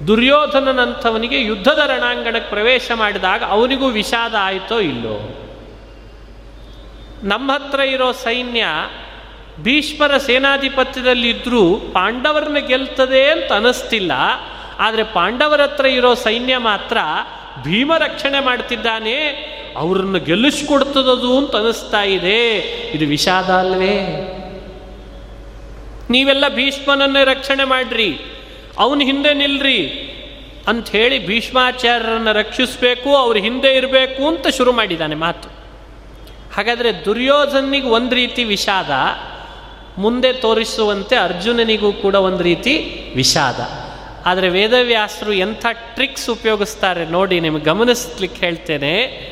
[0.07, 5.47] ದುರ್ಯೋಧನನಂಥವನಿಗೆ ಯುದ್ಧದ ರಣಾಂಗಣಕ್ಕೆ ಪ್ರವೇಶ ಮಾಡಿದಾಗ ಅವನಿಗೂ ವಿಷಾದ ಆಯಿತೋ ಇಲ್ಲೋ?
[7.23, 8.65] ನಮ್ಮ ಹತ್ರ ಇರೋ ಸೈನ್ಯ
[9.61, 14.13] ಭೀಷ್ಮರ ಸೇನಾಧಿಪತ್ಯದಲ್ಲಿದ್ದರೂ ಪಾಂಡವರನ್ನ ಗೆಲ್ತದೆ ಅಂತ ಅನಿಸ್ತಿಲ್ಲ.
[14.79, 16.99] ಆದರೆ ಪಾಂಡವರ ಹತ್ರ ಇರೋ ಸೈನ್ಯ ಮಾತ್ರ
[17.63, 19.17] ಭೀಮ ರಕ್ಷಣೆ ಮಾಡ್ತಿದ್ದಾನೆ
[19.77, 22.59] ಅವ್ರನ್ನ ಗೆಲ್ಲಿಸ್ಕೊಡ್ತದದು ಅಂತ ಅನಿಸ್ತಾ ಇದೆ.
[22.95, 24.27] ಇದು ವಿಷಾದ ಅಲ್ವೇ?
[26.11, 28.19] ನೀವೆಲ್ಲ ಭೀಷ್ಮನನ್ನೇ ರಕ್ಷಣೆ ಮಾಡ್ರಿ.
[28.79, 30.07] ಅವನ ಹಿಂದೆ ನಿಲ್ರಿ.
[30.69, 35.49] ಅಂತ ಹೇಳಿ ಭೀಷ್ಮಾಚಾರ್ಯರನ್ನು ರಕ್ಷಿಸಬೇಕು, ಅವ್ರ ಹಿಂದೆ ಇರಬೇಕು ಅಂತ ಶುರು ಮಾಡಿದ್ದಾನೆ ಮಾತು.
[36.55, 38.91] ಹಾಗಾದರೆ ದುರ್ಯೋಧನಿಗೆ ಒಂದು ರೀತಿ ವಿಷಾದ,
[40.01, 43.61] ಮುಂದೆ ತೋರಿಸುವಂತೆ ಅರ್ಜುನನಿಗೂ ಕೂಡ ಒಂದು ರೀತಿ ವಿಷಾದ.
[44.27, 49.31] ಆದರೆ ವೇದವ್ಯಾಸರು ಎಂಥ ಟ್ರಿಕ್ಸ್ ಉಪಯೋಗಿಸ್ತಾರೆ ನೋಡಿ, ನಿಮಗೆ ಗಮನಿಸ್ಲಿಕ್ಕೆ ಹೇಳ್ತೇನೆ.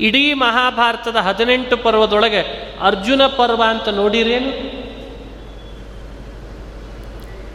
[0.00, 2.40] ಇಡೀ ಮಹಾಭಾರತದ ಹದಿನೆಂಟು ಪರ್ವದೊಳಗೆ
[2.82, 4.78] ಅರ್ಜುನ ಪರ್ವ ಅಂತ ನೋಡಿರೇನು?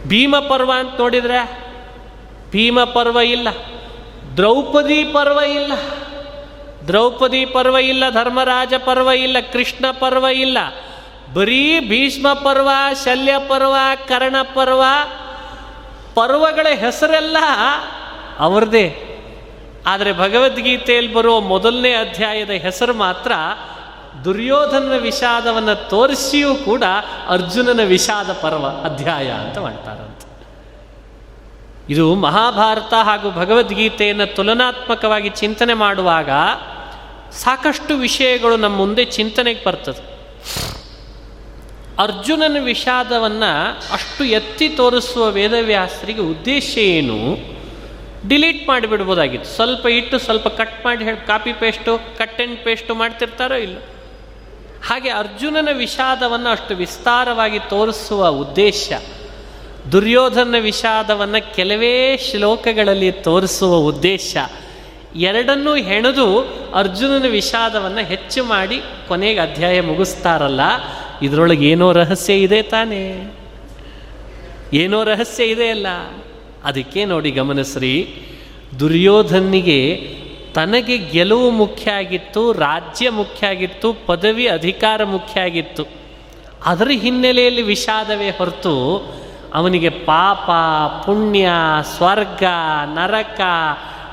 [0.08, 1.64] ಭೀಮ ಪರ್ವ ಅಂತ ನೋಡಿದ್ರೆ
[2.50, 3.48] ಭೀಮ ಪರ್ವ ಇಲ್ಲ,
[4.36, 5.72] ದ್ರೌಪದಿ ಪರ್ವ ಇಲ್ಲ,
[6.88, 10.58] ದ್ರೌಪದಿ ಪರ್ವ ಇಲ್ಲ, ಧರ್ಮರಾಜ ಪರ್ವ ಇಲ್ಲ, ಕೃಷ್ಣ ಪರ್ವ ಇಲ್ಲ,
[11.34, 12.68] ಬರೀ ಭೀಷ್ಮ ಪರ್ವ,
[13.04, 13.74] ಶಲ್ಯ ಪರ್ವ,
[14.08, 14.82] ಕರ್ಣ ಪರ್ವ,
[16.14, 17.36] ಪರ್ವಗಳ ಹೆಸರೆಲ್ಲ
[18.38, 19.13] ಅವರದೇ.
[19.86, 23.32] ಆದರೆ ಭಗವದ್ಗೀತೆಯಲ್ಲಿ ಬರುವ ಮೊದಲನೇ ಅಧ್ಯಾಯದ ಹೆಸರು ಮಾತ್ರ
[24.24, 26.82] ದುರ್ಯೋಧನನ ವಿಷಾದವನ್ನು ತೋರಿಸಿಯೂ ಕೂಡ
[27.28, 30.24] ಅರ್ಜುನನ ವಿಷಾದ ಪರ್ವ ಅಧ್ಯಾಯ ಅಂತ ಮಾಡ್ತಾರಂತ.
[31.90, 36.30] ಇದು ಮಹಾಭಾರತ ಹಾಗೂ ಭಗವದ್ಗೀತೆಯನ್ನು ತುಲನಾತ್ಮಕವಾಗಿ ಚಿಂತನೆ ಮಾಡುವಾಗ
[37.32, 40.14] ಸಾಕಷ್ಟು ವಿಷಯಗಳು ನಮ್ಮ ಮುಂದೆ ಚಿಂತನೆಗೆ ಬರ್ತದೆ.
[41.98, 47.53] ಅರ್ಜುನನ ವಿಷಾದವನ್ನು ಅಷ್ಟು ಎತ್ತಿ ತೋರಿಸುವ ವೇದವ್ಯಾಸರಿಗೆ ಉದ್ದೇಶ ಏನು?
[48.28, 49.48] ಡಿಲೀಟ್ ಮಾಡಿಬಿಡ್ಬೋದಾಗಿತ್ತು.
[49.48, 53.76] ಸ್ವಲ್ಪ ಇಟ್ಟು ಸ್ವಲ್ಪ ಕಟ್ ಮಾಡಿ ಹೇಳಿ, copy paste cut and paste ಮಾಡ್ತಿರ್ತಾರೋ ಇಲ್ಲ.
[54.88, 58.92] ಹಾಗೆ ಅರ್ಜುನನ ವಿಷಾದವನ್ನು ಅಷ್ಟು ವಿಸ್ತಾರವಾಗಿ ತೋರಿಸುವ ಉದ್ದೇಶ,
[59.92, 64.36] ದುರ್ಯೋಧನ ವಿಷಾದವನ್ನು ಕೆಲವೇ ಶ್ಲೋಕಗಳಲ್ಲಿ ತೋರಿಸುವ ಉದ್ದೇಶ,
[65.16, 66.26] ಎರಡನ್ನೂ ಹೆಣೆದು
[66.74, 70.60] ಅರ್ಜುನನ ವಿಷಾದವನ್ನು ಹೆಚ್ಚು ಮಾಡಿ ಕೊನೆಗೆ ಅಧ್ಯಾಯ ಮುಗಿಸ್ತಾರಲ್ಲ,
[71.22, 73.04] ಇದರೊಳಗೆ ಏನೋ ರಹಸ್ಯ ಇದೆ ತಾನೇ?
[74.72, 75.86] ಏನೋ ರಹಸ್ಯ ಇದೆ ಅಲ್ಲ?
[76.64, 78.14] ಅದಕ್ಕೆ ನೋಡಿ ಗಮನಿಸ್ರಿ,
[78.80, 79.96] ದುರ್ಯೋಧನಿಗೆ
[80.54, 85.86] ತನಗೆ ಗೆಲುವು ಮುಖ್ಯ ಆಗಿತ್ತು ರಾಜ್ಯ ಮುಖ್ಯ ಆಗಿತ್ತು ಪದವಿ ಅಧಿಕಾರ ಮುಖ್ಯ ಆಗಿತ್ತು
[86.64, 88.74] ಅದರ ಹಿನ್ನೆಲೆಯಲ್ಲಿ ವಿಷಾದವೇ ಹೊರತು
[89.54, 90.50] ಅವನಿಗೆ ಪಾಪ,
[91.06, 91.48] ಪುಣ್ಯ,
[91.96, 92.42] ಸ್ವರ್ಗ,
[92.94, 93.40] ನರಕ,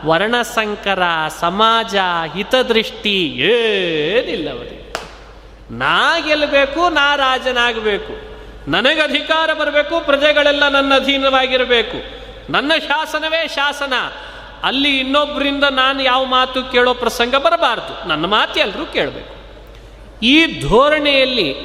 [0.06, 1.02] ವರ್ಣಸಂಕರ,
[1.40, 1.96] ಸಮಾಜ,
[2.36, 4.94] ಹಿತದೃಷ್ಟಿ ಏನಿಲ್ಲ ಅವನಿಗೆ.
[5.72, 8.32] ನಾ ಗೆಲ್ಲಬೇಕು, ನಾ ರಾಜನಾಗಬೇಕು.
[8.72, 12.21] ನನಗೆ ಅಧಿಕಾರ ಬರಬೇಕು, ಪ್ರಜೆಗಳೆಲ್ಲ ನನ್ನ ಅಧೀನವಾಗಿರಬೇಕು.
[12.52, 13.94] ನನ್ನ ಶಾಸನವೇ ಶಾಸನ.
[14.64, 18.08] ಅಲ್ಲಿ ಇನ್ನೊಬ್ಬರಿಂದ ನಾನು ಯಾವ ಮಾತು ಕೇಳೋ ಪ್ರಸಂಗ ಬರಬಾರ್ದು.
[18.08, 19.42] ನನ್ನ ಮಾತು ಎಲ್ಲರೂ ಕೇಳಬೇಕು.
[20.26, 21.56] ಈ ಧೋರಣೆಯಲ್ಲಿ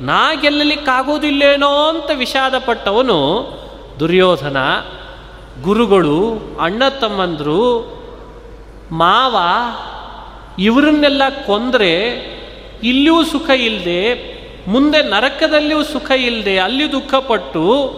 [0.00, 3.48] ನಾ ಗೆಲ್ಲಲಿಕ್ಕಾಗೋದಿಲ್ಲೇನೋ ಅಂತ ವಿಷಾದಪಟ್ಟವನು
[4.00, 4.56] ದುರ್ಯೋಧನ,
[5.62, 7.94] ಗುರುಗಳು, ಅಣ್ಣ ತಮ್ಮಂದರು,
[8.92, 9.36] ಮಾವ,
[10.58, 12.08] ಇವರನ್ನೆಲ್ಲ ಕೊಂದರೆ
[12.82, 14.34] ಇಲ್ಲಿಯೂ ಸುಖ ಇಲ್ಲದೆ
[14.68, 17.90] ಮುಂದೆ ನರಕದಲ್ಲಿಯೂ ಸುಖ ಇಲ್ಲದೆ ಅಲ್ಲಿ ದುಃಖಪಟ್ಟು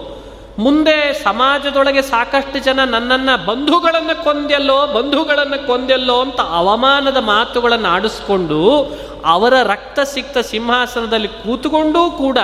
[0.58, 8.90] ಮುಂದೆ ಸಮಾಜದೊಳಗೆ ಸಾಕಷ್ಟು ಜನ ನನ್ನನ್ನು ಬಂಧುಗಳನ್ನು ಕೊಂದೆಲ್ಲೋ ಬಂಧುಗಳನ್ನು ಕೊಂದೆಲ್ಲೋ ಅಂತ ಅವಮಾನದ ಮಾತುಗಳನ್ನು ಆಡಿಸ್ಕೊಂಡು
[9.24, 12.38] ಅವರ ರಕ್ತ ಸಿಕ್ತ ಸಿಂಹಾಸನದಲ್ಲಿ ಕೂತ್ಕೊಂಡೂ ಕೂಡ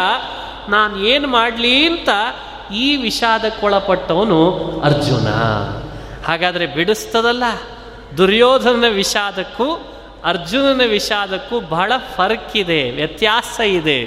[0.69, 2.09] ನಾನು ಏನು ಮಾಡಲಿ ಅಂತ
[2.75, 5.29] ಈ ವಿಷಾದಕ್ಕೊಳಪಟ್ಟವನು ಅರ್ಜುನ.
[6.27, 7.45] ಹಾಗಾದರೆ ಬಿಡಿಸ್ತದಲ್ಲ?
[8.19, 9.83] ದುರ್ಯೋಧನನ ವಿಷಾದಕ್ಕೂ
[10.25, 14.01] ಅರ್ಜುನನ ವಿಷಾದಕ್ಕೂ ಬಹಳ ಫರ್ಕ್ ಇದೆ ವ್ಯತ್ಯಾಸ ಇದೆ.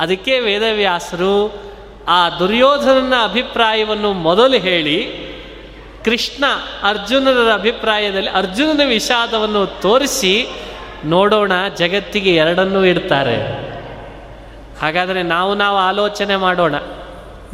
[0.00, 1.67] ಅದಕ್ಕೆ ವೇದವ್ಯಾಸರು
[2.08, 5.28] ಆ ದುರ್ಯೋಧನನ ಅಭಿಪ್ರಾಯವನ್ನು ಮೊದಲು ಹೇಳಿ,
[6.04, 6.44] ಕೃಷ್ಣ
[6.82, 10.46] ಅರ್ಜುನನ ಅಭಿಪ್ರಾಯದಲ್ಲಿ ಅರ್ಜುನನ ವಿಷಾದವನ್ನು ತೋರಿಸಿ,
[11.04, 13.68] ನೋಡೋಣ, ಜಗತ್ತಿಗೆ ಎರಡನ್ನೂ ಇಡ್ತಾರೆ.
[14.82, 16.74] ಹಾಗಾದರೆ ನಾವು ನಾವು ಆಲೋಚನೆ ಮಾಡೋಣ.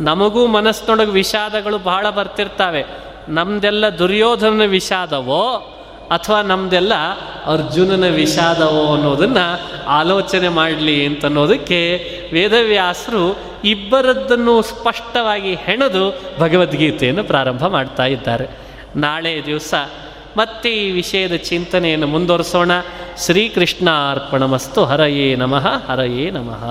[0.00, 2.84] ನಮಗೂ ಮನಸ್ಸಿನೊಳಗೆ ವಿಷಾದಗಳು ಬಹಳ ಬರ್ತಿರ್ತಾವೆ.
[3.28, 5.70] ನಮ್ದೆಲ್ಲ ದುರ್ಯೋಧನನ ವಿಷಾದವೋ,
[6.10, 6.94] ಅಥವಾ ನಮ್ದೆಲ್ಲ
[7.46, 18.46] ಅರ್ಜುನನ ವಿಷಾದವೋ ಅನ್ನೋದನ್ನು ಆಲೋಚನೆ ಮಾಡಲಿ ಅಂತನ್ನೋದಕ್ಕೆ ವೇದವ್ಯಾಸರು ಇಬ್ಬರದ್ದನ್ನು ಸ್ಪಷ್ಟವಾಗಿ ಹೆಣೆದು ಭಗವದ್ಗೀತೆಯನ್ನು ಪ್ರಾರಂಭ ಮಾಡ್ತಾ ಇದ್ದಾರೆ.
[18.96, 19.74] ನಾಳೆ ದಿವಸ
[20.36, 22.70] ಮತ್ತೆ ಈ ವಿಷಯದ ಚಿಂತನೆಯನ್ನು ಮುಂದುವರಿಸೋಣ.
[23.24, 25.92] ಶ್ರೀಕೃಷ್ಣ ಅರ್ಪಣಮಸ್ತು ಹರಯೇ ನಮಃ.
[25.92, 26.64] ಹರಯೇ ನಮಃ.